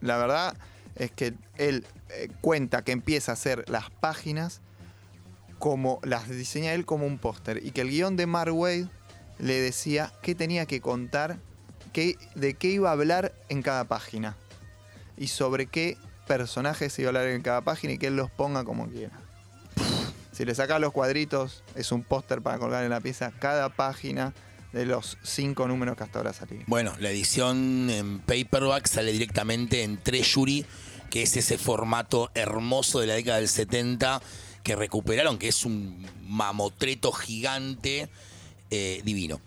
la 0.01 0.19
verdad 0.19 0.57
es 0.95 1.11
que 1.11 1.35
él 1.57 1.85
eh, 2.11 2.29
cuenta 2.41 2.83
que 2.83 2.93
empieza 2.93 3.33
a 3.33 3.35
hacer 3.35 3.65
las 3.69 3.91
páginas 3.91 4.61
como 5.59 5.99
las 6.05 6.29
diseña 6.29 6.75
él 6.75 6.85
como 6.85 7.07
un 7.07 7.19
póster 7.19 7.65
y 7.65 7.73
que 7.73 7.81
el 7.81 7.91
guion 7.91 8.17
de 8.17 8.27
Mark 8.27 8.55
Wade 8.55 8.89
le 9.39 9.61
decía 9.61 10.13
qué 10.23 10.35
tenía 10.35 10.67
que 10.67 10.81
contar, 10.81 11.39
qué, 11.93 12.17
de 12.35 12.55
qué 12.55 12.69
iba 12.69 12.91
a 12.91 12.93
hablar 12.93 13.35
en 13.49 13.63
cada 13.63 13.85
página 13.85 14.37
y 15.17 15.29
sobre 15.29 15.67
qué 15.67 15.97
personajes 16.27 16.99
iba 16.99 17.09
a 17.09 17.11
hablar 17.11 17.29
en 17.29 17.43
cada 17.43 17.63
página 17.63 17.95
y 17.95 17.99
que 17.99 18.09
él 18.09 18.17
los 18.17 18.31
ponga 18.31 18.65
como 18.65 18.89
quiera. 18.89 19.19
Si 20.33 20.45
le 20.45 20.55
saca 20.55 20.79
los 20.79 20.93
cuadritos, 20.93 21.65
es 21.75 21.91
un 21.91 22.05
póster 22.05 22.43
para 22.43 22.59
colgar 22.59 22.85
en 22.85 22.91
la 22.91 23.01
pieza 23.01 23.33
cada 23.41 23.71
página 23.71 24.33
de 24.73 24.87
los 24.87 25.19
cinco 25.23 25.67
números 25.67 25.97
que 25.97 26.05
hasta 26.05 26.19
ahora 26.19 26.33
salieron. 26.33 26.65
Bueno, 26.69 26.93
la 27.01 27.11
edición 27.11 27.91
en 27.91 28.21
paperback 28.21 28.87
sale 28.87 29.13
directamente 29.13 29.83
en 29.83 29.99
Treasury, 29.99 30.65
que 31.11 31.23
es 31.23 31.37
ese 31.37 31.59
formato 31.59 32.31
hermoso 32.35 33.01
de 33.01 33.07
la 33.07 33.15
década 33.15 33.39
del 33.39 33.49
70 33.49 34.21
que 34.63 34.77
recuperaron, 34.77 35.39
que 35.39 35.49
es 35.49 35.65
un 35.65 36.07
mamotreto 36.23 37.11
gigante 37.11 38.09
eh, 38.71 39.01
divino. 39.05 39.41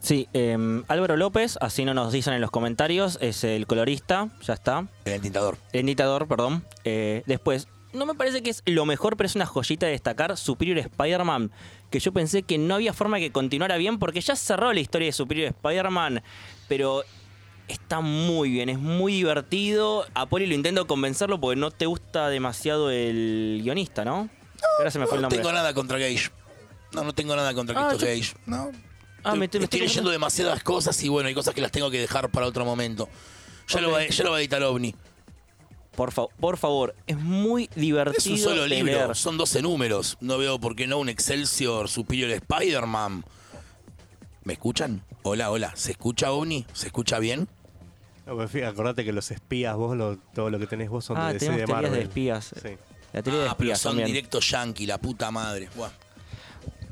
Sí, 0.00 0.28
eh, 0.34 0.56
Álvaro 0.86 1.16
López, 1.16 1.58
así 1.60 1.84
no 1.84 1.92
nos 1.92 2.12
dicen 2.12 2.32
en 2.34 2.40
los 2.40 2.50
comentarios, 2.52 3.18
es 3.20 3.42
el 3.42 3.66
colorista, 3.66 4.28
ya 4.42 4.54
está. 4.54 4.86
El 5.04 5.14
entintador. 5.14 5.58
El 5.72 5.86
editador, 5.86 6.28
perdón. 6.28 6.64
Eh, 6.84 7.22
después, 7.26 7.66
no 7.92 8.06
me 8.06 8.14
parece 8.14 8.42
que 8.42 8.50
es 8.50 8.62
lo 8.66 8.84
mejor, 8.86 9.16
pero 9.16 9.26
es 9.26 9.34
una 9.34 9.46
joyita 9.46 9.86
de 9.86 9.92
destacar 9.92 10.36
Superior 10.36 10.78
Spider-Man, 10.78 11.50
que 11.90 11.98
yo 11.98 12.12
pensé 12.12 12.44
que 12.44 12.56
no 12.56 12.76
había 12.76 12.92
forma 12.92 13.18
que 13.18 13.32
continuara 13.32 13.76
bien, 13.78 13.98
porque 13.98 14.20
ya 14.20 14.36
cerró 14.36 14.72
la 14.72 14.78
historia 14.80 15.06
de 15.06 15.12
Superior 15.12 15.48
Spider-Man, 15.48 16.22
pero 16.68 17.02
está 17.66 18.00
muy 18.00 18.50
bien, 18.50 18.68
es 18.68 18.78
muy 18.78 19.12
divertido. 19.14 20.06
A 20.14 20.26
Poli 20.26 20.46
lo 20.46 20.54
intento 20.54 20.86
convencerlo 20.86 21.40
porque 21.40 21.58
no 21.58 21.72
te 21.72 21.86
gusta 21.86 22.28
demasiado 22.28 22.90
el 22.90 23.58
guionista, 23.64 24.04
¿no? 24.04 24.28
Ahora 24.78 24.90
se 24.92 25.00
me 25.00 25.06
fue 25.06 25.16
el 25.16 25.22
No 25.22 25.28
nombre. 25.28 25.38
tengo 25.38 25.52
nada 25.52 25.74
contra 25.74 25.98
Gage. 25.98 26.30
No, 26.96 27.04
no 27.04 27.12
tengo 27.14 27.36
nada 27.36 27.54
contra 27.54 27.78
Ah, 27.88 27.92
yo- 27.92 27.98
Gage. 28.06 28.34
No. 28.46 28.72
Ah, 29.22 29.34
me 29.34 29.44
estoy- 29.46 29.60
me 29.60 29.64
estoy 29.64 29.78
estoy 29.78 29.80
leyendo 29.80 30.10
demasiadas 30.10 30.62
cosas 30.62 31.02
y 31.02 31.08
bueno, 31.08 31.28
hay 31.28 31.34
cosas 31.34 31.54
que 31.54 31.60
las 31.60 31.70
tengo 31.72 31.90
que 31.90 31.98
dejar 32.00 32.30
para 32.30 32.46
otro 32.46 32.64
momento. 32.64 33.08
Ya, 33.68 33.80
lo, 33.80 33.90
va, 33.90 34.06
ya 34.06 34.24
lo 34.24 34.30
va 34.30 34.36
a 34.36 34.40
editar 34.40 34.62
OVNI. 34.62 34.94
Por, 35.96 36.12
fa- 36.12 36.26
por 36.40 36.56
favor, 36.58 36.94
es 37.06 37.16
muy 37.18 37.68
divertido. 37.74 38.18
Es 38.18 38.26
un 38.26 38.38
solo 38.38 38.62
de 38.62 38.68
libro, 38.68 38.92
leer. 38.92 39.16
son 39.16 39.36
12 39.38 39.62
números. 39.62 40.16
No 40.20 40.38
veo 40.38 40.58
por 40.60 40.76
qué 40.76 40.86
no 40.86 40.98
un 40.98 41.08
Excelsior 41.08 41.88
Superior 41.88 42.30
Spider-Man. 42.30 43.24
¿Me 44.44 44.52
escuchan? 44.52 45.02
Hola, 45.22 45.50
hola. 45.50 45.72
¿Se 45.74 45.92
escucha 45.92 46.30
OVNI? 46.32 46.66
¿Se 46.72 46.86
escucha 46.86 47.18
bien? 47.18 47.48
No, 48.26 48.36
pero 48.36 48.48
fíjate, 48.48 48.70
acordate 48.72 49.04
que 49.04 49.12
los 49.12 49.30
espías, 49.30 49.74
vos, 49.76 49.96
lo- 49.96 50.18
todo 50.34 50.50
lo 50.50 50.58
que 50.58 50.66
tenés 50.66 50.88
vos 50.90 51.04
son 51.04 51.16
Ah, 51.16 51.28
de 51.28 51.34
DC 51.34 51.46
tenemos 51.46 51.60
de 51.62 51.66
teorías 51.66 51.82
Marvel. 51.90 51.98
de 52.00 52.08
espías. 52.08 52.54
Sí. 52.62 52.68
La 53.12 53.22
teoría 53.22 53.42
de 53.42 53.48
Ah, 53.48 53.54
pero 53.56 53.68
espías 53.70 53.80
son 53.80 53.90
también. 53.92 54.06
directo 54.08 54.38
yankee, 54.40 54.86
la 54.86 54.98
puta 54.98 55.30
madre. 55.30 55.68
Buah. 55.74 55.90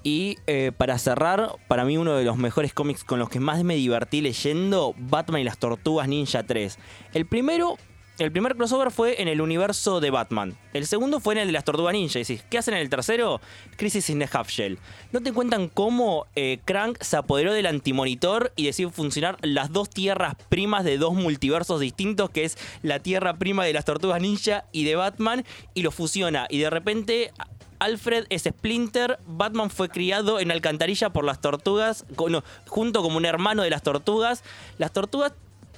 Y 0.07 0.37
eh, 0.47 0.71
para 0.77 0.99
cerrar, 0.99 1.57
para 1.67 1.87
mí 1.87 1.97
uno 1.97 2.15
de 2.15 2.25
los 2.25 2.37
mejores 2.37 2.75
cómics 2.75 3.05
con 3.05 3.19
los 3.19 3.31
que 3.31 3.41
más 3.41 3.65
me 3.65 3.75
divertí 3.75 4.21
leyendo, 4.21 4.95
Batman 4.99 5.41
y 5.41 5.45
las 5.45 5.57
Tortugas 5.57 6.09
Ninja 6.09 6.43
3. 6.43 6.79
El 7.15 7.25
primero, 7.25 7.79
el 8.19 8.31
primer 8.31 8.55
crossover 8.55 8.91
fue 8.91 9.23
en 9.23 9.29
el 9.29 9.41
universo 9.41 10.01
de 10.01 10.11
Batman. 10.11 10.59
El 10.75 10.87
segundo 10.87 11.21
fue 11.21 11.33
en 11.33 11.41
el 11.41 11.47
de 11.47 11.53
las 11.55 11.65
Tortugas 11.65 11.95
Ninja. 11.95 12.19
Y 12.19 12.23
decís, 12.23 12.45
¿qué 12.51 12.59
hacen 12.59 12.75
en 12.75 12.81
el 12.81 12.91
tercero? 12.91 13.41
Crisis 13.79 14.11
in 14.11 14.19
the 14.19 14.29
Half 14.31 14.51
Shell. 14.51 14.79
¿No 15.11 15.23
te 15.23 15.33
cuentan 15.33 15.71
cómo 15.71 16.27
eh, 16.37 16.59
Crank 16.67 16.99
se 17.01 17.17
apoderó 17.17 17.55
del 17.55 17.65
antimonitor 17.65 18.53
y 18.57 18.67
decidió 18.67 18.91
funcionar 18.91 19.39
las 19.41 19.73
dos 19.73 19.89
tierras 19.89 20.35
primas 20.51 20.85
de 20.85 20.99
dos 20.99 21.15
multiversos 21.15 21.81
distintos, 21.81 22.29
que 22.29 22.45
es 22.45 22.59
la 22.83 22.99
tierra 22.99 23.39
prima 23.39 23.65
de 23.65 23.73
las 23.73 23.87
Tortugas 23.87 24.21
Ninja 24.21 24.67
y 24.71 24.85
de 24.85 24.97
Batman, 24.97 25.47
y 25.73 25.81
lo 25.81 25.91
fusiona? 25.91 26.47
Y 26.51 26.59
de 26.59 26.69
repente 26.69 27.33
Alfred 27.79 28.27
es 28.31 28.43
Splinter, 28.45 29.19
Batman 29.27 29.71
fue 29.71 29.89
criado 29.89 30.41
en 30.41 30.51
alcantarilla 30.51 31.11
por 31.11 31.25
las 31.25 31.41
tortugas, 31.41 32.05
co- 32.17 32.29
no, 32.31 32.43
junto 32.67 33.03
como 33.03 33.17
un 33.17 33.25
hermano 33.27 33.63
de 33.63 33.71
las 33.71 33.83
tortugas. 33.83 34.43
Las 34.79 34.93
tortugas 34.93 35.33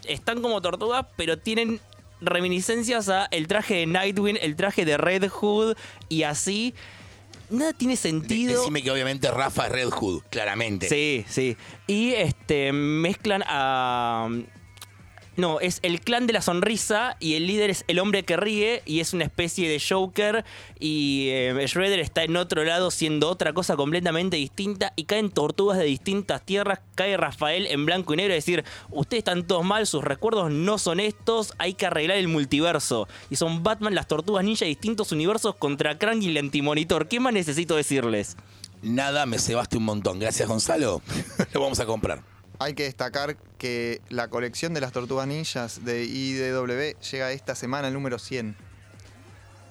están 0.06 0.42
como 0.42 0.60
tortugas, 0.62 1.06
pero 1.16 1.38
tienen 1.38 1.80
reminiscencias 2.20 3.08
a 3.08 3.26
el 3.30 3.46
traje 3.48 3.74
de 3.76 3.86
Nightwing, 3.86 4.38
el 4.40 4.56
traje 4.56 4.84
de 4.84 4.96
Red 4.96 5.28
Hood 5.28 5.76
y 6.08 6.22
así. 6.24 6.74
Nada 7.48 7.72
tiene 7.72 7.92
De- 7.94 7.98
sentido. 7.98 8.58
Decime 8.60 8.82
que 8.82 8.90
obviamente 8.90 9.30
Rafa 9.30 9.66
es 9.66 9.72
Red 9.72 9.90
Hood, 9.90 10.22
claramente. 10.30 10.88
Sí, 10.88 11.24
sí. 11.28 11.56
Y 11.86 12.12
este 12.14 12.72
mezclan 12.72 13.42
a. 13.46 14.28
No, 15.36 15.60
es 15.60 15.80
el 15.82 16.00
clan 16.00 16.26
de 16.26 16.32
la 16.32 16.40
sonrisa 16.40 17.16
y 17.20 17.34
el 17.34 17.46
líder 17.46 17.68
es 17.68 17.84
el 17.88 17.98
hombre 17.98 18.22
que 18.22 18.38
ríe 18.38 18.82
y 18.86 19.00
es 19.00 19.12
una 19.12 19.24
especie 19.24 19.68
de 19.68 19.82
Joker 19.86 20.46
y 20.80 21.28
eh, 21.30 21.66
Shredder 21.66 22.00
está 22.00 22.24
en 22.24 22.36
otro 22.36 22.64
lado 22.64 22.90
siendo 22.90 23.28
otra 23.28 23.52
cosa 23.52 23.76
completamente 23.76 24.38
distinta 24.38 24.94
y 24.96 25.04
caen 25.04 25.30
tortugas 25.30 25.76
de 25.76 25.84
distintas 25.84 26.40
tierras, 26.40 26.80
cae 26.94 27.18
Rafael 27.18 27.66
en 27.66 27.84
blanco 27.84 28.14
y 28.14 28.16
negro 28.16 28.32
y 28.32 28.36
decir, 28.36 28.64
ustedes 28.90 29.20
están 29.20 29.46
todos 29.46 29.64
mal, 29.64 29.86
sus 29.86 30.02
recuerdos 30.02 30.50
no 30.50 30.78
son 30.78 31.00
estos, 31.00 31.52
hay 31.58 31.74
que 31.74 31.84
arreglar 31.84 32.16
el 32.16 32.28
multiverso. 32.28 33.06
Y 33.28 33.36
son 33.36 33.62
Batman, 33.62 33.94
las 33.94 34.08
tortugas 34.08 34.44
ninja 34.44 34.64
distintos 34.64 35.12
universos 35.12 35.54
contra 35.56 35.98
Krang 35.98 36.22
y 36.22 36.28
el 36.28 36.38
antimonitor. 36.38 37.08
¿Qué 37.08 37.20
más 37.20 37.34
necesito 37.34 37.76
decirles? 37.76 38.36
Nada, 38.82 39.26
me 39.26 39.38
cebaste 39.38 39.76
un 39.76 39.84
montón. 39.84 40.18
Gracias, 40.18 40.48
Gonzalo. 40.48 41.02
Lo 41.52 41.60
vamos 41.60 41.80
a 41.80 41.86
comprar. 41.86 42.35
Hay 42.58 42.74
que 42.74 42.84
destacar 42.84 43.36
que 43.58 44.00
la 44.08 44.28
colección 44.28 44.72
de 44.72 44.80
las 44.80 44.92
tortugas 44.92 45.26
ninjas 45.26 45.84
de 45.84 46.04
IDW 46.04 46.98
llega 47.10 47.32
esta 47.32 47.54
semana 47.54 47.88
al 47.88 47.94
número 47.94 48.18
100. 48.18 48.56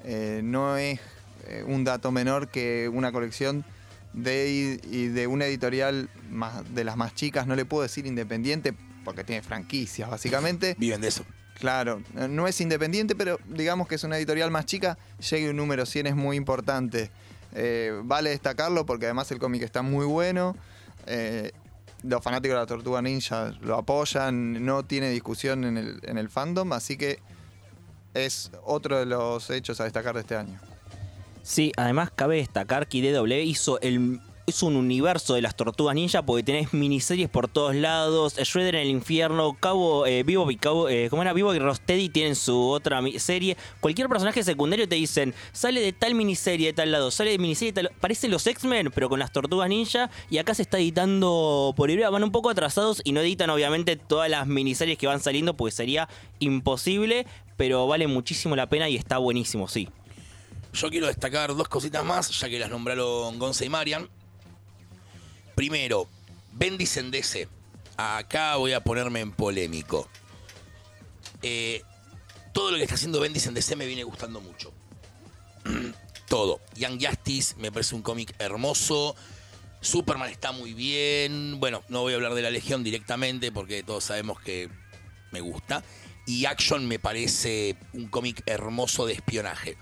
Eh, 0.03 0.41
no 0.43 0.77
es 0.77 0.99
eh, 1.47 1.63
un 1.65 1.83
dato 1.83 2.11
menor 2.11 2.47
que 2.47 2.89
una 2.93 3.11
colección 3.11 3.65
de, 4.13 4.79
y 4.83 5.07
de 5.07 5.27
una 5.27 5.45
editorial 5.45 6.09
más, 6.29 6.75
de 6.75 6.83
las 6.83 6.95
más 6.95 7.15
chicas, 7.15 7.47
no 7.47 7.55
le 7.55 7.65
puedo 7.65 7.83
decir 7.83 8.05
independiente 8.05 8.73
porque 9.03 9.23
tiene 9.23 9.41
franquicias 9.41 10.09
básicamente. 10.09 10.75
Viven 10.77 11.01
de 11.01 11.07
eso. 11.07 11.25
Claro, 11.59 12.01
no 12.13 12.47
es 12.47 12.59
independiente, 12.61 13.15
pero 13.15 13.39
digamos 13.47 13.87
que 13.87 13.95
es 13.95 14.03
una 14.03 14.17
editorial 14.17 14.51
más 14.51 14.65
chica, 14.65 14.97
llegue 15.31 15.49
un 15.49 15.55
número 15.55 15.85
100 15.85 16.07
es 16.07 16.15
muy 16.15 16.37
importante. 16.37 17.09
Eh, 17.53 17.99
vale 18.03 18.31
destacarlo 18.31 18.85
porque 18.85 19.05
además 19.05 19.31
el 19.31 19.39
cómic 19.39 19.63
está 19.63 19.81
muy 19.81 20.05
bueno. 20.05 20.55
eh, 21.07 21.51
los 22.07 22.23
fanáticos 22.23 22.55
de 22.55 22.59
la 22.59 22.65
Tortuga 22.65 23.01
Ninja 23.01 23.53
lo 23.61 23.75
apoyan, 23.75 24.65
no 24.65 24.85
tiene 24.85 25.09
discusión 25.09 25.63
en 25.63 26.17
el, 26.17 26.29
fandom, 26.29 26.73
así 26.73 26.97
que 26.97 27.19
es 28.13 28.51
otro 28.63 28.99
de 28.99 29.05
los 29.05 29.49
hechos 29.49 29.79
a 29.79 29.83
destacar 29.85 30.15
de 30.15 30.21
este 30.21 30.35
año. 30.35 30.59
Sí, 31.43 31.71
además 31.77 32.11
cabe 32.15 32.37
destacar 32.37 32.87
que 32.87 32.97
IDW 32.97 33.33
hizo 33.43 33.79
el 33.81 34.19
hizo 34.47 34.67
un 34.67 34.75
universo 34.75 35.33
de 35.33 35.41
las 35.41 35.55
tortugas 35.55 35.95
ninja 35.95 36.23
porque 36.23 36.43
tenés 36.43 36.73
miniseries 36.73 37.29
por 37.29 37.47
todos 37.47 37.75
lados, 37.75 38.35
Shredder 38.35 38.75
en 38.75 38.81
el 38.81 38.89
infierno, 38.89 39.57
Cabo 39.59 40.05
eh, 40.05 40.23
Vivo 40.23 40.49
y 40.51 40.57
Cabo, 40.57 40.87
eh, 40.89 41.07
¿cómo 41.09 41.21
era? 41.21 41.33
Vivo 41.33 41.53
y 41.55 41.59
Rosteady 41.59 42.09
tienen 42.09 42.35
su 42.35 42.69
otra 42.69 43.01
serie. 43.17 43.57
Cualquier 43.79 44.07
personaje 44.07 44.43
secundario 44.43 44.87
te 44.87 44.95
dicen, 44.95 45.33
sale 45.51 45.81
de 45.81 45.93
tal 45.93 46.15
miniserie 46.15 46.67
de 46.67 46.73
tal 46.73 46.91
lado, 46.91 47.11
sale 47.11 47.31
de 47.31 47.37
miniserie 47.37 47.71
de 47.71 47.83
tal 47.83 47.91
Parecen 47.99 48.29
los 48.29 48.45
X-Men, 48.45 48.91
pero 48.93 49.09
con 49.09 49.19
las 49.19 49.31
tortugas 49.31 49.67
ninja. 49.67 50.09
Y 50.29 50.37
acá 50.37 50.53
se 50.53 50.61
está 50.61 50.77
editando 50.77 51.73
por 51.75 51.89
Ibrea. 51.89 52.09
Van 52.09 52.23
un 52.23 52.31
poco 52.31 52.49
atrasados 52.49 53.01
y 53.03 53.13
no 53.13 53.21
editan 53.21 53.49
obviamente 53.49 53.95
todas 53.95 54.29
las 54.29 54.47
miniseries 54.47 54.97
que 54.97 55.07
van 55.07 55.19
saliendo 55.19 55.55
porque 55.55 55.71
sería 55.71 56.07
imposible. 56.39 57.25
Pero 57.57 57.87
vale 57.87 58.07
muchísimo 58.07 58.55
la 58.55 58.69
pena 58.69 58.89
y 58.89 58.95
está 58.95 59.17
buenísimo, 59.17 59.67
sí. 59.67 59.89
Yo 60.73 60.89
quiero 60.89 61.07
destacar 61.07 61.55
dos 61.55 61.69
cositas 61.69 62.03
más, 62.03 62.29
ya 62.29 62.49
que 62.49 62.59
las 62.59 62.69
nombraron 62.69 63.39
Gonza 63.39 63.65
y 63.65 63.69
Marian. 63.69 64.09
Primero, 65.55 66.07
Bendis 66.53 66.97
en 66.97 67.11
DC. 67.11 67.47
Acá 67.97 68.57
voy 68.57 68.73
a 68.73 68.83
ponerme 68.83 69.21
en 69.21 69.31
polémico. 69.31 70.09
Eh, 71.41 71.81
todo 72.53 72.71
lo 72.71 72.77
que 72.77 72.83
está 72.83 72.95
haciendo 72.95 73.19
Bendis 73.19 73.47
en 73.47 73.77
me 73.77 73.85
viene 73.85 74.03
gustando 74.03 74.41
mucho. 74.41 74.73
todo. 76.27 76.59
Young 76.75 76.99
Justice 77.01 77.55
me 77.57 77.71
parece 77.71 77.95
un 77.95 78.01
cómic 78.01 78.35
hermoso. 78.39 79.15
Superman 79.81 80.29
está 80.29 80.51
muy 80.51 80.73
bien. 80.73 81.59
Bueno, 81.59 81.83
no 81.89 82.01
voy 82.01 82.13
a 82.13 82.15
hablar 82.15 82.33
de 82.33 82.41
la 82.41 82.49
Legión 82.49 82.83
directamente 82.83 83.51
porque 83.51 83.83
todos 83.83 84.03
sabemos 84.03 84.39
que 84.41 84.69
me 85.31 85.41
gusta. 85.41 85.83
Y 86.27 86.45
Action 86.45 86.87
me 86.87 86.99
parece 86.99 87.77
un 87.93 88.07
cómic 88.07 88.41
hermoso 88.45 89.05
de 89.05 89.13
espionaje. 89.13 89.77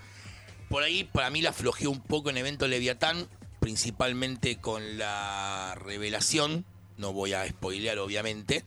Por 0.68 0.82
ahí, 0.82 1.04
para 1.04 1.30
mí, 1.30 1.40
la 1.40 1.52
flojeó 1.52 1.90
un 1.90 2.00
poco 2.00 2.30
en 2.30 2.36
evento 2.36 2.68
Leviatán, 2.68 3.28
principalmente 3.64 4.58
con 4.58 4.98
la 4.98 5.74
revelación. 5.76 6.66
No 6.98 7.14
voy 7.14 7.32
a 7.32 7.48
spoilear, 7.48 7.98
obviamente. 7.98 8.62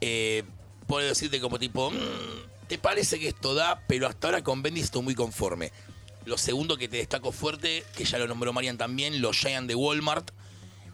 Eh, 0.00 0.42
puedo 0.86 1.06
decirte 1.06 1.38
como 1.38 1.58
tipo, 1.58 1.90
"Mm, 1.90 2.66
¿te 2.66 2.78
parece 2.78 3.18
que 3.18 3.28
esto 3.28 3.54
da? 3.54 3.82
Pero 3.86 4.06
hasta 4.06 4.28
ahora 4.28 4.42
con 4.42 4.62
Bendis 4.62 4.84
estoy 4.84 5.02
muy 5.02 5.14
conforme. 5.14 5.70
Lo 6.24 6.38
segundo 6.38 6.78
que 6.78 6.88
te 6.88 6.96
destaco 6.96 7.30
fuerte, 7.30 7.84
que 7.94 8.06
ya 8.06 8.16
lo 8.16 8.26
nombró 8.26 8.54
Marian 8.54 8.78
también, 8.78 9.20
los 9.20 9.36
Giant 9.36 9.68
de 9.68 9.74
Walmart, 9.74 10.30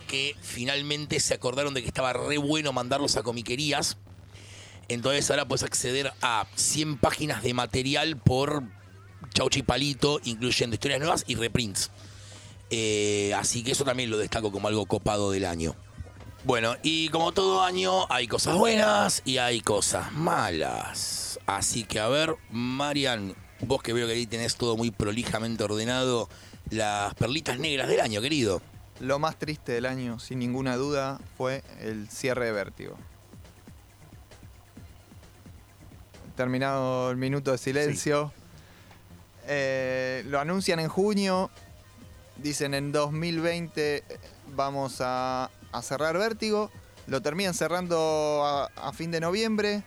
que 0.09 0.35
finalmente 0.43 1.21
se 1.21 1.35
acordaron 1.35 1.75
de 1.75 1.83
que 1.83 1.87
estaba 1.87 2.13
re 2.13 2.39
bueno 2.39 2.73
mandarlos 2.73 3.17
a 3.17 3.23
comiquerías. 3.23 3.99
Entonces 4.89 5.31
ahora 5.31 5.47
puedes 5.47 5.63
acceder 5.63 6.13
a 6.23 6.49
100 6.57 6.99
páginas 6.99 7.45
de 7.45 7.55
material 7.55 8.17
por 8.17 8.65
chauchi 9.33 9.63
palito, 9.63 10.21
incluyendo 10.25 10.75
historias 10.75 10.99
nuevas 10.99 11.23
y 11.29 11.37
reprints. 11.37 11.93
Eh, 12.75 13.35
así 13.35 13.63
que 13.63 13.73
eso 13.73 13.85
también 13.85 14.09
lo 14.09 14.17
destaco 14.17 14.51
como 14.51 14.67
algo 14.67 14.87
copado 14.87 15.31
del 15.31 15.45
año. 15.45 15.77
Bueno, 16.45 16.75
y 16.83 17.11
como 17.11 17.33
todo 17.33 17.63
año 17.63 18.11
hay 18.11 18.27
cosas 18.27 18.57
buenas 18.57 19.21
y 19.27 19.37
hay 19.37 19.61
cosas 19.61 20.11
malas. 20.13 21.39
Así 21.45 21.85
que 21.85 22.01
a 22.01 22.09
ver, 22.09 22.35
Marian, 22.51 23.35
vos 23.61 23.83
que 23.83 23.93
veo 23.93 24.07
que 24.07 24.15
ahí 24.15 24.27
tenés 24.27 24.57
todo 24.57 24.79
muy 24.79 24.91
prolijamente 24.91 25.63
ordenado, 25.63 26.31
las 26.71 27.15
perlitas 27.15 27.59
negras 27.59 27.89
del 27.89 28.01
año, 28.01 28.23
querido. 28.23 28.63
Lo 29.01 29.19
más 29.19 29.39
triste 29.39 29.73
del 29.73 29.85
año, 29.85 30.19
sin 30.19 30.39
ninguna 30.39 30.77
duda, 30.77 31.21
fue 31.37 31.63
el 31.79 32.09
cierre 32.09 32.47
de 32.47 32.53
Vértigo. 32.53 32.97
Terminado 36.37 37.11
el 37.11 37.19
minuto 37.19 37.53
de 37.53 37.59
silencio. 37.59 38.33
Eh, 39.47 40.25
lo 40.27 40.41
anuncian 40.41 40.81
en 40.81 40.89
junio. 40.89 41.51
Dicen 42.43 42.75
en 42.75 42.91
2020 42.91 44.03
vamos 44.57 44.97
a, 44.99 45.49
cerrar 45.81 46.19
Vértigo. 46.19 46.73
Lo 47.07 47.23
terminan 47.23 47.55
cerrando 47.55 48.43
a, 48.45 48.93
fin 48.93 49.13
de 49.13 49.21
noviembre. 49.21 49.85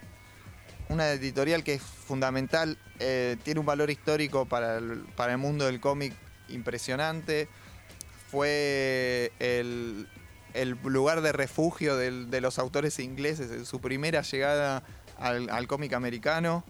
Una 0.87 1.11
editorial 1.11 1.65
que 1.65 1.73
es 1.73 1.81
fundamental. 1.81 2.77
eh, 2.99 3.35
tiene 3.43 3.59
un 3.59 3.65
valor 3.65 3.89
histórico 3.89 4.45
para 4.45 4.77
el, 4.77 5.37
mundo 5.37 5.65
del 5.65 5.81
cómic 5.81 6.13
impresionante 6.47 7.49
fue 8.31 9.33
el, 9.39 10.07
lugar 10.83 11.19
de 11.21 11.33
refugio 11.33 11.97
de 11.97 12.41
los 12.41 12.57
autores 12.57 12.99
ingleses 12.99 13.51
en 13.51 13.65
su 13.65 13.81
primera 13.81 14.21
llegada 14.21 14.81
al, 15.17 15.49
al 15.49 15.67
cómic 15.67 15.91
americano, 15.91 16.63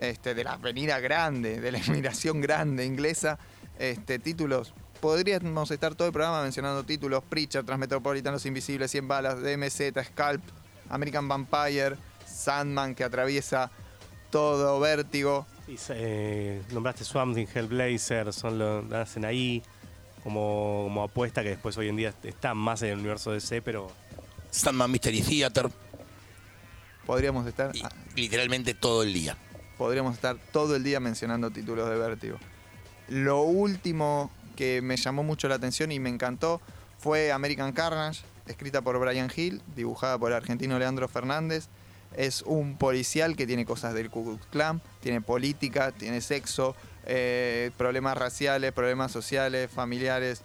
este, 0.00 0.34
de 0.34 0.42
la 0.42 0.54
avenida 0.54 0.98
grande, 0.98 1.60
de 1.60 1.70
la 1.70 1.78
inmigración 1.78 2.40
grande 2.40 2.84
inglesa, 2.84 3.38
este, 3.78 4.18
títulos. 4.18 4.74
Podríamos 5.02 5.68
estar 5.72 5.96
todo 5.96 6.06
el 6.06 6.12
programa 6.12 6.44
mencionando 6.44 6.84
títulos, 6.84 7.24
Preacher, 7.24 7.64
Transmetropolitan, 7.64 8.34
Los 8.34 8.46
Invisibles, 8.46 8.88
100 8.92 9.08
Balas, 9.08 9.42
DMZ, 9.42 10.00
Scalp, 10.00 10.40
American 10.88 11.26
Vampire, 11.26 11.96
Sandman 12.24 12.94
que 12.94 13.02
atraviesa 13.02 13.72
todo, 14.30 14.78
Vértigo. 14.78 15.44
Y, 15.66 15.76
eh, 15.88 16.62
nombraste 16.70 17.02
Swamp 17.02 17.34
Thing, 17.34 17.48
Hellblazer, 17.52 18.32
son 18.32 18.60
lo 18.60 18.96
hacen 18.96 19.24
ahí 19.24 19.64
como, 20.22 20.82
como 20.84 21.02
apuesta 21.02 21.42
que 21.42 21.48
después 21.48 21.76
hoy 21.76 21.88
en 21.88 21.96
día 21.96 22.14
están 22.22 22.56
más 22.56 22.80
en 22.82 22.90
el 22.90 23.00
universo 23.00 23.32
DC, 23.32 23.60
pero 23.60 23.90
Sandman 24.52 24.88
Mystery 24.88 25.20
Theater, 25.20 25.68
Podríamos 27.04 27.44
estar, 27.48 27.72
y 27.74 27.82
literalmente 28.14 28.72
todo 28.72 29.02
el 29.02 29.12
día. 29.12 29.36
podríamos 29.76 30.14
estar 30.14 30.36
todo 30.52 30.76
el 30.76 30.84
día 30.84 31.00
mencionando 31.00 31.50
títulos 31.50 31.90
de 31.90 31.96
Vértigo. 31.96 32.38
Lo 33.08 33.42
último 33.42 34.30
que 34.52 34.80
me 34.82 34.96
llamó 34.96 35.22
mucho 35.22 35.48
la 35.48 35.56
atención 35.56 35.92
y 35.92 36.00
me 36.00 36.08
encantó 36.08 36.60
fue 36.98 37.32
American 37.32 37.72
Carnage, 37.72 38.22
escrita 38.46 38.80
por 38.80 38.98
Brian 39.00 39.30
Hill, 39.34 39.60
dibujada 39.74 40.18
por 40.18 40.30
el 40.30 40.36
argentino 40.36 40.78
Leandro 40.78 41.08
Fernández. 41.08 41.66
Es 42.16 42.42
un 42.42 42.76
policial 42.76 43.34
que 43.34 43.46
tiene 43.46 43.64
cosas 43.64 43.94
del 43.94 44.08
Ku 44.08 44.24
Klux 44.24 44.46
Klan, 44.46 44.80
tiene 45.00 45.20
política, 45.20 45.90
tiene 45.90 46.20
sexo, 46.20 46.76
eh, 47.04 47.72
problemas 47.76 48.16
raciales, 48.16 48.72
problemas 48.72 49.10
sociales, 49.10 49.68
familiares. 49.70 50.42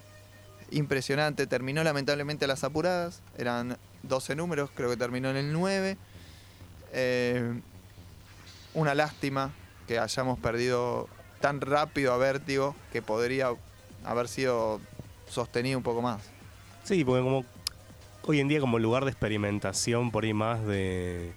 Impresionante. 0.71 1.45
Terminó 1.45 1.83
lamentablemente 1.83 2.47
las 2.47 2.63
apuradas. 2.63 3.21
Eran 3.37 3.77
12 4.03 4.35
números, 4.35 4.71
creo 4.73 4.89
que 4.89 4.97
terminó 4.97 5.29
en 5.29 5.37
el 5.37 5.53
9. 5.53 5.97
Eh, 6.93 7.61
una 8.73 8.95
lástima 8.95 9.51
que 9.87 9.99
hayamos 9.99 10.39
perdido 10.39 11.07
tan 11.39 11.61
rápido 11.61 12.13
a 12.13 12.17
Vértigo 12.17 12.75
que 12.91 13.01
podría 13.01 13.53
haber 14.03 14.27
sido 14.27 14.79
sostenido 15.27 15.77
un 15.77 15.83
poco 15.83 16.01
más. 16.01 16.21
Sí, 16.83 17.03
porque 17.03 17.23
como 17.23 17.45
hoy 18.23 18.39
en 18.39 18.47
día 18.47 18.59
como 18.59 18.79
lugar 18.79 19.05
de 19.05 19.11
experimentación 19.11 20.11
por 20.11 20.23
ahí 20.23 20.33
más 20.33 20.65
de 20.65 21.33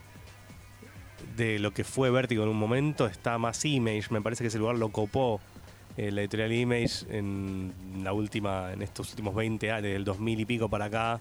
de 1.36 1.58
lo 1.58 1.72
que 1.72 1.84
fue 1.84 2.10
Vértigo 2.10 2.42
en 2.42 2.48
un 2.48 2.58
momento 2.58 3.06
está 3.06 3.38
más 3.38 3.64
Image, 3.64 4.06
me 4.10 4.20
parece 4.20 4.44
que 4.44 4.48
ese 4.48 4.58
lugar 4.58 4.76
lo 4.76 4.90
copó 4.90 5.40
eh, 5.96 6.10
la 6.10 6.20
editorial 6.20 6.52
Image 6.52 7.06
en 7.08 7.72
la 8.02 8.12
última 8.12 8.72
en 8.72 8.82
estos 8.82 9.10
últimos 9.10 9.34
20 9.34 9.70
años, 9.70 9.82
del 9.84 10.04
2000 10.04 10.40
y 10.40 10.44
pico 10.44 10.68
para 10.68 10.86
acá 10.86 11.20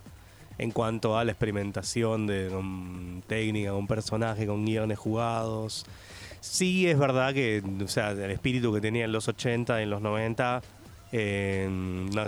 en 0.60 0.72
cuanto 0.72 1.18
a 1.18 1.24
la 1.24 1.32
experimentación 1.32 2.28
de 2.28 2.50
con 2.50 3.24
técnica, 3.26 3.72
con 3.72 3.88
personaje, 3.88 4.46
con 4.46 4.66
guiones 4.66 5.00
jugados. 5.00 5.86
Sí, 6.42 6.88
es 6.88 7.00
verdad 7.00 7.34
que, 7.34 7.64
o 7.84 7.88
sea, 7.88 8.12
el 8.12 8.32
espíritu 8.32 8.74
que 8.74 8.82
tenía 8.82 9.06
en 9.06 9.12
los 9.12 9.28
80, 9.28 9.82
en 9.82 9.90
los 9.90 10.02
90, 10.02 10.62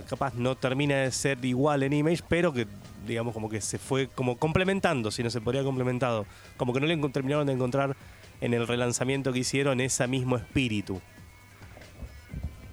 capaz 0.07 0.33
no 0.35 0.55
termina 0.55 0.97
de 0.97 1.11
ser 1.11 1.43
igual 1.45 1.83
en 1.83 1.93
Image, 1.93 2.23
pero 2.27 2.51
que, 2.53 2.67
digamos, 3.05 3.33
como 3.33 3.49
que 3.49 3.61
se 3.61 3.77
fue 3.77 4.07
como 4.07 4.37
complementando, 4.37 5.11
si 5.11 5.23
no 5.23 5.29
se 5.29 5.41
podría 5.41 5.63
complementado. 5.63 6.25
Como 6.57 6.73
que 6.73 6.79
no 6.79 6.87
le 6.87 6.97
terminaron 7.09 7.47
de 7.47 7.53
encontrar 7.53 7.95
en 8.41 8.53
el 8.53 8.67
relanzamiento 8.67 9.31
que 9.33 9.39
hicieron 9.39 9.81
ese 9.81 10.07
mismo 10.07 10.35
espíritu. 10.37 11.01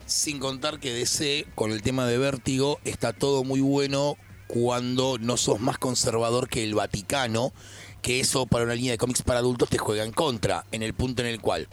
Sin 0.06 0.38
contar 0.38 0.80
que 0.80 0.92
DC, 0.92 1.46
con 1.54 1.70
el 1.70 1.82
tema 1.82 2.06
de 2.06 2.16
vértigo, 2.16 2.80
está 2.84 3.12
todo 3.12 3.44
muy 3.44 3.60
bueno 3.60 4.16
cuando 4.46 5.18
no 5.18 5.36
sos 5.36 5.60
más 5.60 5.76
conservador 5.76 6.48
que 6.48 6.64
el 6.64 6.74
Vaticano, 6.74 7.52
que 8.00 8.20
eso 8.20 8.46
para 8.46 8.64
una 8.64 8.74
línea 8.74 8.92
de 8.92 8.98
cómics 8.98 9.22
para 9.22 9.40
adultos 9.40 9.68
te 9.68 9.76
juega 9.76 10.04
en 10.04 10.12
contra, 10.12 10.64
en 10.72 10.82
el 10.82 10.94
punto 10.94 11.20
en 11.20 11.28
el 11.28 11.42
cual 11.42 11.68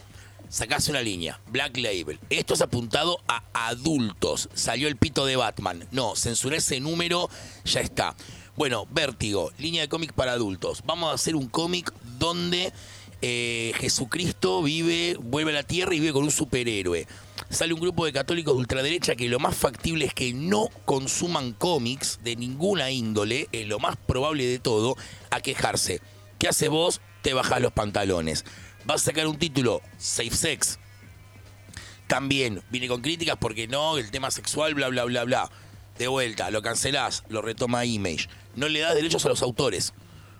sacás 0.49 0.87
una 0.89 1.01
línea, 1.01 1.39
Black 1.47 1.77
Label, 1.77 2.19
esto 2.29 2.53
es 2.53 2.61
apuntado 2.61 3.19
a 3.27 3.43
adultos, 3.53 4.49
salió 4.53 4.87
el 4.87 4.97
pito 4.97 5.25
de 5.25 5.35
Batman, 5.35 5.87
no, 5.91 6.15
censuré 6.15 6.57
ese 6.57 6.79
número, 6.79 7.29
ya 7.63 7.81
está. 7.81 8.15
Bueno, 8.55 8.87
Vértigo, 8.89 9.51
línea 9.57 9.81
de 9.81 9.89
cómics 9.89 10.13
para 10.13 10.31
adultos, 10.31 10.81
vamos 10.85 11.11
a 11.11 11.15
hacer 11.15 11.35
un 11.35 11.47
cómic 11.47 11.93
donde 12.19 12.71
eh, 13.21 13.73
Jesucristo 13.79 14.61
vive, 14.61 15.17
vuelve 15.19 15.51
a 15.51 15.55
la 15.55 15.63
tierra 15.63 15.95
y 15.95 15.99
vive 15.99 16.13
con 16.13 16.23
un 16.23 16.31
superhéroe. 16.31 17.07
Sale 17.49 17.73
un 17.73 17.79
grupo 17.79 18.05
de 18.05 18.13
católicos 18.13 18.53
de 18.53 18.59
ultraderecha 18.59 19.15
que 19.15 19.29
lo 19.29 19.39
más 19.39 19.55
factible 19.55 20.05
es 20.05 20.13
que 20.13 20.33
no 20.33 20.69
consuman 20.85 21.53
cómics 21.53 22.19
de 22.23 22.35
ninguna 22.35 22.91
índole, 22.91 23.47
es 23.51 23.67
lo 23.67 23.79
más 23.79 23.97
probable 23.97 24.45
de 24.45 24.59
todo, 24.59 24.95
a 25.31 25.41
quejarse. 25.41 26.01
¿Qué 26.37 26.47
hace 26.47 26.67
vos? 26.67 27.01
Te 27.21 27.33
bajás 27.33 27.61
los 27.61 27.71
pantalones. 27.71 28.45
Vas 28.85 29.01
a 29.01 29.05
sacar 29.05 29.27
un 29.27 29.37
título, 29.37 29.81
Safe 29.97 30.29
Sex. 30.29 30.79
También 32.07 32.61
viene 32.69 32.87
con 32.87 33.01
críticas 33.01 33.35
porque 33.39 33.67
no, 33.67 33.97
el 33.97 34.11
tema 34.11 34.29
sexual, 34.29 34.75
bla, 34.75 34.89
bla, 34.89 35.05
bla, 35.05 35.23
bla. 35.23 35.51
De 35.97 36.07
vuelta, 36.07 36.51
lo 36.51 36.61
cancelás, 36.61 37.23
lo 37.29 37.41
retoma 37.41 37.85
Image. 37.85 38.29
No 38.55 38.67
le 38.67 38.81
das 38.81 38.93
derechos 38.93 39.25
a 39.25 39.29
los 39.29 39.41
autores. 39.41 39.93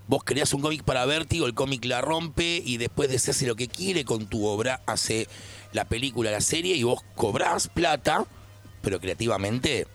Vos 0.08 0.24
creás 0.24 0.54
un 0.54 0.62
cómic 0.62 0.84
para 0.84 1.06
Vértigo, 1.06 1.48
el 1.48 1.56
cómic 1.56 1.84
la 1.86 2.02
rompe 2.02 2.62
y 2.64 2.78
después 2.78 3.10
de 3.10 3.48
lo 3.48 3.56
que 3.56 3.68
quiere 3.68 4.06
con 4.06 4.28
tu 4.28 4.46
obra, 4.46 4.82
hace 4.86 5.28
la 5.72 5.86
película, 5.86 6.30
la 6.30 6.42
serie 6.42 6.76
y 6.76 6.84
vos 6.84 7.02
cobrás 7.16 7.68
plata, 7.68 8.26
pero 8.84 9.00
creativamente 9.00 9.88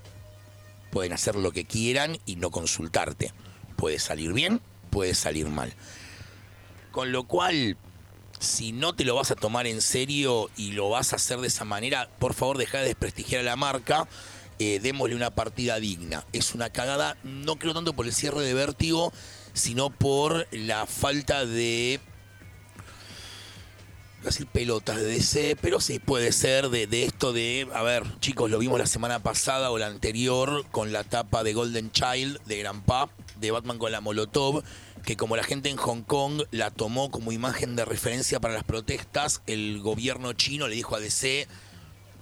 pueden 0.90 1.12
hacer 1.12 1.36
lo 1.36 1.52
que 1.52 1.64
quieran 1.64 2.18
y 2.26 2.34
no 2.34 2.50
consultarte. 2.50 3.32
Puede 3.76 4.00
salir 4.00 4.32
bien, 4.32 4.60
puede 4.90 5.14
salir 5.14 5.46
mal. 5.46 5.72
Con 6.90 7.12
lo 7.12 7.22
cual, 7.28 7.76
si 8.40 8.72
no 8.72 8.94
te 8.94 9.04
lo 9.04 9.14
vas 9.14 9.30
a 9.30 9.36
tomar 9.36 9.66
en 9.66 9.82
serio 9.82 10.50
y 10.56 10.72
lo 10.72 10.88
vas 10.88 11.12
a 11.12 11.16
hacer 11.16 11.38
de 11.40 11.46
esa 11.46 11.64
manera, 11.64 12.10
por 12.18 12.34
favor 12.34 12.58
deja 12.58 12.78
de 12.78 12.86
desprestigiar 12.86 13.42
a 13.42 13.44
la 13.44 13.56
marca. 13.56 14.08
eh, 14.58 14.78
démosle 14.78 15.14
una 15.16 15.30
partida 15.30 15.80
digna. 15.80 16.26
Es 16.34 16.54
una 16.54 16.68
cagada, 16.68 17.16
no 17.22 17.56
creo 17.56 17.72
tanto 17.72 17.94
por 17.94 18.06
el 18.06 18.12
cierre 18.12 18.42
de 18.42 18.52
vértigo, 18.52 19.10
sino 19.54 19.88
por 19.90 20.46
la 20.52 20.84
falta 20.86 21.46
de. 21.46 21.98
voy 24.18 24.24
a 24.24 24.26
decir 24.26 24.46
pelotas 24.46 24.96
de 24.96 25.04
DC, 25.04 25.56
pero 25.62 25.80
sí 25.80 25.98
puede 25.98 26.30
ser 26.32 26.68
de, 26.68 26.86
de 26.86 27.04
esto 27.04 27.32
de. 27.32 27.68
A 27.72 27.82
ver, 27.82 28.04
chicos, 28.20 28.50
lo 28.50 28.58
vimos 28.58 28.78
la 28.78 28.86
semana 28.86 29.22
pasada 29.22 29.70
o 29.70 29.78
la 29.78 29.86
anterior 29.86 30.66
con 30.70 30.92
la 30.92 31.04
tapa 31.04 31.42
de 31.42 31.54
Golden 31.54 31.90
Child 31.90 32.42
de 32.44 32.58
Grandpa, 32.58 33.08
de 33.36 33.50
Batman 33.50 33.78
con 33.78 33.92
la 33.92 34.02
Molotov, 34.02 34.62
que 35.04 35.16
como 35.16 35.36
la 35.36 35.42
gente 35.42 35.68
en 35.70 35.76
Hong 35.76 36.02
Kong 36.02 36.42
la 36.50 36.70
tomó 36.70 37.10
como 37.10 37.32
imagen 37.32 37.76
de 37.76 37.84
referencia 37.84 38.40
para 38.40 38.54
las 38.54 38.64
protestas, 38.64 39.42
el 39.46 39.80
gobierno 39.80 40.32
chino 40.32 40.68
le 40.68 40.76
dijo 40.76 40.96
a 40.96 41.00
DC 41.00 41.48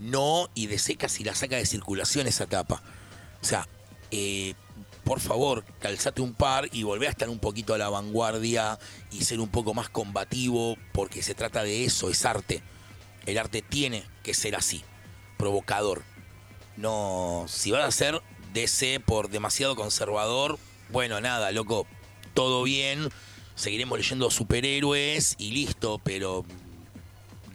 no, 0.01 0.49
y 0.55 0.67
DC 0.67 0.97
casi 0.97 1.25
la 1.25 1.35
saca 1.35 1.57
de 1.57 1.67
circulación 1.67 2.27
esa 2.27 2.47
tapa. 2.47 2.83
O 3.43 3.45
sea, 3.45 3.67
eh, 4.11 4.55
por 5.05 5.21
favor, 5.21 5.65
calzate 5.81 6.23
un 6.23 6.35
par 6.35 6.69
y 6.73 6.83
volvé 6.83 7.07
a 7.07 7.11
estar 7.11 7.29
un 7.29 7.39
poquito 7.39 7.75
a 7.75 7.79
la 7.79 7.89
vanguardia 7.89 8.79
y 9.11 9.25
ser 9.25 9.41
un 9.41 9.49
poco 9.49 9.75
más 9.75 9.89
combativo, 9.89 10.77
porque 10.93 11.23
se 11.23 11.35
trata 11.35 11.63
de 11.63 11.85
eso, 11.85 12.11
es 12.11 12.25
arte. 12.25 12.63
El 13.27 13.39
arte 13.39 13.63
tiene 13.63 14.05
que 14.23 14.35
ser 14.35 14.55
así, 14.55 14.85
provocador. 15.37 16.03
No, 16.77 17.47
si 17.49 17.71
vas 17.71 17.85
a 17.85 17.91
ser 17.91 18.23
DC 18.53 19.01
por 19.01 19.31
demasiado 19.31 19.77
conservador, 19.77 20.59
bueno, 20.91 21.21
nada, 21.21 21.51
loco, 21.51 21.87
todo 22.35 22.63
bien, 22.63 23.09
seguiremos 23.55 23.99
leyendo 23.99 24.31
superhéroes 24.31 25.35
y 25.39 25.51
listo, 25.53 26.01
pero 26.05 26.45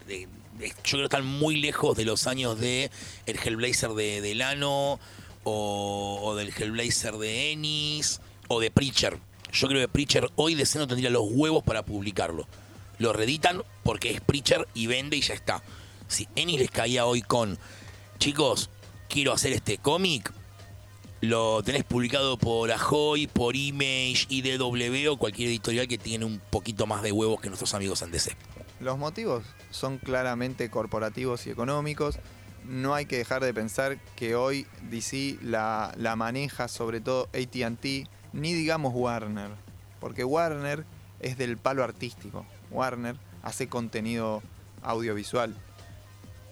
de- 0.06 0.28
de- 0.58 0.68
yo 0.68 0.74
creo 0.84 1.00
que 1.00 1.04
están 1.16 1.26
muy 1.26 1.56
lejos 1.56 1.96
de 1.96 2.04
los 2.04 2.26
años 2.26 2.58
de 2.60 2.90
el 3.26 3.38
Hellblazer 3.38 3.90
de, 3.90 4.20
de 4.20 4.34
Lano 4.34 4.98
o, 5.44 6.34
del 6.36 6.48
Hellblazer 6.56 7.14
de 7.16 7.52
Ennis 7.52 8.20
o 8.48 8.60
de 8.60 8.70
Preacher. 8.70 9.18
Yo 9.52 9.68
creo 9.68 9.80
que 9.80 9.88
Preacher 9.88 10.30
hoy 10.36 10.54
DC 10.54 10.78
no 10.78 10.86
tendría 10.86 11.10
los 11.10 11.24
huevos 11.26 11.62
para 11.62 11.84
publicarlo. 11.84 12.46
Lo 12.98 13.12
reeditan 13.12 13.62
porque 13.82 14.10
es 14.10 14.20
Preacher 14.20 14.66
y 14.74 14.86
vende 14.86 15.16
y 15.16 15.20
ya 15.20 15.34
está. 15.34 15.62
Si 16.08 16.28
Ennis 16.36 16.60
les 16.60 16.70
caía 16.70 17.06
hoy 17.06 17.22
con, 17.22 17.58
chicos, 18.18 18.70
quiero 19.08 19.32
hacer 19.32 19.52
este 19.52 19.78
cómic, 19.78 20.32
lo 21.24 21.62
tenés 21.62 21.84
publicado 21.84 22.36
por 22.38 22.70
Ahoy, 22.70 23.26
por 23.26 23.56
Image, 23.56 24.26
IDW 24.28 25.12
o 25.12 25.16
cualquier 25.16 25.48
editorial 25.48 25.88
que 25.88 25.98
tiene 25.98 26.24
un 26.24 26.40
poquito 26.50 26.86
más 26.86 27.02
de 27.02 27.12
huevos 27.12 27.40
que 27.40 27.48
nuestros 27.48 27.74
amigos 27.74 28.02
en 28.02 28.10
DC. 28.10 28.36
Los 28.80 28.98
motivos 28.98 29.44
son 29.70 29.98
claramente 29.98 30.68
corporativos 30.70 31.46
y 31.46 31.50
económicos. 31.50 32.18
No 32.66 32.94
hay 32.94 33.06
que 33.06 33.16
dejar 33.18 33.42
de 33.42 33.54
pensar 33.54 33.98
que 34.16 34.34
hoy 34.34 34.66
DC 34.90 35.38
la, 35.42 35.94
la 35.96 36.16
maneja 36.16 36.68
sobre 36.68 37.00
todo 37.00 37.28
ATT, 37.32 38.08
ni 38.32 38.52
digamos 38.52 38.92
Warner, 38.94 39.50
porque 40.00 40.24
Warner 40.24 40.84
es 41.20 41.38
del 41.38 41.56
palo 41.56 41.84
artístico. 41.84 42.44
Warner 42.70 43.16
hace 43.42 43.68
contenido 43.68 44.42
audiovisual. 44.82 45.54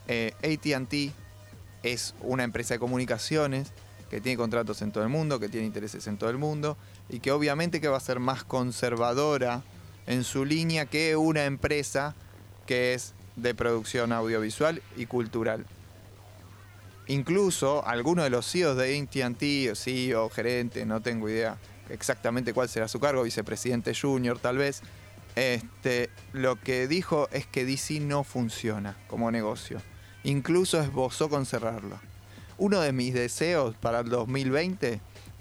Eh, 0.09 0.33
ATT 0.43 1.15
es 1.83 2.15
una 2.21 2.45
empresa 2.45 2.75
de 2.75 2.81
comunicaciones 2.81 3.73
que 4.13 4.21
tiene 4.21 4.37
contratos 4.37 4.83
en 4.83 4.93
todo 4.93 5.03
el 5.03 5.09
mundo, 5.09 5.41
que 5.41 5.49
tiene 5.49 5.67
intereses 5.67 6.07
en 6.07 6.19
todo 6.19 6.29
el 6.29 6.37
mundo 6.37 6.77
y 7.09 7.21
que 7.21 7.33
obviamente 7.33 7.81
que 7.81 7.89
va 7.89 7.97
a 7.97 8.01
ser 8.01 8.21
más 8.21 8.45
conservadora 8.45 9.63
en 10.07 10.23
su 10.23 10.45
línea 10.45 10.85
que 10.85 11.17
una 11.17 11.47
empresa 11.47 12.15
que 12.67 12.93
es 12.93 13.15
de 13.37 13.55
producción 13.55 14.13
audiovisual 14.13 14.83
y 14.99 15.07
cultural. 15.07 15.65
Incluso 17.07 17.87
algunos 17.87 18.25
de 18.25 18.29
los 18.29 18.45
CEOs 18.53 18.77
de 18.77 19.01
AT&T, 19.01 19.71
o 19.71 19.75
CEO, 19.75 20.29
gerente, 20.29 20.85
no 20.85 21.01
tengo 21.01 21.31
idea 21.31 21.57
exactamente 21.89 22.53
cuál 22.53 22.69
será 22.69 22.89
su 22.89 23.01
cargo, 23.01 23.23
vicepresidente 23.23 23.95
junior 23.95 24.39
tal 24.39 24.59
vez, 24.59 24.83
este, 25.37 26.11
lo 26.35 26.61
que 26.61 26.87
dijo 26.87 27.31
es 27.33 27.47
que 27.47 27.65
DC 27.65 28.01
no 28.01 28.25
funciona 28.25 28.95
como 29.07 29.31
negocio. 29.31 29.81
Incluso 30.23 30.83
esbozó 30.83 31.31
con 31.31 31.47
cerrarlo. 31.47 32.12
Uno 32.63 32.81
de 32.81 32.93
mis 32.93 33.13
deseos 33.13 33.75
para 33.75 33.99
el 33.99 34.09
2020 34.09 35.01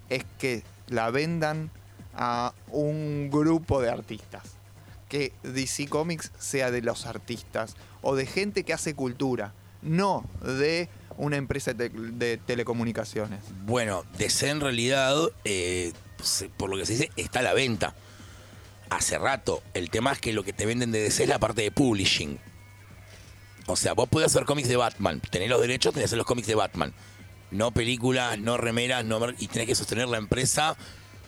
es 0.09 0.26
que 0.39 0.63
la 0.88 1.11
vendan 1.11 1.69
a 2.15 2.51
un 2.72 3.30
grupo 3.30 3.80
de 3.80 3.91
artistas. 3.91 4.41
Que 5.07 5.32
DC 5.43 5.88
Comics 5.88 6.32
sea 6.39 6.72
de 6.72 6.82
los 6.82 7.05
artistas 7.05 7.76
o 8.01 8.15
de 8.15 8.26
gente 8.26 8.63
que 8.63 8.74
hace 8.74 8.95
cultura, 8.95 9.53
no 9.84 10.26
de 10.43 10.89
una 11.15 11.38
empresa 11.38 11.74
de, 11.76 12.39
telecomunicaciones. 12.43 13.43
Bueno, 13.67 14.03
DC 14.17 14.49
en 14.49 14.59
realidad, 14.59 15.15
eh, 15.45 15.93
por 16.57 16.72
lo 16.72 16.78
que 16.78 16.88
se 16.88 16.93
dice, 16.93 17.11
está 17.17 17.41
a 17.41 17.43
la 17.43 17.53
venta. 17.53 17.93
Hace 18.89 19.19
rato. 19.19 19.61
El 19.76 19.91
tema 19.91 20.11
es 20.11 20.19
que 20.19 20.34
lo 20.34 20.43
que 20.43 20.53
te 20.53 20.65
venden 20.65 20.91
de 20.91 21.03
DC 21.03 21.22
es 21.22 21.30
la 21.30 21.38
parte 21.38 21.61
de 21.61 21.69
publishing. 21.69 22.39
O 23.72 23.76
sea, 23.76 23.93
vos 23.93 24.09
podés 24.09 24.28
hacer 24.28 24.45
cómics 24.45 24.67
de 24.67 24.76
Batman. 24.76 25.22
Tenés 25.30 25.49
los 25.49 25.61
derechos, 25.61 25.93
tenés 25.93 26.03
que 26.03 26.05
hacer 26.07 26.17
los 26.17 26.28
cómics 26.28 26.47
de 26.47 26.55
Batman. 26.55 26.93
No 27.51 27.72
películas, 27.72 28.38
no 28.38 28.57
remeras, 28.57 29.05
no 29.05 29.19
y 29.39 29.47
tenés 29.47 29.67
que 29.67 29.76
sostener 29.76 30.07
la 30.07 30.17
empresa 30.17 30.76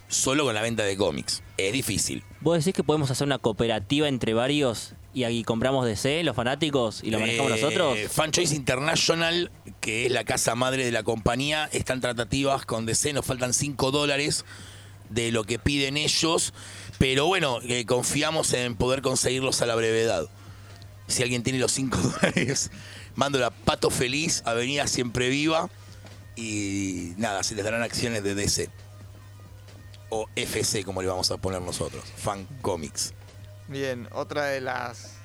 solo 0.07 0.45
con 0.45 0.53
la 0.53 0.61
venta 0.61 0.83
de 0.83 0.95
cómics. 0.97 1.41
Es 1.57 1.73
difícil. 1.73 2.23
¿Vos 2.41 2.57
decís 2.59 2.73
que 2.73 2.83
podemos 2.83 3.09
hacer 3.11 3.25
una 3.25 3.39
cooperativa 3.39 4.07
entre 4.07 4.33
varios 4.33 4.93
y 5.13 5.25
ahí 5.25 5.43
compramos 5.43 5.85
DC, 5.85 6.23
los 6.23 6.35
fanáticos, 6.35 7.01
y 7.03 7.11
lo 7.11 7.19
manejamos 7.19 7.51
Eh, 7.51 7.55
nosotros? 7.61 7.97
Fan 8.09 8.31
Choice 8.31 8.55
International, 8.55 9.51
que 9.79 10.05
es 10.05 10.11
la 10.11 10.23
casa 10.23 10.55
madre 10.55 10.85
de 10.85 10.91
la 10.91 11.03
compañía, 11.03 11.69
están 11.71 12.01
tratativas 12.01 12.65
con 12.65 12.85
DC, 12.85 13.13
nos 13.13 13.25
faltan 13.25 13.53
5 13.53 13.91
dólares 13.91 14.43
de 15.09 15.31
lo 15.31 15.43
que 15.43 15.59
piden 15.59 15.97
ellos, 15.97 16.53
pero 16.97 17.27
bueno, 17.27 17.59
eh, 17.63 17.85
confiamos 17.85 18.53
en 18.53 18.75
poder 18.75 19.01
conseguirlos 19.01 19.61
a 19.61 19.65
la 19.65 19.75
brevedad. 19.75 20.27
Si 21.07 21.23
alguien 21.23 21.43
tiene 21.43 21.59
los 21.59 21.71
5 21.71 21.97
dólares, 22.21 22.71
mando 23.15 23.43
a 23.45 23.51
Pato 23.51 23.89
Feliz, 23.89 24.41
Avenida 24.45 24.87
Siempre 24.87 25.29
Viva, 25.29 25.69
y 26.35 27.13
nada, 27.17 27.43
se 27.43 27.55
les 27.55 27.63
darán 27.63 27.83
acciones 27.83 28.23
de 28.23 28.35
DC. 28.35 28.69
O 30.09 30.27
FC, 30.35 30.83
como 30.83 31.01
le 31.01 31.07
vamos 31.07 31.31
a 31.31 31.37
poner 31.37 31.61
nosotros, 31.61 32.03
Fan 32.17 32.45
Comics. 32.61 33.13
Bien, 33.67 34.07
otra 34.11 34.45
de 34.45 34.61
las 34.61 35.15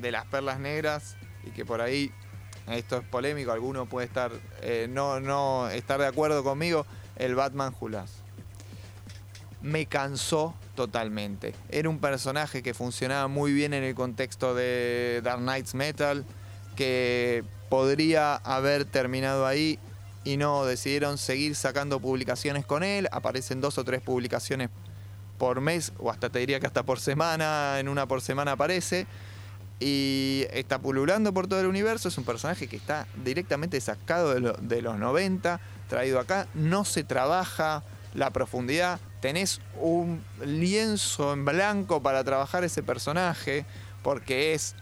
de 0.00 0.10
las 0.10 0.26
perlas 0.26 0.58
negras 0.58 1.16
y 1.44 1.50
que 1.50 1.64
por 1.64 1.80
ahí 1.80 2.10
esto 2.68 2.96
es 2.98 3.04
polémico, 3.04 3.52
alguno 3.52 3.86
puede 3.86 4.06
estar 4.06 4.32
eh, 4.62 4.86
no 4.88 5.20
no 5.20 5.68
estar 5.68 6.00
de 6.00 6.06
acuerdo 6.06 6.42
conmigo, 6.42 6.86
el 7.16 7.34
Batman 7.34 7.72
Julas. 7.72 8.21
Me 9.62 9.86
cansó 9.86 10.54
totalmente. 10.74 11.54
Era 11.68 11.88
un 11.88 11.98
personaje 11.98 12.62
que 12.62 12.74
funcionaba 12.74 13.28
muy 13.28 13.52
bien 13.52 13.74
en 13.74 13.84
el 13.84 13.94
contexto 13.94 14.54
de 14.54 15.20
Dark 15.22 15.40
Knights 15.40 15.74
Metal, 15.74 16.24
que 16.76 17.44
podría 17.68 18.34
haber 18.36 18.84
terminado 18.84 19.46
ahí 19.46 19.78
y 20.24 20.36
no 20.36 20.64
decidieron 20.64 21.18
seguir 21.18 21.54
sacando 21.54 22.00
publicaciones 22.00 22.66
con 22.66 22.82
él. 22.82 23.08
Aparecen 23.12 23.60
dos 23.60 23.78
o 23.78 23.84
tres 23.84 24.00
publicaciones 24.00 24.70
por 25.38 25.60
mes, 25.60 25.92
o 25.98 26.10
hasta 26.10 26.30
te 26.30 26.38
diría 26.38 26.60
que 26.60 26.66
hasta 26.66 26.84
por 26.84 27.00
semana, 27.00 27.78
en 27.78 27.88
una 27.88 28.06
por 28.06 28.20
semana 28.20 28.52
aparece. 28.52 29.06
Y 29.80 30.46
está 30.52 30.78
pululando 30.78 31.34
por 31.34 31.48
todo 31.48 31.60
el 31.60 31.66
universo. 31.66 32.08
Es 32.08 32.16
un 32.16 32.24
personaje 32.24 32.68
que 32.68 32.76
está 32.76 33.06
directamente 33.24 33.80
sacado 33.80 34.34
de, 34.34 34.52
de 34.60 34.82
los 34.82 34.96
90, 34.98 35.60
traído 35.88 36.20
acá. 36.20 36.46
No 36.54 36.84
se 36.84 37.02
trabaja 37.02 37.82
la 38.14 38.30
profundidad. 38.30 39.00
Tenés 39.22 39.60
un 39.80 40.24
lienzo 40.44 41.32
en 41.32 41.44
blanco 41.44 42.02
para 42.02 42.24
trabajar 42.24 42.64
ese 42.64 42.82
personaje, 42.82 43.64
porque 44.02 44.52
es 44.52 44.74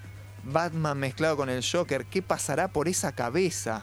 Batman 0.45 0.99
mezclado 0.99 1.37
con 1.37 1.51
el 1.51 1.63
Joker. 1.63 2.07
¿Qué 2.07 2.23
pasará 2.23 2.69
por 2.69 2.89
esa 2.89 3.13
cabeza? 3.13 3.83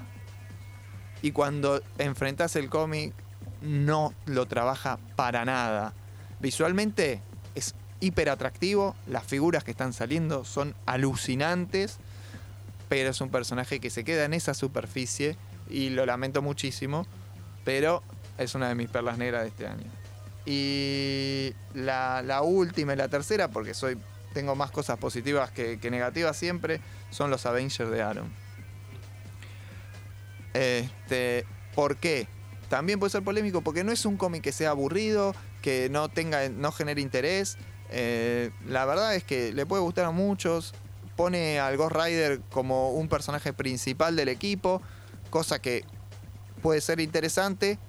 Y 1.22 1.32
cuando 1.32 1.84
enfrentás 2.00 2.56
el 2.56 2.72
cómic, 2.72 3.14
no 3.62 4.16
lo 4.26 4.48
trabaja 4.48 4.98
para 5.16 5.46
nada. 5.46 5.94
Visualmente 6.40 7.22
es 7.54 7.76
hiper 8.00 8.32
atractivo, 8.32 8.96
las 9.06 9.26
figuras 9.26 9.64
que 9.64 9.70
están 9.70 9.94
saliendo 9.94 10.44
son 10.44 10.74
alucinantes, 10.88 12.00
pero 12.90 13.12
es 13.12 13.22
un 13.22 13.30
personaje 13.30 13.80
que 13.80 13.92
se 13.92 14.04
queda 14.04 14.26
en 14.26 14.34
esa 14.34 14.56
superficie 14.56 15.38
y 15.70 15.90
lo 15.90 16.08
lamento 16.08 16.42
muchísimo, 16.42 17.06
pero 17.64 18.02
es 18.40 18.56
una 18.56 18.70
de 18.70 18.74
mis 18.74 18.90
perlas 18.90 19.20
negras 19.20 19.44
de 19.44 19.50
este 19.50 19.68
año. 19.68 20.07
Y 20.50 21.54
la, 21.74 22.42
última 22.42 22.94
y 22.94 22.96
la 22.96 23.10
tercera, 23.10 23.50
porque 23.50 23.74
soy 23.74 23.98
tengo 24.34 24.56
más 24.56 24.72
cosas 24.72 24.98
positivas 24.98 25.52
que, 25.52 25.78
que 25.78 25.92
negativas 25.92 26.38
siempre, 26.38 26.80
son 27.10 27.30
los 27.30 27.46
Avengers 27.46 27.92
de 27.92 28.02
Aaron. 28.02 28.32
Este, 30.54 31.46
¿Por 31.76 31.98
qué? 31.98 32.30
También 32.70 32.98
puede 32.98 33.12
ser 33.12 33.24
polémico 33.24 33.62
porque 33.62 33.84
no 33.84 33.92
es 33.92 34.06
un 34.06 34.16
cómic 34.16 34.42
que 34.42 34.54
sea 34.54 34.70
aburrido, 34.70 35.36
que 35.62 35.90
no 35.90 36.08
tenga, 36.08 36.48
no 36.48 36.72
genere 36.72 37.02
interés. 37.02 37.58
Eh, 37.90 38.52
la 38.66 38.86
verdad 38.86 39.16
es 39.16 39.26
que 39.26 39.52
le 39.52 39.66
puede 39.66 39.82
gustar 39.82 40.06
a 40.06 40.12
muchos. 40.12 40.74
Pone 41.18 41.60
al 41.60 41.76
Ghost 41.76 41.96
Rider 41.96 42.40
como 42.52 42.92
un 42.92 43.10
personaje 43.10 43.52
principal 43.52 44.16
del 44.16 44.30
equipo, 44.30 44.82
cosa 45.30 45.60
que 45.60 45.84
puede 46.62 46.80
ser 46.80 47.00
interesante, 47.00 47.80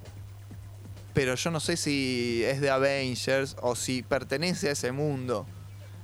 pero 1.18 1.34
yo 1.34 1.50
no 1.50 1.58
sé 1.58 1.76
si 1.76 2.44
es 2.44 2.60
de 2.60 2.70
Avengers 2.70 3.56
o 3.60 3.74
si 3.74 4.02
pertenece 4.02 4.68
a 4.68 4.72
ese 4.72 4.92
mundo. 4.92 5.46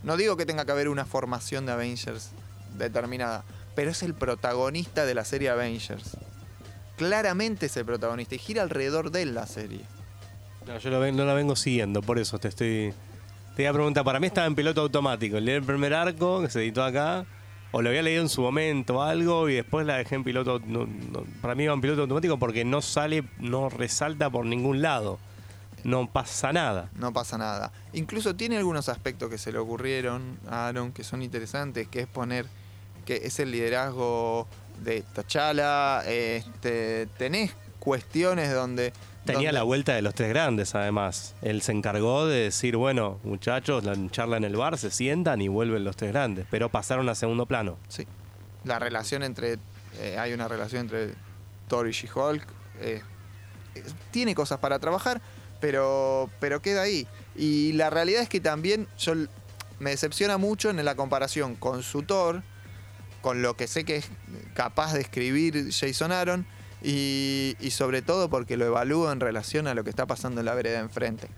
No 0.02 0.16
digo 0.16 0.36
que 0.36 0.44
tenga 0.44 0.64
que 0.64 0.72
haber 0.72 0.88
una 0.88 1.04
formación 1.04 1.66
de 1.66 1.70
Avengers 1.72 2.30
determinada, 2.76 3.44
pero 3.76 3.92
es 3.92 4.02
el 4.02 4.14
protagonista 4.14 5.06
de 5.06 5.14
la 5.14 5.24
serie 5.24 5.50
Avengers. 5.50 6.16
Claramente 6.96 7.66
es 7.66 7.76
el 7.76 7.84
protagonista 7.84 8.34
y 8.34 8.38
gira 8.38 8.62
alrededor 8.62 9.12
de 9.12 9.22
él 9.22 9.34
la 9.36 9.46
serie. 9.46 9.82
No, 10.66 10.78
yo 10.78 10.90
lo 10.90 10.98
ven- 10.98 11.16
no 11.16 11.24
la 11.24 11.34
vengo 11.34 11.54
siguiendo, 11.54 12.02
por 12.02 12.18
eso 12.18 12.40
te 12.40 12.48
estoy. 12.48 12.92
Te 13.54 13.62
iba 13.62 13.70
a 13.70 13.74
preguntar, 13.74 14.02
para 14.02 14.18
mí 14.18 14.26
estaba 14.26 14.48
en 14.48 14.56
piloto 14.56 14.80
automático. 14.80 15.38
Leí 15.38 15.54
el 15.54 15.62
primer 15.62 15.94
arco 15.94 16.42
que 16.42 16.50
se 16.50 16.58
editó 16.58 16.82
acá, 16.82 17.24
o 17.76 17.82
lo 17.82 17.88
había 17.88 18.02
leído 18.02 18.22
en 18.22 18.28
su 18.28 18.40
momento 18.40 19.02
algo, 19.02 19.48
y 19.48 19.54
después 19.54 19.84
la 19.84 19.96
dejé 19.96 20.14
en 20.14 20.22
piloto. 20.22 20.62
para 21.42 21.56
mí 21.56 21.64
iba 21.64 21.74
en 21.74 21.80
piloto 21.80 22.02
automático 22.02 22.38
porque 22.38 22.64
no 22.64 22.80
sale, 22.80 23.24
no 23.40 23.68
resalta 23.68 24.30
por 24.30 24.46
ningún 24.46 24.80
lado. 24.80 25.18
No 25.82 26.06
pasa 26.06 26.52
nada. 26.52 26.88
No 26.94 27.12
pasa 27.12 27.36
nada. 27.36 27.72
Incluso 27.92 28.36
tiene 28.36 28.58
algunos 28.58 28.88
aspectos 28.88 29.28
que 29.28 29.38
se 29.38 29.50
le 29.50 29.58
ocurrieron 29.58 30.38
a 30.48 30.68
Aaron 30.68 30.92
que 30.92 31.02
son 31.02 31.20
interesantes, 31.20 31.88
que 31.88 31.98
es 31.98 32.06
poner 32.06 32.46
que 33.06 33.22
es 33.24 33.40
el 33.40 33.50
liderazgo 33.50 34.46
de 34.84 35.02
T'Challa. 35.02 36.04
Este, 36.06 37.08
tenés 37.18 37.56
cuestiones 37.80 38.54
donde... 38.54 38.92
Tenía 39.24 39.52
la 39.52 39.62
vuelta 39.62 39.94
de 39.94 40.02
los 40.02 40.14
tres 40.14 40.28
grandes, 40.28 40.74
además. 40.74 41.34
Él 41.42 41.62
se 41.62 41.72
encargó 41.72 42.26
de 42.26 42.44
decir, 42.44 42.76
bueno, 42.76 43.18
muchachos, 43.24 43.84
la 43.84 43.94
charla 44.10 44.36
en 44.36 44.44
el 44.44 44.56
bar, 44.56 44.76
se 44.76 44.90
sientan 44.90 45.40
y 45.40 45.48
vuelven 45.48 45.82
los 45.84 45.96
tres 45.96 46.12
grandes. 46.12 46.46
Pero 46.50 46.68
pasaron 46.68 47.08
a 47.08 47.14
segundo 47.14 47.46
plano. 47.46 47.78
Sí. 47.88 48.06
La 48.64 48.78
relación 48.78 49.22
entre. 49.22 49.58
eh, 50.00 50.16
hay 50.18 50.32
una 50.32 50.48
relación 50.48 50.82
entre 50.82 51.14
Thor 51.68 51.88
y 51.88 51.92
She-Hulk. 51.92 52.46
eh, 52.80 53.02
tiene 54.10 54.34
cosas 54.34 54.58
para 54.60 54.78
trabajar, 54.78 55.20
pero, 55.60 56.30
pero 56.38 56.60
queda 56.62 56.82
ahí. 56.82 57.06
Y 57.34 57.72
la 57.72 57.90
realidad 57.90 58.22
es 58.22 58.28
que 58.28 58.40
también 58.40 58.86
yo 58.98 59.14
me 59.80 59.90
decepciona 59.90 60.38
mucho 60.38 60.70
en 60.70 60.84
la 60.84 60.94
comparación 60.94 61.56
con 61.56 61.82
su 61.82 62.02
Thor, 62.02 62.42
con 63.20 63.42
lo 63.42 63.56
que 63.56 63.66
sé 63.66 63.84
que 63.84 63.96
es 63.96 64.08
capaz 64.54 64.92
de 64.92 65.00
escribir 65.00 65.70
Jason 65.72 66.12
Aaron, 66.12 66.46
y, 66.84 67.56
y 67.60 67.70
sobre 67.70 68.02
todo 68.02 68.28
porque 68.28 68.56
lo 68.56 68.66
evalúo 68.66 69.10
en 69.10 69.18
relación 69.18 69.66
a 69.66 69.74
lo 69.74 69.82
que 69.82 69.90
está 69.90 70.06
pasando 70.06 70.40
en 70.40 70.46
la 70.46 70.54
vereda 70.54 70.80
enfrente. 70.80 71.28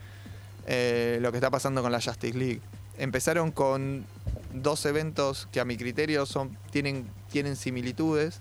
Eh, 0.67 1.19
lo 1.23 1.31
que 1.31 1.39
está 1.39 1.51
pasando 1.51 1.81
con 1.83 1.93
la 1.93 2.01
Justice 2.01 2.37
League. 2.37 2.61
Empezaron 2.99 3.53
con 3.53 4.05
dos 4.53 4.85
eventos 4.85 5.49
que 5.53 5.61
a 5.61 5.65
mi 5.65 5.77
criterio 5.77 6.27
son, 6.27 6.59
tienen, 6.71 7.09
tienen 7.31 7.57
similitudes. 7.57 8.41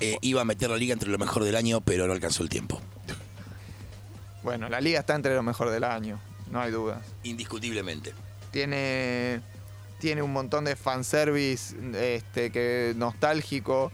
Eh, 0.00 0.16
iba 0.22 0.40
a 0.40 0.44
meter 0.44 0.70
la 0.70 0.76
liga 0.76 0.94
entre 0.94 1.10
lo 1.10 1.18
mejor 1.18 1.44
del 1.44 1.56
año, 1.56 1.80
pero 1.82 2.06
no 2.06 2.12
alcanzó 2.14 2.42
el 2.42 2.48
tiempo. 2.48 2.80
Bueno, 4.42 4.68
la 4.68 4.80
liga 4.80 5.00
está 5.00 5.14
entre 5.14 5.34
lo 5.34 5.42
mejor 5.42 5.70
del 5.70 5.84
año, 5.84 6.18
no 6.50 6.60
hay 6.60 6.70
dudas. 6.70 7.02
Indiscutiblemente. 7.24 8.14
Tiene, 8.50 9.40
tiene 9.98 10.22
un 10.22 10.32
montón 10.32 10.64
de 10.64 10.76
fanservice 10.76 11.76
este, 11.94 12.50
que 12.50 12.94
nostálgico. 12.96 13.92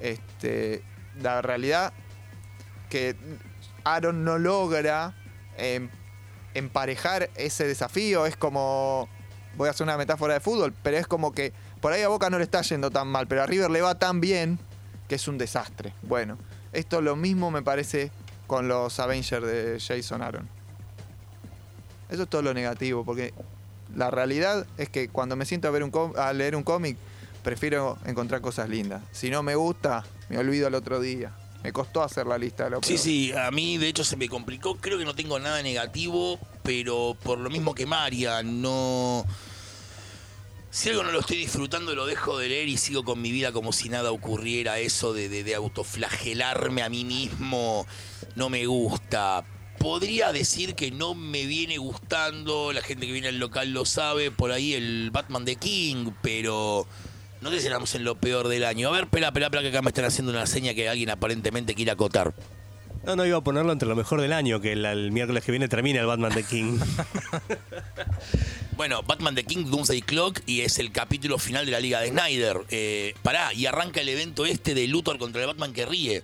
Este, 0.00 0.84
la 1.20 1.42
realidad 1.42 1.92
que 2.90 3.16
Aaron 3.84 4.24
no 4.24 4.38
logra 4.38 5.14
em, 5.56 5.88
emparejar 6.54 7.30
ese 7.36 7.66
desafío. 7.66 8.26
Es 8.26 8.36
como, 8.36 9.08
voy 9.56 9.68
a 9.68 9.70
hacer 9.70 9.84
una 9.84 9.96
metáfora 9.96 10.34
de 10.34 10.40
fútbol, 10.40 10.74
pero 10.82 10.96
es 10.96 11.06
como 11.06 11.32
que 11.32 11.52
por 11.80 11.92
ahí 11.92 12.02
a 12.02 12.08
Boca 12.08 12.30
no 12.30 12.38
le 12.38 12.44
está 12.44 12.62
yendo 12.62 12.90
tan 12.90 13.08
mal, 13.08 13.26
pero 13.26 13.42
a 13.42 13.46
River 13.46 13.70
le 13.70 13.82
va 13.82 13.96
tan 13.96 14.20
bien 14.20 14.58
que 15.08 15.16
es 15.16 15.28
un 15.28 15.38
desastre. 15.38 15.92
Bueno, 16.02 16.38
esto 16.72 17.00
lo 17.00 17.16
mismo 17.16 17.50
me 17.50 17.62
parece 17.62 18.10
con 18.46 18.68
los 18.68 18.98
Avengers 19.00 19.46
de 19.46 19.78
Jason 19.80 20.22
Aaron. 20.22 20.48
Eso 22.08 22.24
es 22.24 22.28
todo 22.28 22.42
lo 22.42 22.54
negativo, 22.54 23.04
porque 23.04 23.34
la 23.94 24.10
realidad 24.10 24.66
es 24.78 24.88
que 24.88 25.08
cuando 25.08 25.36
me 25.36 25.44
siento 25.44 25.68
a, 25.68 25.70
ver 25.70 25.82
un 25.82 25.92
a 26.16 26.32
leer 26.32 26.56
un 26.56 26.62
cómic, 26.62 26.96
prefiero 27.50 27.96
encontrar 28.04 28.40
cosas 28.40 28.68
lindas. 28.68 29.04
Si 29.12 29.30
no 29.30 29.40
me 29.44 29.54
gusta, 29.54 30.04
me 30.28 30.36
olvido 30.36 30.66
al 30.66 30.74
otro 30.74 30.98
día. 30.98 31.32
Me 31.62 31.72
costó 31.72 32.02
hacer 32.02 32.26
la 32.26 32.36
lista 32.38 32.64
de 32.64 32.70
lo 32.70 32.82
Sí, 32.82 32.98
sí, 32.98 33.32
a 33.32 33.52
mí 33.52 33.78
de 33.78 33.86
hecho 33.86 34.02
se 34.02 34.16
me 34.16 34.28
complicó. 34.28 34.76
Creo 34.78 34.98
que 34.98 35.04
no 35.04 35.14
tengo 35.14 35.38
nada 35.38 35.62
negativo, 35.62 36.40
pero 36.64 37.16
por 37.22 37.38
lo 37.38 37.48
mismo 37.48 37.72
que 37.72 37.86
María, 37.86 38.42
no. 38.42 39.24
Si 40.70 40.88
algo 40.90 41.04
no 41.04 41.12
lo 41.12 41.20
estoy 41.20 41.36
disfrutando, 41.36 41.94
lo 41.94 42.04
dejo 42.06 42.36
de 42.36 42.48
leer 42.48 42.68
y 42.68 42.76
sigo 42.78 43.04
con 43.04 43.22
mi 43.22 43.30
vida 43.30 43.52
como 43.52 43.72
si 43.72 43.88
nada 43.90 44.10
ocurriera. 44.10 44.80
Eso 44.80 45.12
de, 45.12 45.28
de- 45.28 45.44
de 45.44 45.54
autoflagelarme 45.54 46.82
a 46.82 46.88
mí 46.88 47.04
mismo 47.04 47.86
no 48.34 48.50
me 48.50 48.66
gusta. 48.66 49.44
Podría 49.78 50.32
decir 50.32 50.74
que 50.74 50.90
no 50.90 51.14
me 51.14 51.46
viene 51.46 51.78
gustando, 51.78 52.72
la 52.72 52.82
gente 52.82 53.06
que 53.06 53.12
viene 53.12 53.28
al 53.28 53.38
local 53.38 53.70
lo 53.72 53.84
sabe, 53.84 54.32
por 54.32 54.50
ahí 54.50 54.74
el 54.74 55.10
Batman 55.12 55.44
de 55.44 55.54
King, 55.56 56.10
pero 56.22 56.88
no 57.40 57.50
sé 57.50 57.60
si 57.60 57.66
estamos 57.66 57.94
en 57.94 58.04
lo 58.04 58.14
peor 58.16 58.48
del 58.48 58.64
año. 58.64 58.88
A 58.88 58.92
ver, 58.92 59.08
pela, 59.08 59.32
pela, 59.32 59.50
pela, 59.50 59.62
que 59.62 59.68
acá 59.68 59.82
me 59.82 59.88
están 59.88 60.04
haciendo 60.04 60.32
una 60.32 60.46
seña 60.46 60.74
que 60.74 60.88
alguien 60.88 61.10
aparentemente 61.10 61.74
quiere 61.74 61.90
acotar. 61.90 62.34
No, 63.04 63.14
no 63.14 63.24
iba 63.24 63.38
a 63.38 63.40
ponerlo 63.40 63.72
entre 63.72 63.88
lo 63.88 63.94
mejor 63.94 64.20
del 64.20 64.32
año, 64.32 64.60
que 64.60 64.72
el, 64.72 64.84
el 64.84 65.12
miércoles 65.12 65.44
que 65.44 65.52
viene 65.52 65.68
termina 65.68 66.00
el 66.00 66.06
Batman 66.06 66.34
de 66.34 66.42
King. 66.42 66.78
Bueno, 68.76 69.02
Batman 69.02 69.34
The 69.34 69.44
King, 69.44 69.64
Doomsday 69.70 70.02
Clock, 70.02 70.40
y 70.44 70.60
es 70.60 70.78
el 70.78 70.92
capítulo 70.92 71.38
final 71.38 71.64
de 71.64 71.72
la 71.72 71.80
Liga 71.80 72.00
de 72.00 72.10
Snyder. 72.10 72.58
Eh, 72.68 73.14
pará, 73.22 73.54
y 73.54 73.64
arranca 73.64 74.02
el 74.02 74.08
evento 74.10 74.44
este 74.44 74.74
de 74.74 74.86
Luthor 74.86 75.16
contra 75.16 75.40
el 75.40 75.46
Batman 75.46 75.72
que 75.72 75.86
ríe. 75.86 76.22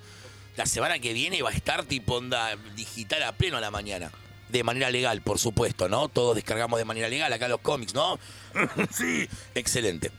La 0.59 0.67
semana 0.67 0.99
que 0.99 1.15
viene 1.15 1.41
va 1.41 1.49
a 1.49 1.55
estar 1.55 1.87
tipo 1.87 2.17
onda 2.17 2.55
digital 2.77 3.23
a 3.23 3.33
pleno 3.33 3.57
a 3.57 3.61
la 3.63 3.71
mañana. 3.71 4.13
De 4.51 4.63
manera 4.65 4.91
legal, 4.91 5.23
por 5.23 5.39
supuesto, 5.39 5.89
¿no? 5.89 6.09
Todos 6.09 6.35
descargamos 6.35 6.79
de 6.79 6.85
manera 6.85 7.09
legal 7.09 7.33
acá 7.33 7.49
los 7.49 7.61
cómics, 7.61 7.95
¿no? 7.95 8.19
sí, 8.91 9.27
excelente. 9.55 10.11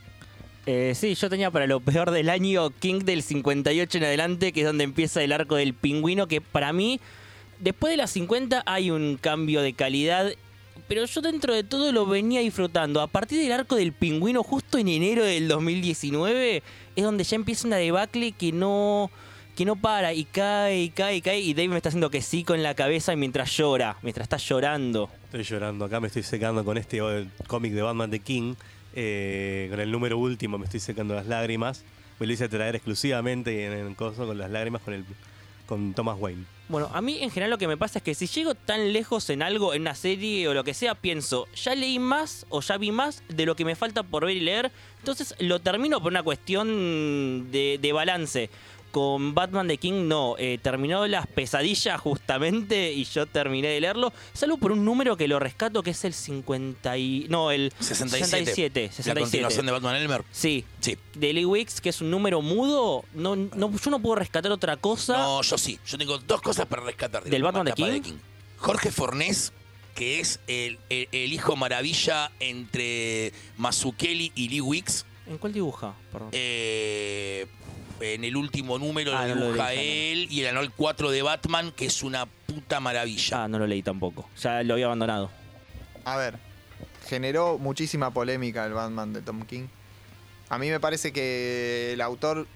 Eh, 0.65 0.93
sí, 0.95 1.15
yo 1.15 1.29
tenía 1.29 1.51
para 1.51 1.67
lo 1.67 1.81
peor 1.81 2.11
del 2.11 2.29
año 2.29 2.69
King 2.69 2.99
del 2.99 3.21
58 3.21 3.97
en 3.97 4.03
adelante, 4.05 4.53
que 4.53 4.61
es 4.61 4.65
donde 4.65 4.85
empieza 4.85 5.21
el 5.21 5.33
arco 5.33 5.55
del 5.55 5.73
pingüino, 5.73 6.27
que 6.27 6.39
para 6.39 6.71
mí, 6.71 7.01
después 7.59 7.91
de 7.91 7.97
las 7.97 8.11
50 8.11 8.63
hay 8.65 8.89
un 8.89 9.17
cambio 9.17 9.61
de 9.61 9.73
calidad, 9.73 10.31
pero 10.87 11.05
yo 11.05 11.21
dentro 11.21 11.53
de 11.53 11.63
todo 11.63 11.91
lo 11.91 12.05
venía 12.05 12.39
disfrutando. 12.39 13.01
A 13.01 13.07
partir 13.07 13.41
del 13.41 13.51
arco 13.51 13.75
del 13.75 13.91
pingüino, 13.91 14.41
justo 14.41 14.77
en 14.77 14.87
enero 14.87 15.25
del 15.25 15.49
2019, 15.49 16.63
es 16.95 17.03
donde 17.03 17.23
ya 17.25 17.35
empieza 17.35 17.67
una 17.67 17.77
debacle 17.77 18.31
que 18.31 18.51
no 18.51 19.11
que 19.55 19.65
no 19.65 19.75
para 19.75 20.13
y 20.13 20.25
cae 20.25 20.81
y 20.81 20.89
cae 20.89 21.17
y 21.17 21.21
cae 21.21 21.39
y 21.39 21.53
Dave 21.53 21.67
me 21.67 21.77
está 21.77 21.89
haciendo 21.89 22.09
que 22.09 22.23
sí 22.23 22.43
con 22.43 22.63
la 22.63 22.73
cabeza 22.73 23.15
mientras 23.15 23.55
llora, 23.55 23.97
mientras 24.01 24.25
está 24.25 24.37
llorando. 24.37 25.09
Estoy 25.25 25.43
llorando, 25.43 25.85
acá 25.85 25.99
me 25.99 26.07
estoy 26.07 26.23
secando 26.23 26.65
con 26.65 26.77
este 26.77 26.99
cómic 27.45 27.73
de 27.73 27.81
Batman 27.83 28.09
de 28.09 28.19
King, 28.19 28.55
eh, 28.93 29.67
con 29.69 29.79
el 29.79 29.91
número 29.91 30.17
último 30.17 30.57
me 30.57 30.65
estoy 30.65 30.79
secando 30.79 31.15
las 31.15 31.27
lágrimas. 31.27 31.83
Me 32.19 32.27
lo 32.27 32.33
hice 32.33 32.47
traer 32.47 32.75
exclusivamente 32.75 33.65
en 33.65 33.73
el 33.73 33.95
coso 33.95 34.27
con 34.27 34.37
las 34.37 34.51
lágrimas 34.51 34.81
con 34.81 34.93
el 34.93 35.05
con 35.65 35.93
Thomas 35.93 36.17
Wayne. 36.19 36.45
Bueno, 36.69 36.89
a 36.93 37.01
mí 37.01 37.19
en 37.21 37.29
general 37.29 37.51
lo 37.51 37.57
que 37.57 37.67
me 37.67 37.77
pasa 37.77 37.99
es 37.99 38.03
que 38.03 38.15
si 38.15 38.27
llego 38.27 38.55
tan 38.55 38.93
lejos 38.93 39.29
en 39.29 39.41
algo, 39.41 39.73
en 39.73 39.81
una 39.81 39.95
serie 39.95 40.47
o 40.47 40.53
lo 40.53 40.63
que 40.63 40.73
sea, 40.73 40.95
pienso, 40.95 41.47
ya 41.55 41.75
leí 41.75 41.99
más 41.99 42.45
o 42.49 42.61
ya 42.61 42.77
vi 42.77 42.91
más 42.91 43.23
de 43.27 43.45
lo 43.45 43.55
que 43.55 43.65
me 43.65 43.75
falta 43.75 44.03
por 44.03 44.25
ver 44.25 44.37
y 44.37 44.39
leer. 44.39 44.71
Entonces 44.99 45.35
lo 45.39 45.59
termino 45.59 46.01
por 46.01 46.11
una 46.11 46.23
cuestión 46.23 47.51
de, 47.51 47.79
de 47.81 47.93
balance. 47.93 48.49
Con 48.93 49.33
Batman 49.33 49.67
de 49.67 49.79
King 49.79 50.07
no, 50.07 50.35
eh, 50.37 50.59
terminó 50.61 51.07
las 51.07 51.25
pesadillas 51.25 51.99
justamente 51.99 52.93
y 52.93 53.05
yo 53.05 53.25
terminé 53.25 53.69
de 53.69 53.81
leerlo. 53.81 54.13
Salvo 54.33 54.57
por 54.57 54.71
un 54.71 54.85
número 54.85 55.17
que 55.17 55.27
lo 55.27 55.39
rescato 55.39 55.81
que 55.81 55.89
es 55.89 56.05
el 56.05 56.13
50 56.13 56.95
y... 56.99 57.25
No, 57.27 57.49
el 57.49 57.73
67. 57.79 58.35
67. 58.35 58.81
La 58.83 58.91
67. 58.93 59.19
continuación 59.21 59.65
de 59.65 59.71
Batman 59.71 59.95
Elmer. 59.95 60.23
Sí, 60.31 60.63
Sí. 60.79 60.95
de 61.15 61.33
Lee 61.33 61.43
Wicks, 61.43 61.81
que 61.81 61.89
es 61.89 62.01
un 62.01 62.11
número 62.11 62.43
mudo. 62.43 63.03
No, 63.15 63.35
no, 63.35 63.71
yo 63.75 63.89
no 63.89 63.99
puedo 63.99 64.13
rescatar 64.13 64.51
otra 64.51 64.77
cosa. 64.77 65.17
No, 65.17 65.41
yo 65.41 65.57
sí. 65.57 65.79
Yo 65.87 65.97
tengo 65.97 66.19
dos 66.19 66.41
cosas 66.43 66.67
para 66.67 66.83
rescatar. 66.83 67.23
de 67.23 67.31
¿Del 67.31 67.41
la 67.41 67.51
Batman 67.51 67.65
de 67.65 67.73
King? 67.73 68.13
Jorge 68.57 68.91
Fornés, 68.91 69.53
que 69.95 70.19
es 70.19 70.39
el, 70.45 70.77
el- 70.89 71.07
el 71.11 71.33
hijo 71.33 71.55
maravilla 71.55 72.31
entre 72.39 73.33
Mazukeli 73.57 74.31
y 74.35 74.49
Lee 74.49 74.61
Wicks. 74.61 75.07
¿En 75.25 75.39
cuál 75.39 75.51
dibuja? 75.53 75.95
Perdón. 76.11 76.29
Eh, 76.31 77.47
en 77.99 78.23
el 78.23 78.35
último 78.35 78.77
número 78.79 79.15
Ah, 79.17 79.27
lo 79.27 79.35
no 79.35 79.41
lo 79.41 79.51
dibuja 79.53 79.69
leí, 79.73 79.77
no, 79.77 79.83
no. 79.83 80.21
él 80.23 80.27
y 80.31 80.41
el 80.41 80.47
anual 80.47 80.71
4 80.75 81.11
de 81.11 81.21
Batman, 81.21 81.71
que 81.71 81.85
es 81.85 82.03
una 82.03 82.25
puta 82.25 82.79
maravilla. 82.79 83.43
Ah, 83.43 83.47
no 83.47 83.59
lo 83.59 83.67
leí 83.67 83.81
tampoco. 83.81 84.27
Ya 84.41 84.61
lo 84.63 84.73
había 84.73 84.85
abandonado. 84.85 85.29
A 86.05 86.17
ver, 86.17 86.37
generó 87.07 87.57
muchísima 87.57 88.11
polémica 88.11 88.65
el 88.65 88.73
Batman 88.73 89.13
de 89.13 89.21
Tom 89.21 89.45
King. 89.45 89.67
A 90.49 90.57
mí 90.57 90.69
me 90.69 90.79
parece 90.79 91.11
que 91.13 91.93
el 91.93 92.01
autor 92.01 92.47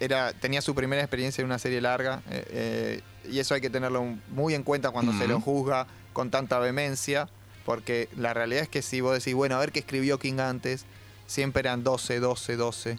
era, 0.00 0.32
tenía 0.32 0.60
su 0.62 0.74
primera 0.74 1.00
experiencia 1.02 1.42
en 1.42 1.46
una 1.46 1.58
serie 1.58 1.80
larga 1.80 2.22
eh, 2.30 2.44
eh, 2.50 3.00
y 3.30 3.38
eso 3.38 3.54
hay 3.54 3.60
que 3.60 3.70
tenerlo 3.70 4.04
muy 4.30 4.54
en 4.54 4.62
cuenta 4.64 4.90
cuando 4.90 5.12
se 5.12 5.28
lo 5.28 5.40
juzga 5.40 5.86
con 6.12 6.30
tanta 6.30 6.58
vehemencia, 6.58 7.28
porque 7.64 8.08
la 8.16 8.34
realidad 8.34 8.64
es 8.64 8.68
que 8.68 8.82
si 8.82 9.00
vos 9.00 9.14
decís, 9.16 9.34
bueno, 9.34 9.56
a 9.56 9.60
ver 9.60 9.70
qué 9.72 9.78
escribió 9.78 10.18
King 10.18 10.40
antes, 10.40 10.84
siempre 11.26 11.60
eran 11.60 11.84
12, 11.84 12.18
12, 12.18 12.56
12. 12.56 12.98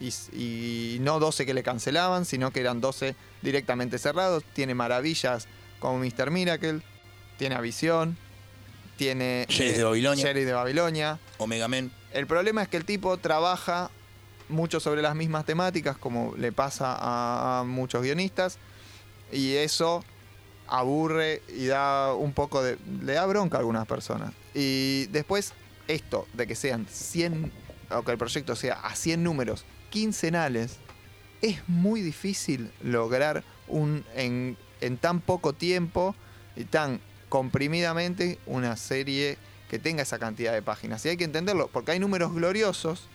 Y, 0.00 0.98
no 1.00 1.18
12 1.18 1.46
que 1.46 1.54
le 1.54 1.62
cancelaban, 1.62 2.24
sino 2.24 2.52
que 2.52 2.60
eran 2.60 2.80
12 2.80 3.14
directamente 3.42 3.98
cerrados. 3.98 4.44
Tiene 4.52 4.74
maravillas 4.74 5.48
como 5.80 5.98
Mr. 5.98 6.30
Miracle, 6.30 6.80
tiene 7.36 7.54
a 7.54 7.60
Visión, 7.60 8.16
tiene 8.96 9.46
Sheriff 9.48 9.76
de 9.76 9.84
Babilonia. 9.84 10.24
Sheriff 10.24 10.46
de 10.46 10.52
Babilonia. 10.52 11.18
Omega 11.38 11.68
Men. 11.68 11.92
El 12.12 12.26
problema 12.26 12.62
es 12.62 12.68
que 12.68 12.76
el 12.76 12.84
tipo 12.84 13.16
trabaja 13.18 13.90
mucho 14.48 14.80
sobre 14.80 15.02
las 15.02 15.14
mismas 15.14 15.44
temáticas, 15.44 15.96
como 15.98 16.34
le 16.36 16.52
pasa 16.52 16.94
a, 16.98 17.60
a 17.60 17.64
muchos 17.64 18.02
guionistas, 18.02 18.58
y 19.30 19.54
eso 19.54 20.02
aburre 20.68 21.42
y 21.48 21.66
da 21.66 22.14
un 22.14 22.32
poco 22.32 22.62
de. 22.62 22.78
le 23.02 23.14
da 23.14 23.26
bronca 23.26 23.56
a 23.56 23.60
algunas 23.60 23.86
personas. 23.86 24.32
Y 24.54 25.06
después, 25.06 25.52
esto 25.86 26.26
de 26.34 26.46
que 26.46 26.54
sean 26.54 26.86
100, 26.88 27.52
o 27.90 28.02
que 28.02 28.12
el 28.12 28.18
proyecto 28.18 28.54
sea 28.56 28.74
a 28.74 28.94
100 28.94 29.22
números 29.22 29.64
quincenales, 29.90 30.76
es 31.42 31.60
muy 31.68 32.00
difícil 32.02 32.70
lograr 32.82 33.44
un 33.68 34.04
en, 34.14 34.56
en 34.80 34.96
tan 34.98 35.20
poco 35.20 35.52
tiempo 35.52 36.14
y 36.56 36.64
tan 36.64 37.00
comprimidamente 37.28 38.38
una 38.46 38.76
serie 38.76 39.36
que 39.70 39.78
tenga 39.78 40.02
esa 40.02 40.18
cantidad 40.18 40.52
de 40.52 40.62
páginas. 40.62 41.04
Y 41.04 41.10
hay 41.10 41.16
que 41.16 41.24
entenderlo, 41.24 41.68
porque 41.68 41.92
hay 41.92 41.98
números 41.98 42.32
gloriosos. 42.32 43.06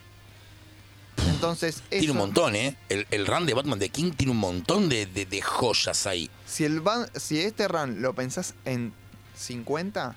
Entonces, 1.30 1.84
Tiene 1.90 2.12
un 2.12 2.18
montón, 2.18 2.56
¿eh? 2.56 2.78
El, 2.90 3.06
el 3.12 3.26
run 3.28 3.46
de 3.46 3.54
Batman 3.54 3.78
de 3.80 3.90
King 3.90 4.12
tiene 4.16 4.32
un 4.32 4.38
montón 4.38 4.88
de, 4.90 5.06
de- 5.06 5.26
de 5.26 5.42
joyas 5.42 6.08
ahí. 6.08 6.30
Si, 6.46 6.64
el 6.64 6.82
ban- 6.82 7.10
si 7.20 7.40
este 7.42 7.68
run 7.68 8.02
lo 8.02 8.14
pensás 8.14 8.54
en 8.66 8.94
50, 9.36 10.16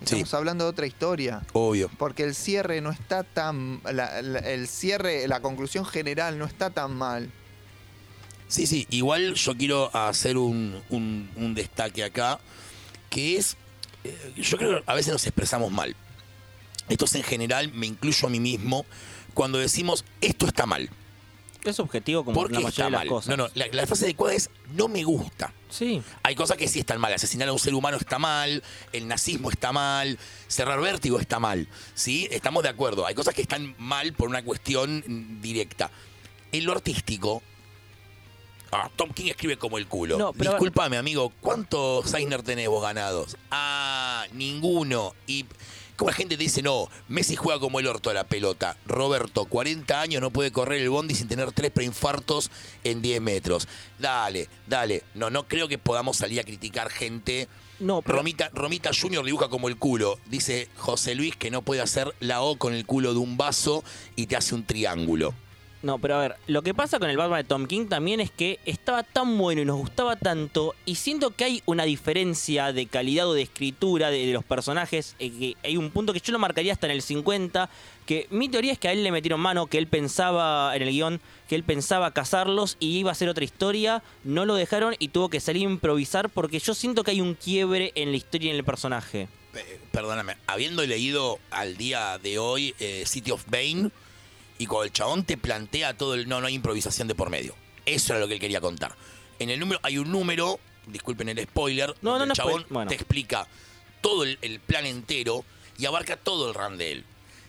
estamos 0.00 0.32
hablando 0.34 0.64
de 0.64 0.70
otra 0.70 0.86
historia. 0.86 1.42
Obvio. 1.52 1.90
Porque 1.98 2.22
el 2.24 2.34
cierre 2.34 2.80
no 2.80 2.90
está 2.90 3.24
tan. 3.24 3.80
la- 3.84 4.22
la- 4.22 4.38
el 4.40 4.68
cierre, 4.68 5.26
la 5.28 5.40
conclusión 5.40 5.84
general 5.84 6.38
no 6.38 6.44
está 6.44 6.70
tan 6.70 6.94
mal. 6.94 7.30
Sí, 8.48 8.66
sí, 8.66 8.86
igual 8.90 9.34
yo 9.34 9.56
quiero 9.56 9.94
hacer 9.94 10.38
un, 10.38 10.80
un- 10.88 11.30
un 11.36 11.54
destaque 11.54 12.02
acá, 12.04 12.40
que 13.10 13.36
es, 13.36 13.56
eh, 14.04 14.32
yo 14.36 14.56
creo 14.56 14.78
que 14.78 14.90
a 14.90 14.94
veces 14.94 15.12
nos 15.12 15.26
expresamos 15.26 15.70
mal. 15.70 15.94
Esto 16.88 17.04
es 17.04 17.14
en 17.16 17.22
general, 17.22 17.70
me 17.74 17.86
incluyo 17.86 18.26
a 18.26 18.30
mí 18.30 18.40
mismo, 18.40 18.86
cuando 19.34 19.58
decimos, 19.58 20.04
esto 20.22 20.46
está 20.46 20.64
mal. 20.64 20.88
Es 21.64 21.78
objetivo 21.80 22.24
como 22.24 22.34
¿Por 22.40 22.50
la 22.50 22.60
mayoría 22.60 22.68
está 22.70 22.84
de 22.84 22.90
las 22.90 23.00
mal? 23.00 23.08
cosas. 23.08 23.28
No, 23.36 23.44
no, 23.44 23.50
la, 23.54 23.66
la 23.72 23.86
frase 23.86 24.04
adecuada 24.06 24.34
es, 24.34 24.48
no 24.74 24.88
me 24.88 25.04
gusta. 25.04 25.52
Sí. 25.70 26.02
Hay 26.22 26.34
cosas 26.34 26.56
que 26.56 26.68
sí 26.68 26.78
están 26.80 27.00
mal. 27.00 27.12
Asesinar 27.12 27.48
a 27.48 27.52
un 27.52 27.58
ser 27.58 27.74
humano 27.74 27.96
está 27.96 28.18
mal, 28.18 28.62
el 28.92 29.08
nazismo 29.08 29.50
está 29.50 29.72
mal, 29.72 30.18
cerrar 30.46 30.80
vértigo 30.80 31.18
está 31.20 31.38
mal. 31.38 31.68
¿Sí? 31.94 32.28
Estamos 32.30 32.62
de 32.62 32.68
acuerdo. 32.70 33.06
Hay 33.06 33.14
cosas 33.14 33.34
que 33.34 33.42
están 33.42 33.74
mal 33.78 34.12
por 34.12 34.28
una 34.28 34.42
cuestión 34.42 35.04
mm, 35.06 35.40
directa. 35.40 35.90
En 36.52 36.64
lo 36.64 36.72
artístico. 36.72 37.42
Ah, 38.70 38.90
Tom 38.96 39.10
King 39.12 39.26
escribe 39.30 39.56
como 39.56 39.78
el 39.78 39.86
culo. 39.86 40.18
No, 40.18 40.32
pero- 40.32 40.50
Disculpame, 40.52 40.98
amigo, 40.98 41.32
¿cuántos 41.40 42.12
Eisner 42.12 42.42
tenés 42.42 42.68
vos 42.68 42.82
ganados? 42.82 43.36
Ah, 43.50 44.26
ninguno. 44.32 45.14
Y 45.26 45.46
como 45.98 46.10
la 46.10 46.16
gente 46.16 46.36
te 46.36 46.44
dice, 46.44 46.62
no, 46.62 46.88
Messi 47.08 47.34
juega 47.34 47.58
como 47.58 47.80
el 47.80 47.88
orto 47.88 48.08
a 48.08 48.14
la 48.14 48.22
pelota. 48.22 48.76
Roberto, 48.86 49.46
40 49.46 50.00
años, 50.00 50.22
no 50.22 50.30
puede 50.30 50.52
correr 50.52 50.80
el 50.80 50.90
bondi 50.90 51.16
sin 51.16 51.26
tener 51.26 51.50
tres 51.50 51.72
preinfartos 51.72 52.50
en 52.84 53.02
10 53.02 53.20
metros. 53.20 53.66
Dale, 53.98 54.48
dale. 54.68 55.02
No, 55.14 55.28
no 55.28 55.48
creo 55.48 55.66
que 55.66 55.76
podamos 55.76 56.16
salir 56.16 56.38
a 56.38 56.44
criticar 56.44 56.88
gente. 56.88 57.48
No, 57.80 58.00
pero- 58.00 58.18
Romita, 58.18 58.48
Romita 58.54 58.90
Junior 58.98 59.24
dibuja 59.24 59.48
como 59.48 59.66
el 59.68 59.76
culo. 59.76 60.20
Dice 60.26 60.68
José 60.76 61.16
Luis 61.16 61.34
que 61.34 61.50
no 61.50 61.62
puede 61.62 61.80
hacer 61.80 62.14
la 62.20 62.42
O 62.42 62.56
con 62.58 62.74
el 62.74 62.86
culo 62.86 63.12
de 63.12 63.18
un 63.18 63.36
vaso 63.36 63.82
y 64.14 64.26
te 64.26 64.36
hace 64.36 64.54
un 64.54 64.64
triángulo. 64.64 65.34
No, 65.80 65.98
pero 65.98 66.16
a 66.16 66.20
ver, 66.20 66.36
lo 66.48 66.62
que 66.62 66.74
pasa 66.74 66.98
con 66.98 67.08
el 67.08 67.16
Batman 67.16 67.42
de 67.42 67.44
Tom 67.44 67.66
King 67.66 67.86
también 67.86 68.20
es 68.20 68.32
que 68.32 68.58
estaba 68.66 69.04
tan 69.04 69.38
bueno 69.38 69.62
y 69.62 69.64
nos 69.64 69.76
gustaba 69.76 70.16
tanto, 70.16 70.74
y 70.84 70.96
siento 70.96 71.30
que 71.30 71.44
hay 71.44 71.62
una 71.66 71.84
diferencia 71.84 72.72
de 72.72 72.86
calidad 72.86 73.28
o 73.28 73.34
de 73.34 73.42
escritura 73.42 74.10
de, 74.10 74.32
los 74.32 74.44
personajes, 74.44 75.14
eh, 75.20 75.30
que 75.30 75.56
hay 75.62 75.76
un 75.76 75.90
punto 75.90 76.12
que 76.12 76.18
yo 76.18 76.32
lo 76.32 76.40
marcaría 76.40 76.72
hasta 76.72 76.88
en 76.88 76.92
el 76.92 77.02
50, 77.02 77.70
que 78.06 78.26
mi 78.30 78.48
teoría 78.48 78.72
es 78.72 78.78
que 78.78 78.88
a 78.88 78.92
él 78.92 79.04
le 79.04 79.12
metieron 79.12 79.38
mano, 79.38 79.68
que 79.68 79.78
él 79.78 79.86
pensaba 79.86 80.74
en 80.74 80.82
el 80.82 80.90
guion, 80.90 81.20
que 81.48 81.54
él 81.54 81.62
pensaba 81.62 82.10
casarlos 82.12 82.76
y 82.80 82.98
iba 82.98 83.12
a 83.12 83.14
ser 83.14 83.28
otra 83.28 83.44
historia, 83.44 84.02
no 84.24 84.46
lo 84.46 84.56
dejaron 84.56 84.96
y 84.98 85.08
tuvo 85.08 85.28
que 85.28 85.38
salir 85.38 85.64
a 85.68 85.70
improvisar 85.70 86.28
porque 86.28 86.58
yo 86.58 86.74
siento 86.74 87.04
que 87.04 87.12
hay 87.12 87.20
un 87.20 87.34
quiebre 87.34 87.92
en 87.94 88.10
la 88.10 88.16
historia 88.16 88.48
y 88.48 88.50
en 88.50 88.56
el 88.56 88.64
personaje. 88.64 89.28
eh, 89.54 89.78
perdóname, 89.92 90.36
habiendo 90.48 90.84
leído 90.84 91.38
al 91.50 91.76
día 91.76 92.18
de 92.18 92.38
hoy 92.38 92.74
eh, 92.80 93.04
City 93.06 93.30
of 93.30 93.44
Bane 93.48 93.90
y 94.58 94.66
cuando 94.66 94.84
el 94.84 94.92
chabón 94.92 95.24
te 95.24 95.36
plantea 95.36 95.96
todo 95.96 96.14
el. 96.14 96.28
No, 96.28 96.40
no 96.40 96.46
hay 96.46 96.54
improvisación 96.54 97.08
de 97.08 97.14
por 97.14 97.30
medio. 97.30 97.54
Eso 97.86 98.12
era 98.12 98.20
lo 98.20 98.28
que 98.28 98.34
él 98.34 98.40
quería 98.40 98.60
contar. 98.60 98.94
En 99.38 99.50
el 99.50 99.60
número, 99.60 99.80
hay 99.82 99.98
un 99.98 100.10
número, 100.10 100.58
disculpen 100.86 101.28
el 101.28 101.42
spoiler, 101.44 101.94
No, 102.02 102.18
donde 102.18 102.26
no, 102.26 102.26
no, 102.26 102.32
el 102.32 102.36
chabón 102.36 102.66
bueno. 102.68 102.88
te 102.88 102.94
explica 102.94 103.46
todo 104.00 104.24
el, 104.24 104.38
el 104.42 104.60
plan 104.60 104.84
entero 104.84 105.44
y 105.78 105.86
abarca 105.86 106.16
todo 106.16 106.48
el 106.48 106.54
run 106.54 106.76
de 106.76 106.92
él. 106.92 107.04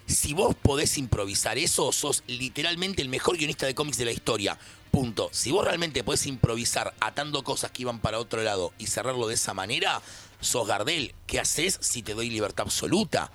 Si 0.06 0.34
vos 0.34 0.56
podés 0.56 0.98
improvisar 0.98 1.58
eso, 1.58 1.92
sos 1.92 2.24
literalmente 2.28 3.02
el 3.02 3.10
mejor 3.10 3.38
guionista 3.38 3.66
de 3.66 3.76
cómics 3.76 3.98
de 3.98 4.06
la 4.06 4.12
historia. 4.12 4.58
Punto. 4.92 5.30
Si 5.32 5.52
vos 5.52 5.66
realmente 5.66 6.04
podés 6.04 6.26
improvisar 6.26 6.96
atando 7.00 7.44
cosas 7.44 7.70
que 7.72 7.84
iban 7.84 8.00
para 8.00 8.18
otro 8.20 8.42
lado 8.42 8.74
y 8.80 8.88
cerrarlo 8.88 9.28
de 9.28 9.36
esa 9.36 9.54
manera, 9.54 10.02
sos 10.42 10.68
Gardel. 10.68 11.14
¿Qué 11.28 11.40
haces 11.40 11.78
si 11.82 12.02
te 12.02 12.16
doy 12.16 12.30
libertad 12.30 12.66
absoluta? 12.66 13.32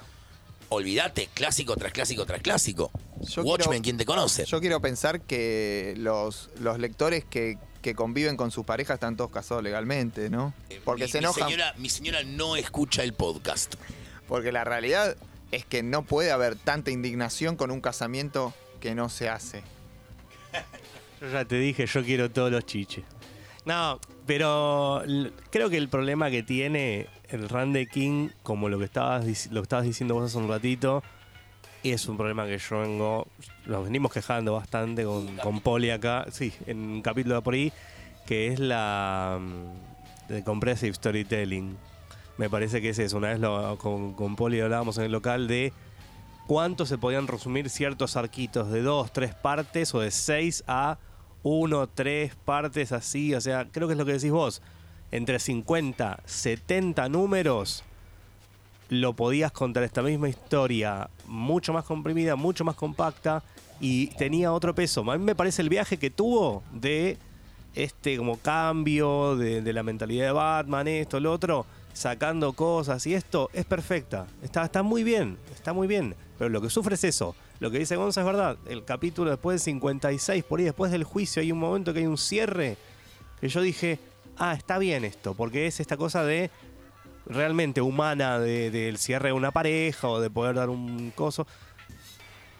Olvídate, 0.75 1.29
clásico 1.33 1.77
tras 1.77 1.93
clásico 1.93 2.27
tras 2.27 2.43
clásico. 2.43 2.91
Yo 3.22 3.43
Watchmen, 3.43 3.68
quiero- 3.68 3.83
¿quién 3.83 3.97
te 3.97 4.05
conoce? 4.05 4.45
Yo 4.45 4.61
quiero 4.61 4.81
pensar 4.81 5.20
que 5.20 5.95
los, 5.97 6.51
los 6.61 6.79
lectores 6.79 7.25
que, 7.25 7.59
que 7.81 7.95
conviven 7.95 8.37
con 8.37 8.51
sus 8.51 8.64
parejas 8.64 8.95
están 8.95 9.16
todos 9.16 9.31
casados 9.31 9.62
legalmente, 9.62 10.31
¿no? 10.31 10.53
Eh, 10.70 10.81
Porque 10.85 11.05
mi- 11.05 11.11
se 11.11 11.18
mi 11.18 11.25
enojan. 11.25 11.49
señora, 11.49 11.75
mi 11.79 11.89
señora 11.89 12.22
no 12.25 12.57
escucha 12.57 13.03
el 13.03 13.12
podcast. 13.14 13.75
Porque 14.29 14.51
la 14.53 14.64
realidad 14.64 15.16
es 15.53 15.64
que 15.64 15.83
no 15.83 16.03
puede 16.05 16.33
haber 16.33 16.57
tanta 16.57 16.91
indignación 16.91 17.57
con 17.57 17.70
un 17.70 17.81
casamiento 17.81 18.53
que 18.81 18.95
no 18.95 19.09
se 19.09 19.29
hace. 19.29 19.62
Yo 21.20 21.31
ya 21.31 21.45
te 21.45 21.57
dije, 21.59 21.87
yo 21.87 22.03
quiero 22.05 22.31
todos 22.31 22.51
los 22.51 22.66
chiches. 22.66 23.05
No, 23.64 23.99
pero 24.27 25.03
creo 25.51 25.70
que 25.70 25.79
el 25.79 25.89
problema 25.89 26.31
que 26.31 26.43
tiene 26.43 27.07
el 27.35 27.49
run 27.49 27.74
King, 27.93 28.28
como 28.43 28.68
lo 28.68 28.78
que 28.78 28.85
estabas, 28.85 29.24
lo 29.51 29.61
que 29.61 29.64
estabas 29.64 29.85
diciendo 29.85 30.14
vos 30.14 30.24
hace 30.24 30.39
un 30.39 30.49
ratito, 30.49 31.03
es 31.82 32.07
un 32.09 32.16
problema 32.16 32.47
que 32.47 32.57
yo 32.59 32.80
vengo, 32.80 33.26
nos 33.66 33.85
venimos 33.85 34.12
quejando 34.12 34.55
bastante 34.55 35.05
con, 35.05 35.37
con 35.37 35.61
Poli 35.61 35.91
acá, 35.91 36.26
sí, 36.30 36.53
en 36.66 36.78
un 36.78 37.03
capítulo 37.03 37.35
de 37.37 37.43
por 37.43 37.55
ahí, 37.55 37.72
que 38.26 38.49
es 38.49 38.59
la 38.59 39.39
mm, 39.41 40.32
de 40.32 40.43
compressive 40.45 40.95
storytelling. 40.95 41.76
Me 42.39 42.49
parece 42.51 42.80
que 42.80 42.89
es 42.89 42.99
eso. 42.99 43.18
Una 43.18 43.28
vez 43.28 43.39
lo- 43.41 43.76
con, 43.78 44.14
con 44.14 44.35
Poli 44.35 44.61
hablábamos 44.61 44.97
en 44.99 45.05
el 45.05 45.12
local 45.12 45.47
de 45.47 45.72
cuánto 46.47 46.87
se 46.87 46.99
podían 46.99 47.26
resumir 47.26 47.68
ciertos 47.70 48.16
arquitos 48.16 48.70
de 48.70 48.82
dos, 48.82 49.12
tres 49.12 49.35
partes 49.35 49.95
o 49.95 50.01
de 50.01 50.11
seis 50.11 50.64
a 50.66 50.99
uno, 51.43 51.87
tres 51.87 52.35
partes 52.35 52.91
así. 52.93 53.35
O 53.35 53.41
sea, 53.41 53.66
creo 53.70 53.87
que 53.89 53.93
es 53.93 53.99
lo 53.99 54.07
que 54.07 54.12
decís 54.14 54.30
vos. 54.32 54.62
Entre 55.14 55.38
50, 55.38 56.22
70 56.24 57.08
números 57.08 57.84
lo 58.88 59.12
podías 59.12 59.52
contar 59.52 59.84
esta 59.84 60.02
misma 60.02 60.28
historia 60.28 61.08
mucho 61.28 61.72
más 61.72 61.84
comprimida, 61.84 62.34
mucho 62.34 62.64
más 62.64 62.74
compacta 62.74 63.44
y 63.78 64.08
tenía 64.16 64.52
otro 64.52 64.74
peso. 64.74 65.08
A 65.08 65.16
mí 65.16 65.22
me 65.22 65.36
parece 65.36 65.62
el 65.62 65.68
viaje 65.68 65.98
que 65.98 66.10
tuvo 66.10 66.64
de 66.72 67.16
este 67.76 68.16
como 68.16 68.38
cambio 68.38 69.36
de, 69.36 69.72
la 69.72 69.84
mentalidad 69.84 70.26
de 70.26 70.32
Batman, 70.32 70.88
esto, 70.88 71.20
lo 71.20 71.30
otro, 71.30 71.64
sacando 71.92 72.52
cosas 72.52 73.06
y 73.06 73.14
esto 73.14 73.50
es 73.52 73.64
perfecta. 73.66 74.26
Está, 74.42 74.64
está 74.64 74.82
muy 74.82 75.04
bien, 75.04 75.38
está 75.54 75.72
muy 75.72 75.86
bien. 75.86 76.16
Pero 76.38 76.50
lo 76.50 76.60
que 76.60 76.70
sufre 76.70 76.96
es 76.96 77.04
eso. 77.04 77.36
Lo 77.60 77.70
que 77.70 77.78
dice 77.78 77.94
Gonza 77.94 78.22
es 78.22 78.26
verdad. 78.26 78.56
El 78.66 78.84
capítulo 78.84 79.30
después 79.30 79.60
del 79.60 79.74
56, 79.74 80.42
por 80.42 80.58
ahí 80.58 80.64
después 80.64 80.90
del 80.90 81.04
juicio, 81.04 81.40
hay 81.40 81.52
un 81.52 81.60
momento 81.60 81.92
que 81.92 82.00
hay 82.00 82.06
un 82.06 82.18
cierre 82.18 82.76
que 83.40 83.48
yo 83.48 83.60
dije, 83.62 84.00
ah, 84.39 84.55
está 84.55 84.78
bien 84.78 85.05
esto, 85.05 85.35
porque 85.35 85.66
es 85.66 85.80
esta 85.80 85.97
cosa 85.97 86.24
de 86.24 86.51
realmente 87.26 87.80
humana 87.80 88.39
de- 88.39 88.70
del 88.70 88.99
cierre 88.99 89.28
de 89.28 89.32
una 89.32 89.51
pareja 89.51 90.09
o 90.09 90.20
de 90.20 90.30
poder 90.30 90.57
dar 90.57 90.68
un 90.70 91.11
coso 91.14 91.47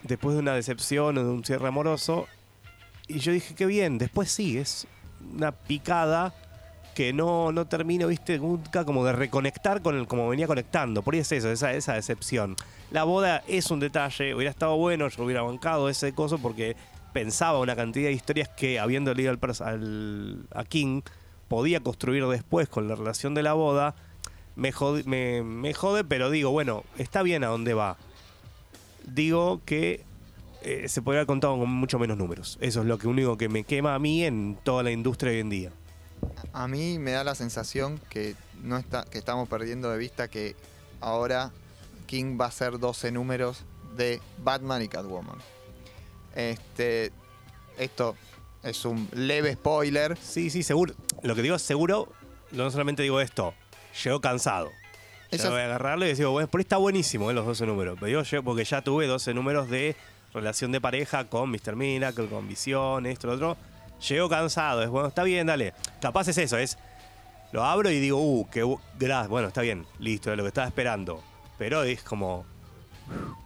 después 0.03 0.35
de 0.35 0.41
una 0.41 0.55
decepción 0.55 1.17
o 1.19 1.25
de 1.25 1.31
un 1.31 1.45
cierre 1.45 1.69
amoroso. 1.69 2.27
Y 3.07 3.19
yo 3.19 3.33
dije, 3.33 3.55
qué 3.55 3.67
bien, 3.67 3.99
después 3.99 4.31
sí, 4.31 4.57
es 4.59 4.87
una 5.35 5.53
picada 5.53 6.33
que 6.95 7.13
no, 7.13 7.51
no 7.53 7.67
termino, 7.67 8.07
viste, 8.07 8.39
nunca 8.39 8.85
como 8.85 9.05
de 9.05 9.13
reconectar 9.13 9.83
con 9.83 9.97
el 9.99 10.07
como 10.07 10.29
venía 10.29 10.47
conectando. 10.47 11.03
Por 11.03 11.15
ahí 11.15 11.21
es 11.21 11.33
eso, 11.33 11.51
esa, 11.51 11.69
decepción. 11.93 12.55
La 12.93 13.03
boda 13.05 13.43
es 13.49 13.71
un 13.71 13.81
detalle, 13.81 14.35
hubiera 14.35 14.51
estado 14.51 14.77
bueno, 14.77 15.09
yo 15.09 15.25
hubiera 15.25 15.43
bancado 15.43 15.89
ese 15.89 16.13
coso 16.15 16.39
porque 16.39 16.77
pensaba 17.13 17.59
una 17.59 17.75
cantidad 17.77 18.07
de 18.09 18.13
historias 18.13 18.49
que 18.49 18.79
habiendo 18.79 19.13
leído 19.13 19.33
al, 19.33 19.39
al- 19.67 20.47
a 20.55 20.65
King 20.65 21.03
podía 21.49 21.81
construir 21.81 22.27
después 22.27 22.69
con 22.69 22.89
la 22.89 22.95
relación 22.95 23.35
de 23.35 23.43
la 23.43 23.53
boda. 23.53 23.95
Me 24.57 24.73
jode, 24.73 25.05
me, 25.05 25.75
jode, 25.75 26.05
pero 26.05 26.31
digo, 26.31 26.51
bueno, 26.51 26.85
está 26.99 27.23
bien 27.23 27.45
a 27.45 27.49
dónde 27.49 27.75
va. 27.75 27.97
Digo 29.05 29.61
que 29.65 30.05
eh, 30.63 30.89
se 30.89 31.03
podría 31.03 31.21
haber 31.21 31.27
contado 31.27 31.59
con 31.59 31.71
mucho 31.71 31.99
menos 31.99 32.17
números. 32.17 32.59
Eso 32.61 32.81
es 32.81 32.87
lo 32.87 32.99
que 32.99 33.09
único 33.09 33.37
que 33.37 33.49
me 33.49 33.65
quema 33.65 33.95
a 33.95 33.99
mí 33.99 34.25
en 34.25 34.57
toda 34.63 34.83
la 34.83 34.91
industria 34.91 35.33
hoy 35.33 35.41
en 35.41 35.51
día. 35.51 35.73
A 36.53 36.69
mí 36.69 36.99
me 36.99 37.11
da 37.11 37.25
la 37.25 37.35
sensación 37.35 38.01
que 38.09 38.35
no 38.63 38.79
está, 38.79 39.05
que 39.05 39.19
estamos 39.19 39.49
perdiendo 39.49 39.91
de 39.91 39.99
vista 39.99 40.29
que 40.29 40.57
ahora 41.01 41.53
King 42.07 42.39
va 42.41 42.47
a 42.47 42.51
ser 42.51 42.79
12 42.79 43.13
números 43.13 43.65
de 43.97 44.21
Batman 44.43 44.83
y 44.83 44.89
Catwoman. 44.89 45.39
Este, 46.35 47.13
esto 47.79 48.17
es 48.65 48.85
un 48.85 49.09
leve 49.13 49.53
spoiler. 49.55 50.17
Sí, 50.19 50.51
sí, 50.51 50.63
seguro. 50.63 50.95
Lo 51.23 51.35
que 51.35 51.43
digo 51.43 51.57
es 51.57 51.63
seguro, 51.63 52.13
no 52.53 52.71
solamente 52.71 53.03
digo 53.03 53.21
esto, 53.21 53.55
llegó 54.03 54.21
cansado. 54.21 54.71
Ya 55.31 55.37
Esa- 55.39 55.51
voy 55.51 55.61
a 55.61 55.65
agarrarlo 55.65 56.05
y 56.05 56.09
decir, 56.09 56.27
bueno, 56.27 56.49
por 56.49 56.61
ahí 56.61 56.63
está 56.63 56.77
buenísimo 56.77 57.31
eh, 57.31 57.35
los 57.35 57.45
12 57.47 57.67
números. 57.67 57.97
Pero 58.01 58.11
yo, 58.11 58.23
yo- 58.23 58.43
porque 58.43 58.65
ya 58.65 58.83
tuve 58.83 59.07
12 59.07 59.35
números 59.35 59.69
de 59.69 59.97
relación 60.33 60.73
de 60.73 60.81
pareja 60.81 61.25
con 61.29 61.51
Mr. 61.51 61.77
Miracle, 61.77 62.27
con 62.29 62.47
Visión, 62.49 63.07
esto, 63.07 63.27
lo 63.29 63.35
otro. 63.35 63.57
Llegó 64.09 64.29
cansado, 64.29 64.83
es 64.83 64.89
bueno, 64.91 65.09
está 65.09 65.23
bien, 65.23 65.47
dale. 65.47 65.73
Capaz 66.01 66.29
es 66.29 66.39
eso, 66.39 66.59
es. 66.59 66.77
Lo 67.53 67.65
abro 67.65 67.91
y 67.91 68.01
digo, 68.01 68.19
uh, 68.19 68.49
qué 68.51 68.65
bu- 68.65 68.81
gra- 68.99 69.29
bueno, 69.29 69.49
está 69.49 69.63
bien, 69.63 69.87
listo, 69.99 70.31
es 70.31 70.37
lo 70.37 70.43
que 70.43 70.49
estaba 70.49 70.67
esperando. 70.67 71.23
Pero 71.59 71.83
es 71.85 72.03
como, 72.03 72.45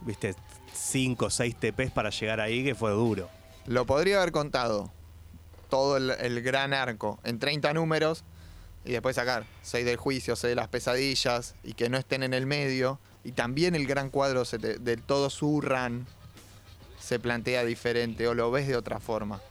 viste, 0.01 0.35
5 0.73 1.25
o 1.25 1.29
6 1.29 1.55
TPs 1.55 1.91
para 1.91 2.09
llegar 2.09 2.39
ahí, 2.39 2.63
que 2.63 2.73
fue 2.75 2.91
duro. 2.91 3.29
Lo 3.67 3.85
podría 3.85 4.17
haber 4.17 4.31
contado 4.31 4.91
todo 5.69 5.97
el, 5.97 6.11
el 6.11 6.41
gran 6.41 6.73
arco 6.73 7.19
en 7.23 7.39
30 7.39 7.73
números 7.73 8.23
y 8.85 8.91
después 8.93 9.15
sacar 9.15 9.45
6 9.61 9.85
del 9.85 9.97
juicio, 9.97 10.35
6 10.35 10.49
de 10.51 10.55
las 10.55 10.67
pesadillas 10.67 11.55
y 11.63 11.73
que 11.73 11.89
no 11.89 11.97
estén 11.97 12.23
en 12.23 12.33
el 12.33 12.45
medio. 12.45 12.99
Y 13.23 13.33
también 13.33 13.75
el 13.75 13.85
gran 13.85 14.09
cuadro 14.09 14.45
se 14.45 14.57
te- 14.59 14.79
de 14.79 14.97
todo 14.97 15.29
su 15.29 15.61
run 15.61 16.07
se 16.99 17.19
plantea 17.19 17.63
diferente 17.65 18.27
o 18.27 18.33
lo 18.33 18.49
ves 18.51 18.67
de 18.67 18.75
otra 18.75 18.99
forma. 18.99 19.41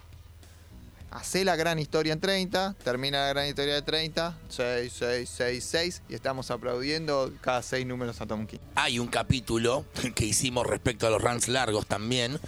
Hacé 1.11 1.43
la 1.45 1.57
gran 1.57 1.79
historia 1.79 2.12
en 2.12 2.21
30, 2.21 2.75
termina 2.85 3.23
la 3.23 3.29
gran 3.29 3.47
historia 3.49 3.75
de 3.75 3.83
30, 3.83 4.37
6, 4.51 4.93
6, 4.99 5.31
6, 5.37 5.64
6 5.64 6.03
y 6.11 6.14
estamos 6.14 6.51
aplaudiendo 6.51 7.33
cada 7.41 7.62
6 7.62 7.87
números 7.87 8.21
a 8.21 8.27
Tom 8.27 8.47
King. 8.47 8.59
Hay 8.75 8.99
un 8.99 9.07
capítulo 9.09 9.87
que 10.14 10.27
hicimos 10.27 10.66
respecto 10.66 11.07
a 11.07 11.11
los 11.11 11.23
runs 11.23 11.49
largos 11.49 11.87
también. 11.87 12.39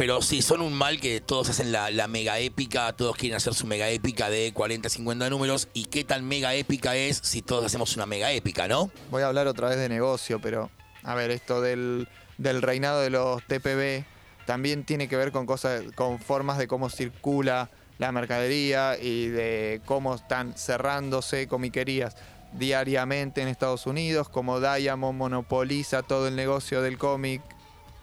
Pero 0.00 0.22
sí, 0.22 0.40
son 0.40 0.62
un 0.62 0.72
mal 0.72 0.98
que 0.98 1.20
todos 1.20 1.50
hacen 1.50 1.72
la, 1.72 2.08
mega 2.08 2.38
épica, 2.38 2.90
todos 2.94 3.14
quieren 3.18 3.36
hacer 3.36 3.52
su 3.52 3.66
mega 3.66 3.90
épica 3.90 4.30
de 4.30 4.50
40, 4.54 4.88
50 4.88 5.28
números. 5.28 5.68
¿Y 5.74 5.84
qué 5.84 6.04
tan 6.04 6.26
mega 6.26 6.54
épica 6.54 6.96
es 6.96 7.18
si 7.22 7.42
todos 7.42 7.66
hacemos 7.66 7.96
una 7.96 8.06
mega 8.06 8.32
épica, 8.32 8.66
no? 8.66 8.90
Voy 9.10 9.20
a 9.20 9.26
hablar 9.26 9.46
otra 9.46 9.68
vez 9.68 9.76
de 9.76 9.90
negocio, 9.90 10.40
pero 10.40 10.70
a 11.02 11.14
ver, 11.14 11.30
esto 11.30 11.60
del, 11.60 12.08
del 12.38 12.62
reinado 12.62 13.02
de 13.02 13.10
los 13.10 13.42
TPB 13.46 14.06
también 14.46 14.84
tiene 14.84 15.06
que 15.06 15.16
ver 15.16 15.32
con 15.32 15.44
cosas, 15.44 15.82
con 15.94 16.18
formas 16.18 16.56
de 16.56 16.66
cómo 16.66 16.88
circula 16.88 17.68
la 17.98 18.10
mercadería 18.10 18.96
y 18.98 19.26
de 19.26 19.82
cómo 19.84 20.14
están 20.14 20.54
cerrándose 20.56 21.46
comiquerías 21.46 22.16
diariamente 22.54 23.42
en 23.42 23.48
Estados 23.48 23.86
Unidos, 23.86 24.30
como 24.30 24.60
Diamond 24.60 25.18
monopoliza 25.18 26.02
todo 26.02 26.26
el 26.26 26.36
negocio 26.36 26.80
del 26.80 26.96
cómic, 26.96 27.42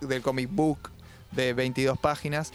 del 0.02 0.22
comic 0.22 0.50
book 0.52 0.92
de 1.32 1.54
22 1.54 1.98
páginas 1.98 2.52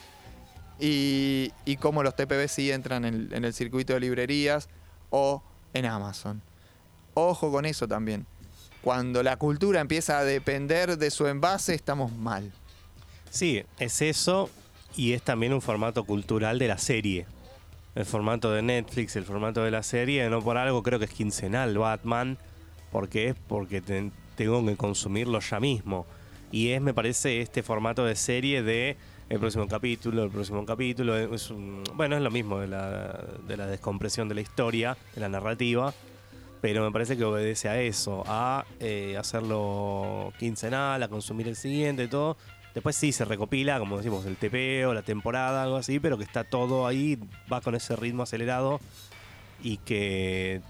y, 0.79 1.51
y 1.65 1.77
cómo 1.77 2.03
los 2.03 2.15
TPB 2.15 2.47
sí 2.47 2.71
entran 2.71 3.05
en, 3.05 3.29
en 3.33 3.45
el 3.45 3.53
circuito 3.53 3.93
de 3.93 3.99
librerías 3.99 4.69
o 5.09 5.43
en 5.73 5.85
Amazon. 5.85 6.41
Ojo 7.13 7.51
con 7.51 7.65
eso 7.65 7.87
también. 7.87 8.25
Cuando 8.81 9.23
la 9.23 9.37
cultura 9.37 9.79
empieza 9.79 10.19
a 10.19 10.23
depender 10.23 10.97
de 10.97 11.09
su 11.11 11.27
envase, 11.27 11.73
estamos 11.73 12.11
mal. 12.11 12.51
Sí, 13.29 13.63
es 13.79 14.01
eso 14.01 14.49
y 14.95 15.13
es 15.13 15.21
también 15.21 15.53
un 15.53 15.61
formato 15.61 16.03
cultural 16.03 16.59
de 16.59 16.67
la 16.67 16.77
serie. 16.77 17.25
El 17.95 18.05
formato 18.05 18.51
de 18.51 18.61
Netflix, 18.63 19.15
el 19.15 19.23
formato 19.23 19.63
de 19.63 19.71
la 19.71 19.83
serie, 19.83 20.27
no 20.29 20.41
por 20.41 20.57
algo 20.57 20.81
creo 20.83 20.97
que 20.99 21.05
es 21.05 21.11
quincenal 21.11 21.77
Batman, 21.77 22.37
porque 22.91 23.29
es 23.29 23.35
porque 23.47 23.81
te- 23.81 24.11
tengo 24.35 24.65
que 24.65 24.75
consumirlo 24.75 25.39
ya 25.39 25.59
mismo. 25.59 26.05
Y 26.53 26.69
es, 26.69 26.81
me 26.81 26.93
parece, 26.93 27.41
este 27.41 27.63
formato 27.63 28.05
de 28.05 28.15
serie 28.15 28.61
de 28.61 28.95
el 29.27 29.39
próximo 29.39 29.67
capítulo, 29.67 30.23
el 30.23 30.29
próximo 30.29 30.63
capítulo. 30.67 31.15
Bueno, 31.95 32.15
es 32.15 32.21
lo 32.21 32.29
mismo 32.29 32.59
de 32.59 32.67
la, 32.67 33.25
de 33.47 33.57
la 33.57 33.65
descompresión 33.65 34.29
de 34.29 34.35
la 34.35 34.41
historia, 34.41 34.95
de 35.15 35.21
la 35.21 35.29
narrativa. 35.29 35.95
pero 36.61 36.83
me 36.83 36.91
parece 36.91 37.17
que 37.17 37.23
obedece 37.23 37.69
a 37.69 37.81
eso, 37.81 38.23
a 38.27 38.65
eh, 38.79 39.17
hacerlo 39.17 40.31
quincenal, 40.37 41.01
a 41.01 41.07
consumir 41.07 41.47
el 41.47 41.55
siguiente 41.55 42.07
todo. 42.07 42.37
Después 42.75 42.95
sí 42.95 43.11
se 43.13 43.25
recopila, 43.25 43.79
como 43.79 43.97
decimos, 43.97 44.23
el 44.27 44.37
TPO, 44.37 44.93
la 44.93 45.01
temporada, 45.01 45.63
algo 45.63 45.77
así, 45.77 45.99
pero 45.99 46.19
que 46.19 46.23
está 46.23 46.43
todo 46.43 46.85
ahí, 46.85 47.17
va 47.51 47.61
con 47.61 47.73
ese 47.73 47.95
ritmo 47.95 48.21
acelerado 48.21 48.79
y 49.63 49.77
que 49.77 50.61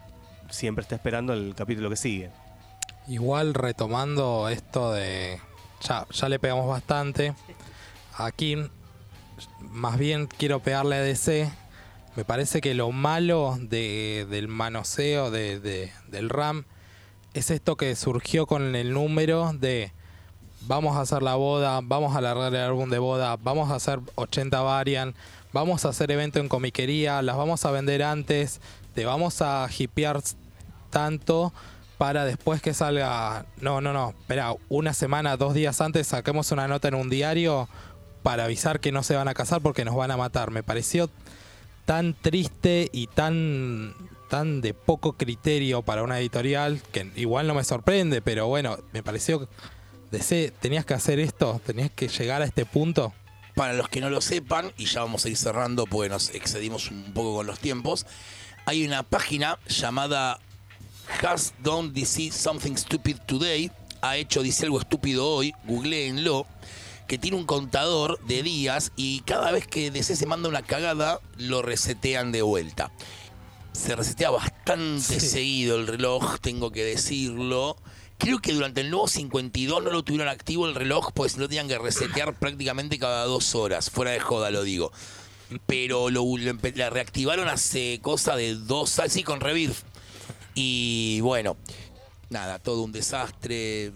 siempre 0.50 0.84
está 0.84 0.96
esperando 0.96 1.34
el 1.34 1.54
capítulo 1.56 1.90
que 1.90 1.98
sigue. 1.98 2.30
Igual 3.10 3.54
retomando 3.54 4.48
esto 4.48 4.94
de. 4.94 5.42
Ya, 5.88 6.06
ya 6.12 6.30
le 6.30 6.40
pegamos 6.40 6.68
bastante. 6.68 7.34
Aquí, 8.18 8.58
más 9.60 9.98
bien 9.98 10.28
quiero 10.28 10.60
pegarle 10.60 10.96
a 10.98 11.02
DC. 11.02 11.52
Me 12.16 12.24
parece 12.26 12.62
que 12.62 12.74
lo 12.74 12.92
malo 12.92 13.58
de- 13.60 14.28
del 14.30 14.48
manoseo 14.48 15.32
de- 15.32 15.60
de- 15.60 15.92
del 16.10 16.30
RAM 16.30 16.66
es 17.34 17.50
esto 17.50 17.76
que 17.76 17.96
surgió 17.96 18.46
con 18.46 18.76
el 18.76 18.94
número 18.94 19.52
de 19.54 19.92
vamos 20.62 20.96
a 20.96 21.02
hacer 21.02 21.24
la 21.24 21.36
boda, 21.36 21.82
vamos 21.84 22.16
a 22.16 22.20
alargar 22.20 22.54
el 22.54 22.62
álbum 22.62 22.90
de 22.90 23.00
boda, 23.00 23.36
vamos 23.42 23.72
a 23.72 23.76
hacer 23.76 24.00
80 24.16 24.62
variant, 24.62 25.16
vamos 25.52 25.84
a 25.84 25.90
hacer 25.90 26.10
evento 26.12 26.40
en 26.40 26.48
comiquería, 26.48 27.22
las 27.22 27.36
vamos 27.36 27.66
a 27.66 27.72
vender 27.72 28.04
antes, 28.04 28.62
te 28.94 29.04
vamos 29.04 29.42
a 29.42 29.68
hipear 29.78 30.22
tanto 30.92 31.52
para 31.98 32.26
después 32.26 32.62
que 32.62 32.74
salga. 32.74 33.46
No, 33.62 33.82
no, 33.82 33.94
no. 33.94 34.10
Espera, 34.20 34.54
una 34.70 34.94
semana, 34.94 35.38
dos 35.38 35.54
días 35.54 35.82
antes 35.82 36.08
saquemos 36.08 36.52
una 36.52 36.68
nota 36.68 36.88
en 36.88 36.96
un 36.96 37.10
diario 37.10 37.68
para 38.24 38.46
avisar 38.46 38.80
que 38.80 38.92
no 38.92 39.04
se 39.04 39.16
van 39.16 39.28
a 39.28 39.34
casar 39.34 39.62
porque 39.62 39.86
nos 39.86 39.96
van 39.96 40.12
a 40.12 40.18
matar. 40.18 40.52
Me 40.52 40.64
pareció 40.64 41.10
tan 41.86 42.14
triste 42.14 42.90
y 42.92 43.08
tan 43.08 43.94
tan 44.30 44.62
de 44.62 44.74
poco 44.74 45.14
criterio 45.14 45.84
para 45.84 46.02
una 46.02 46.20
editorial 46.20 46.82
que 46.92 47.12
igual 47.16 47.46
no 47.46 47.54
me 47.54 47.64
sorprende, 47.64 48.22
pero 48.22 48.48
bueno, 48.48 48.80
me 48.92 49.04
pareció 49.04 49.48
tenías 50.60 50.86
que 50.86 50.94
hacer 50.94 51.20
esto, 51.20 51.62
tenías 51.66 51.92
que 51.92 52.08
llegar 52.08 52.42
a 52.42 52.46
este 52.46 52.66
punto. 52.66 53.14
Para 53.56 53.74
los 53.74 53.90
que 53.90 54.02
no 54.02 54.10
lo 54.10 54.22
sepan, 54.22 54.72
y 54.78 54.86
ya 54.86 55.02
vamos 55.02 55.26
a 55.26 55.30
ir 55.30 55.38
cerrando 55.38 55.86
porque 55.86 56.10
nos 56.10 56.30
excedimos 56.32 56.90
un 56.90 57.14
poco 57.14 57.36
con 57.36 57.48
los 57.48 57.60
tiempos, 57.60 58.06
hay 58.66 58.86
una 58.86 59.04
página 59.04 59.60
llamada 59.68 60.40
Has 61.08 61.54
Done 61.64 61.92
DC 61.94 62.32
Something 62.32 62.76
Stupid 62.76 63.18
Today, 63.26 63.72
ha 64.02 64.18
hecho 64.18 64.44
DC 64.44 64.66
algo 64.66 64.80
estúpido 64.80 65.28
hoy, 65.28 65.54
googleenlo, 65.66 66.48
que 67.08 67.18
tiene 67.18 67.38
un 67.38 67.46
contador 67.46 68.20
de 68.26 68.44
días 68.44 68.92
y 68.96 69.22
cada 69.22 69.52
vez 69.52 69.68
que 69.68 69.92
DC 69.92 70.16
se 70.16 70.26
manda 70.26 70.50
una 70.50 70.64
cagada, 70.64 71.20
lo 71.38 71.62
resetean 71.62 72.32
de 72.32 72.42
vuelta. 72.42 72.92
Se 73.74 73.96
resetea 73.96 74.30
bastante 74.30 75.20
Sí. 75.20 75.28
seguido 75.28 75.76
el 75.78 75.88
reloj, 75.88 76.40
tengo 76.40 76.72
que 76.72 76.84
decirlo. 76.84 77.76
Creo 78.18 78.40
que 78.40 78.54
durante 78.54 78.82
el 78.82 78.90
nuevo 78.90 79.08
52 79.08 79.84
no 79.84 79.92
lo 79.92 80.04
tuvieron 80.04 80.28
activo 80.30 80.68
el 80.68 80.76
reloj, 80.76 81.12
pues 81.14 81.38
no 81.38 81.48
tenían 81.48 81.68
que 81.68 81.78
resetear 81.80 82.34
prácticamente 82.40 83.00
cada 83.00 83.26
dos 83.26 83.56
horas. 83.56 83.90
Fuera 83.90 84.12
de 84.12 84.20
joda, 84.20 84.52
lo 84.52 84.64
digo. 84.64 84.92
Pero 85.66 86.10
lo, 86.10 86.24
lo 86.38 86.58
la 86.76 86.90
reactivaron 86.90 87.48
hace 87.48 88.00
cosa 88.02 88.36
de 88.36 88.56
dos 88.56 88.98
años, 89.00 89.14
sí, 89.14 89.24
con 89.24 89.40
Rebirth. 89.42 89.93
Y 90.56 91.22
bueno, 91.22 91.58
nada, 92.30 92.60
todo 92.60 92.84
un 92.84 92.92
desastre. 92.92 93.92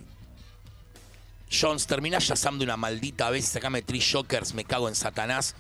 Jones, 1.50 1.88
termina 1.88 2.20
Shazam 2.20 2.58
de 2.58 2.66
una 2.66 2.78
maldita 2.78 3.30
vez, 3.30 3.46
sacame 3.46 3.82
Three 3.82 4.00
Shockers, 4.00 4.54
me 4.54 4.66
cago 4.66 4.90
en 4.90 4.96
Satanás. 4.96 5.56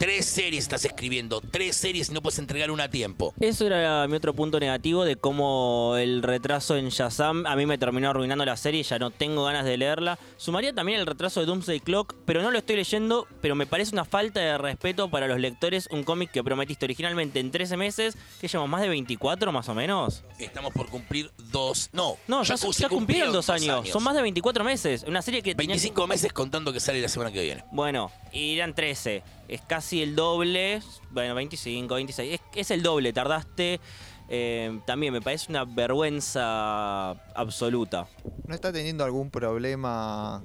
Tres 0.00 0.24
series 0.24 0.62
estás 0.64 0.82
escribiendo, 0.86 1.42
tres 1.42 1.76
series 1.76 2.08
y 2.08 2.14
no 2.14 2.22
puedes 2.22 2.38
entregar 2.38 2.70
una 2.70 2.84
a 2.84 2.88
tiempo. 2.88 3.34
Eso 3.38 3.66
era 3.66 4.08
mi 4.08 4.16
otro 4.16 4.32
punto 4.32 4.58
negativo 4.58 5.04
de 5.04 5.16
cómo 5.16 5.94
el 5.98 6.22
retraso 6.22 6.74
en 6.78 6.88
Shazam 6.88 7.46
a 7.46 7.54
mí 7.54 7.66
me 7.66 7.76
terminó 7.76 8.08
arruinando 8.08 8.46
la 8.46 8.56
serie 8.56 8.80
y 8.80 8.82
ya 8.82 8.98
no 8.98 9.10
tengo 9.10 9.44
ganas 9.44 9.66
de 9.66 9.76
leerla. 9.76 10.18
Sumaría 10.38 10.72
también 10.72 11.00
el 11.00 11.06
retraso 11.06 11.40
de 11.40 11.46
Doomsday 11.46 11.80
Clock, 11.80 12.14
pero 12.24 12.40
no 12.40 12.50
lo 12.50 12.56
estoy 12.56 12.76
leyendo, 12.76 13.26
pero 13.42 13.54
me 13.54 13.66
parece 13.66 13.94
una 13.94 14.06
falta 14.06 14.40
de 14.40 14.56
respeto 14.56 15.10
para 15.10 15.26
los 15.28 15.38
lectores 15.38 15.86
un 15.90 16.02
cómic 16.02 16.30
que 16.30 16.42
prometiste 16.42 16.86
originalmente 16.86 17.38
en 17.38 17.50
13 17.50 17.76
meses, 17.76 18.16
que 18.40 18.48
llevamos 18.48 18.70
más 18.70 18.80
de 18.80 18.88
24 18.88 19.52
más 19.52 19.68
o 19.68 19.74
menos. 19.74 20.24
Estamos 20.38 20.72
por 20.72 20.88
cumplir 20.88 21.30
dos. 21.52 21.90
No, 21.92 22.16
No, 22.26 22.42
ya, 22.42 22.54
casi 22.54 22.72
ya 22.72 22.88
cumplieron 22.88 23.34
dos 23.34 23.50
años. 23.50 23.86
Son 23.90 24.02
más 24.02 24.14
de 24.16 24.22
24 24.22 24.64
meses. 24.64 25.04
Una 25.06 25.20
serie 25.20 25.42
que 25.42 25.54
tenía 25.54 25.74
que- 25.76 25.80
25 25.82 26.06
meses 26.06 26.32
contando 26.32 26.72
que 26.72 26.80
sale 26.80 27.02
la 27.02 27.08
semana 27.08 27.30
que 27.30 27.42
viene. 27.42 27.64
Bueno, 27.70 28.10
irán 28.32 28.74
13. 28.74 29.22
Es 29.50 29.62
casi 29.62 30.00
el 30.00 30.14
doble. 30.14 30.80
Bueno, 31.10 31.34
25, 31.34 31.92
26. 31.92 32.34
Es, 32.34 32.40
es 32.54 32.70
el 32.70 32.84
doble. 32.84 33.12
Tardaste. 33.12 33.80
Eh, 34.28 34.80
también 34.86 35.12
me 35.12 35.20
parece 35.20 35.46
una 35.50 35.64
vergüenza 35.64 37.10
absoluta. 37.34 38.06
¿No 38.46 38.54
está 38.54 38.72
teniendo 38.72 39.02
algún 39.02 39.32
problema 39.32 40.44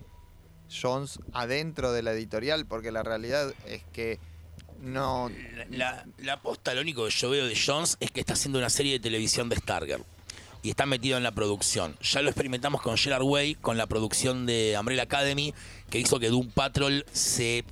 Jones 0.81 1.19
adentro 1.33 1.91
de 1.91 2.01
la 2.01 2.13
editorial? 2.13 2.65
Porque 2.65 2.91
la 2.91 3.03
realidad 3.03 3.53
es 3.67 3.83
que 3.93 4.17
no... 4.81 5.29
La, 5.29 5.67
la, 5.69 6.05
la 6.17 6.41
posta, 6.41 6.73
lo 6.73 6.81
único 6.81 7.05
que 7.05 7.11
yo 7.11 7.29
veo 7.29 7.45
de 7.45 7.55
Jones 7.55 7.97
es 7.99 8.09
que 8.09 8.21
está 8.21 8.33
haciendo 8.33 8.57
una 8.57 8.71
serie 8.71 8.93
de 8.93 8.99
televisión 8.99 9.49
de 9.49 9.57
Stargirl. 9.57 10.03
Y 10.63 10.71
está 10.71 10.87
metido 10.87 11.17
en 11.17 11.21
la 11.21 11.31
producción. 11.31 11.95
Ya 12.01 12.23
lo 12.23 12.29
experimentamos 12.31 12.81
con 12.81 12.97
Gerard 12.97 13.21
Way, 13.21 13.53
con 13.53 13.77
la 13.77 13.85
producción 13.85 14.47
de 14.47 14.75
Umbrella 14.79 15.03
Academy, 15.03 15.53
que 15.91 15.99
hizo 15.99 16.19
que 16.19 16.29
Doom 16.29 16.49
Patrol 16.49 17.05
se, 17.11 17.65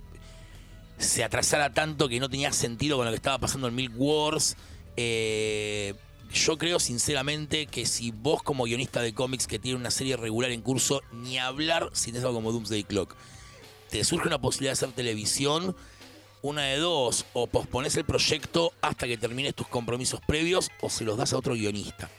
se 1.04 1.24
atrasara 1.24 1.74
tanto 1.74 2.10
que 2.10 2.20
no 2.20 2.30
tenía 2.30 2.52
sentido 2.52 2.98
con 2.98 3.06
lo 3.06 3.12
que 3.12 3.18
estaba 3.18 3.38
pasando 3.38 3.68
en 3.68 3.76
Milk 3.76 3.94
Wars. 3.96 4.56
Eh, 4.98 5.94
yo 6.34 6.58
creo 6.58 6.80
sinceramente 6.80 7.68
que 7.68 7.86
si 7.86 8.12
vos 8.12 8.42
como 8.42 8.64
guionista 8.64 9.02
de 9.02 9.14
cómics 9.14 9.46
que 9.46 9.60
tiene 9.60 9.78
una 9.78 9.92
serie 9.92 10.18
regular 10.18 10.52
en 10.52 10.62
curso, 10.62 11.02
ni 11.12 11.38
hablar 11.38 11.90
si 11.94 12.16
algo 12.16 12.34
como 12.34 12.52
Doomsday 12.52 12.84
Clock, 12.84 13.16
te 13.90 14.04
surge 14.04 14.28
una 14.28 14.42
posibilidad 14.42 14.72
de 14.72 14.86
hacer 14.86 14.92
televisión, 14.96 15.76
una 16.42 16.64
de 16.64 16.78
dos, 16.78 17.26
o 17.34 17.48
pospones 17.48 17.96
el 17.96 18.06
proyecto 18.06 18.74
hasta 18.82 19.08
que 19.08 19.18
termines 19.18 19.54
tus 19.54 19.68
compromisos 19.68 20.20
previos 20.26 20.72
o 20.82 20.90
se 20.90 21.04
los 21.04 21.18
das 21.18 21.34
a 21.34 21.38
otro 21.38 21.54
guionista. 21.54 22.10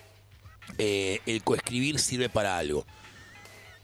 Eh, 0.78 1.20
el 1.26 1.42
coescribir 1.42 1.98
sirve 1.98 2.28
para 2.28 2.56
algo. 2.56 2.86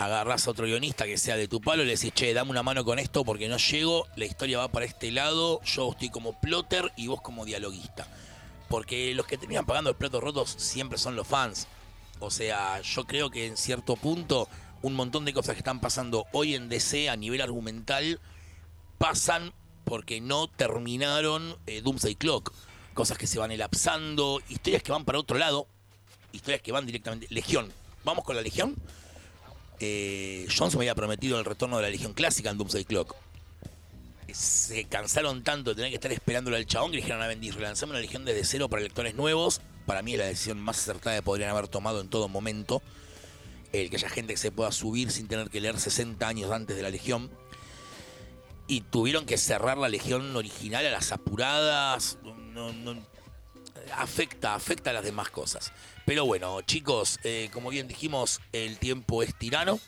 Agarrás 0.00 0.46
a 0.46 0.52
otro 0.52 0.64
guionista 0.64 1.04
que 1.04 1.18
sea 1.18 1.36
de 1.36 1.46
tu 1.46 1.60
palo 1.60 1.82
y 1.82 1.84
le 1.84 1.92
decís, 1.92 2.14
che, 2.14 2.32
dame 2.32 2.50
una 2.50 2.62
mano 2.62 2.86
con 2.86 2.98
esto 2.98 3.22
porque 3.22 3.48
no 3.48 3.58
llego, 3.58 4.06
la 4.16 4.24
historia 4.24 4.56
va 4.56 4.68
para 4.68 4.86
este 4.86 5.10
lado, 5.10 5.60
yo 5.62 5.90
estoy 5.90 6.08
como 6.08 6.40
plotter 6.40 6.90
y 6.96 7.08
vos 7.08 7.20
como 7.20 7.44
dialoguista. 7.44 8.08
Porque 8.70 9.14
los 9.14 9.26
que 9.26 9.36
terminan 9.36 9.66
pagando 9.66 9.90
los 9.90 9.98
platos 9.98 10.22
rotos 10.22 10.54
siempre 10.56 10.96
son 10.96 11.16
los 11.16 11.26
fans. 11.26 11.66
O 12.18 12.30
sea, 12.30 12.80
yo 12.80 13.06
creo 13.06 13.28
que 13.30 13.44
en 13.44 13.58
cierto 13.58 13.94
punto 13.94 14.48
un 14.80 14.94
montón 14.94 15.26
de 15.26 15.34
cosas 15.34 15.54
que 15.54 15.60
están 15.60 15.80
pasando 15.80 16.24
hoy 16.32 16.54
en 16.54 16.70
DC 16.70 17.10
a 17.10 17.16
nivel 17.16 17.42
argumental 17.42 18.20
pasan 18.96 19.52
porque 19.84 20.22
no 20.22 20.48
terminaron 20.48 21.58
eh, 21.66 21.82
Doomsday 21.82 22.14
Clock. 22.14 22.54
Cosas 22.94 23.18
que 23.18 23.26
se 23.26 23.38
van 23.38 23.50
elapsando, 23.50 24.40
historias 24.48 24.82
que 24.82 24.92
van 24.92 25.04
para 25.04 25.18
otro 25.18 25.36
lado, 25.36 25.66
historias 26.32 26.62
que 26.62 26.72
van 26.72 26.86
directamente. 26.86 27.26
Legión. 27.28 27.70
¿Vamos 28.02 28.24
con 28.24 28.34
la 28.34 28.40
Legión? 28.40 28.76
Eh, 29.80 30.46
Johnson 30.48 30.78
me 30.78 30.84
había 30.84 30.94
prometido 30.94 31.38
el 31.38 31.44
retorno 31.44 31.76
de 31.78 31.82
la 31.84 31.88
Legión 31.90 32.12
clásica 32.12 32.50
en 32.50 32.58
Doomsday 32.58 32.84
Clock. 32.84 33.14
Se 34.32 34.84
cansaron 34.84 35.42
tanto 35.42 35.70
de 35.70 35.76
tener 35.76 35.90
que 35.90 35.96
estar 35.96 36.12
esperándolo 36.12 36.56
al 36.56 36.66
chabón 36.66 36.90
que 36.92 36.98
dijeron 36.98 37.20
a 37.22 37.26
Bendis, 37.26 37.54
relanzamos 37.54 37.92
una 37.94 38.00
Legión 38.00 38.24
desde 38.24 38.44
cero 38.44 38.68
para 38.68 38.82
lectores 38.82 39.14
nuevos. 39.14 39.60
Para 39.86 40.02
mí 40.02 40.12
es 40.12 40.18
la 40.18 40.26
decisión 40.26 40.60
más 40.60 40.78
acertada 40.78 41.16
que 41.16 41.22
podrían 41.22 41.50
haber 41.50 41.66
tomado 41.66 42.00
en 42.00 42.08
todo 42.08 42.28
momento. 42.28 42.80
El 43.72 43.90
que 43.90 43.96
haya 43.96 44.08
gente 44.08 44.34
que 44.34 44.38
se 44.38 44.52
pueda 44.52 44.70
subir 44.70 45.10
sin 45.10 45.26
tener 45.26 45.50
que 45.50 45.60
leer 45.60 45.80
60 45.80 46.26
años 46.28 46.50
antes 46.52 46.76
de 46.76 46.82
la 46.82 46.90
Legión 46.90 47.30
y 48.68 48.82
tuvieron 48.82 49.26
que 49.26 49.36
cerrar 49.36 49.78
la 49.78 49.88
legión 49.88 50.36
original 50.36 50.86
a 50.86 50.90
las 50.90 51.10
apuradas. 51.10 52.18
No, 52.22 52.72
no- 52.72 53.02
afecta, 53.96 54.54
afecta 54.54 54.90
a 54.90 54.92
las 54.92 55.04
demás 55.04 55.30
cosas. 55.30 55.72
Pero 56.06 56.24
bueno, 56.26 56.60
chicos, 56.62 57.18
eh, 57.24 57.50
como 57.52 57.70
bien 57.70 57.86
dijimos, 57.88 58.40
el 58.52 58.78
tiempo 58.78 59.22
es 59.22 59.34
tirano. 59.38 59.78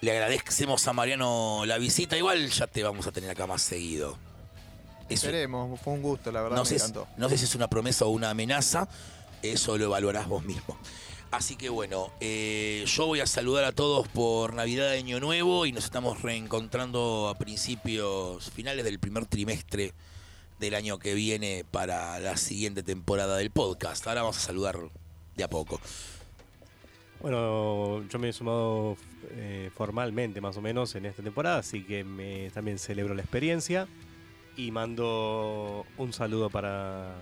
Le 0.00 0.10
agradecemos 0.10 0.86
a 0.88 0.92
Mariano 0.92 1.64
la 1.66 1.78
visita. 1.78 2.16
Igual 2.16 2.48
ya 2.50 2.66
te 2.66 2.82
vamos 2.82 3.06
a 3.06 3.12
tener 3.12 3.30
acá 3.30 3.46
más 3.46 3.62
seguido. 3.62 4.18
Es 5.08 5.22
un- 5.22 5.28
Esperemos, 5.30 5.80
fue 5.80 5.92
un 5.92 6.02
gusto, 6.02 6.32
la 6.32 6.42
verdad, 6.42 6.56
no 6.56 6.62
me 6.62 6.68
sé, 6.68 6.78
si- 6.78 6.84
encantó. 6.86 7.08
no 7.16 7.28
sé 7.28 7.38
si 7.38 7.44
es 7.44 7.54
una 7.54 7.68
promesa 7.68 8.04
o 8.06 8.08
una 8.08 8.30
amenaza, 8.30 8.88
eso 9.42 9.76
lo 9.78 9.84
evaluarás 9.84 10.26
vos 10.26 10.44
mismo. 10.44 10.78
Así 11.30 11.56
que 11.56 11.68
bueno, 11.70 12.12
eh, 12.20 12.84
yo 12.86 13.06
voy 13.06 13.20
a 13.20 13.26
saludar 13.26 13.64
a 13.64 13.72
todos 13.72 14.06
por 14.08 14.54
Navidad 14.54 14.90
de 14.90 14.98
Año 14.98 15.18
Nuevo 15.20 15.64
y 15.66 15.72
nos 15.72 15.84
estamos 15.84 16.20
reencontrando 16.22 17.28
a 17.28 17.38
principios, 17.38 18.50
finales 18.50 18.84
del 18.84 18.98
primer 18.98 19.24
trimestre 19.26 19.94
del 20.62 20.76
año 20.76 21.00
que 21.00 21.14
viene 21.14 21.64
para 21.68 22.20
la 22.20 22.36
siguiente 22.36 22.84
temporada 22.84 23.36
del 23.36 23.50
podcast. 23.50 24.06
Ahora 24.06 24.22
vamos 24.22 24.38
a 24.38 24.40
saludar 24.40 24.78
de 25.36 25.42
a 25.42 25.50
poco. 25.50 25.80
Bueno, 27.20 28.06
yo 28.08 28.18
me 28.20 28.28
he 28.28 28.32
sumado 28.32 28.96
eh, 29.30 29.70
formalmente 29.74 30.40
más 30.40 30.56
o 30.56 30.62
menos 30.62 30.94
en 30.94 31.06
esta 31.06 31.22
temporada, 31.22 31.58
así 31.58 31.82
que 31.82 32.04
me, 32.04 32.50
también 32.50 32.78
celebro 32.78 33.12
la 33.14 33.22
experiencia 33.22 33.88
y 34.56 34.70
mando 34.70 35.84
un 35.98 36.12
saludo 36.12 36.48
para 36.48 37.16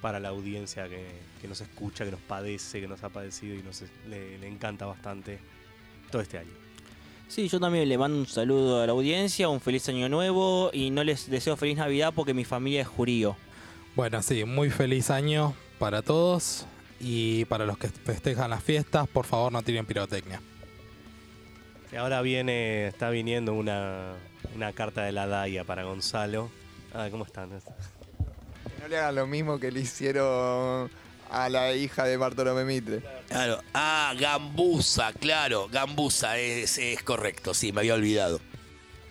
para 0.00 0.18
la 0.18 0.30
audiencia 0.30 0.88
que, 0.88 1.46
nos 1.46 1.60
escucha, 1.60 2.06
que 2.06 2.10
nos 2.10 2.20
padece, 2.20 2.80
que 2.80 2.88
nos 2.88 3.04
ha 3.04 3.10
padecido 3.10 3.54
y 3.54 3.62
nos 3.62 3.84
le 4.08 4.48
encanta 4.48 4.86
bastante 4.86 5.38
todo 6.10 6.22
este 6.22 6.38
año. 6.38 6.59
Sí, 7.30 7.46
yo 7.46 7.60
también 7.60 7.88
le 7.88 7.96
mando 7.96 8.18
un 8.18 8.26
saludo 8.26 8.82
a 8.82 8.86
la 8.86 8.92
audiencia, 8.92 9.48
un 9.48 9.60
feliz 9.60 9.88
año 9.88 10.08
nuevo 10.08 10.70
y 10.72 10.90
no 10.90 11.04
les 11.04 11.30
deseo 11.30 11.56
feliz 11.56 11.76
Navidad 11.76 12.12
porque 12.12 12.34
mi 12.34 12.44
familia 12.44 12.82
es 12.82 12.88
jurío. 12.88 13.36
Bueno, 13.94 14.20
sí, 14.20 14.44
muy 14.44 14.68
feliz 14.68 15.10
año 15.10 15.54
para 15.78 16.02
todos 16.02 16.66
y 16.98 17.44
para 17.44 17.66
los 17.66 17.78
que 17.78 17.86
festejan 17.86 18.50
las 18.50 18.64
fiestas, 18.64 19.06
por 19.06 19.26
favor 19.26 19.52
no 19.52 19.62
tiren 19.62 19.86
pirotecnia. 19.86 20.42
Y 21.92 21.96
ahora 21.96 22.20
viene, 22.20 22.88
está 22.88 23.10
viniendo 23.10 23.54
una, 23.54 24.14
una 24.56 24.72
carta 24.72 25.04
de 25.04 25.12
la 25.12 25.28
DAIA 25.28 25.62
para 25.62 25.84
Gonzalo. 25.84 26.50
Ah, 26.92 27.06
¿cómo 27.12 27.24
están? 27.24 27.50
No 27.50 28.88
le 28.88 28.98
hagan 28.98 29.14
lo 29.14 29.28
mismo 29.28 29.60
que 29.60 29.70
le 29.70 29.82
hicieron 29.82 30.90
a 31.30 31.48
la 31.48 31.74
hija 31.74 32.04
de 32.04 32.16
Bartolomé 32.16 32.64
Mitre. 32.64 33.02
Claro. 33.28 33.62
Ah, 33.74 34.14
Gambusa, 34.18 35.12
claro. 35.12 35.68
Gambusa 35.70 36.38
es, 36.38 36.78
es 36.78 37.02
correcto, 37.02 37.54
sí, 37.54 37.72
me 37.72 37.80
había 37.80 37.94
olvidado. 37.94 38.40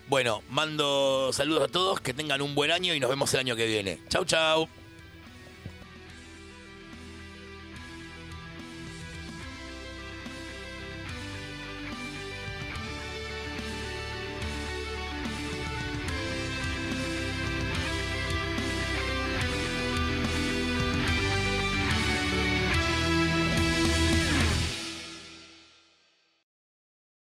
Bueno, 0.08 0.42
mando 0.50 1.30
saludos 1.32 1.64
a 1.64 1.68
todos, 1.68 2.00
que 2.00 2.12
tengan 2.12 2.42
un 2.42 2.54
buen 2.54 2.70
año 2.70 2.94
y 2.94 3.00
nos 3.00 3.10
vemos 3.10 3.32
el 3.34 3.40
año 3.40 3.56
que 3.56 3.66
viene. 3.66 4.00
Chau, 4.08 4.24
chau. 4.24 4.68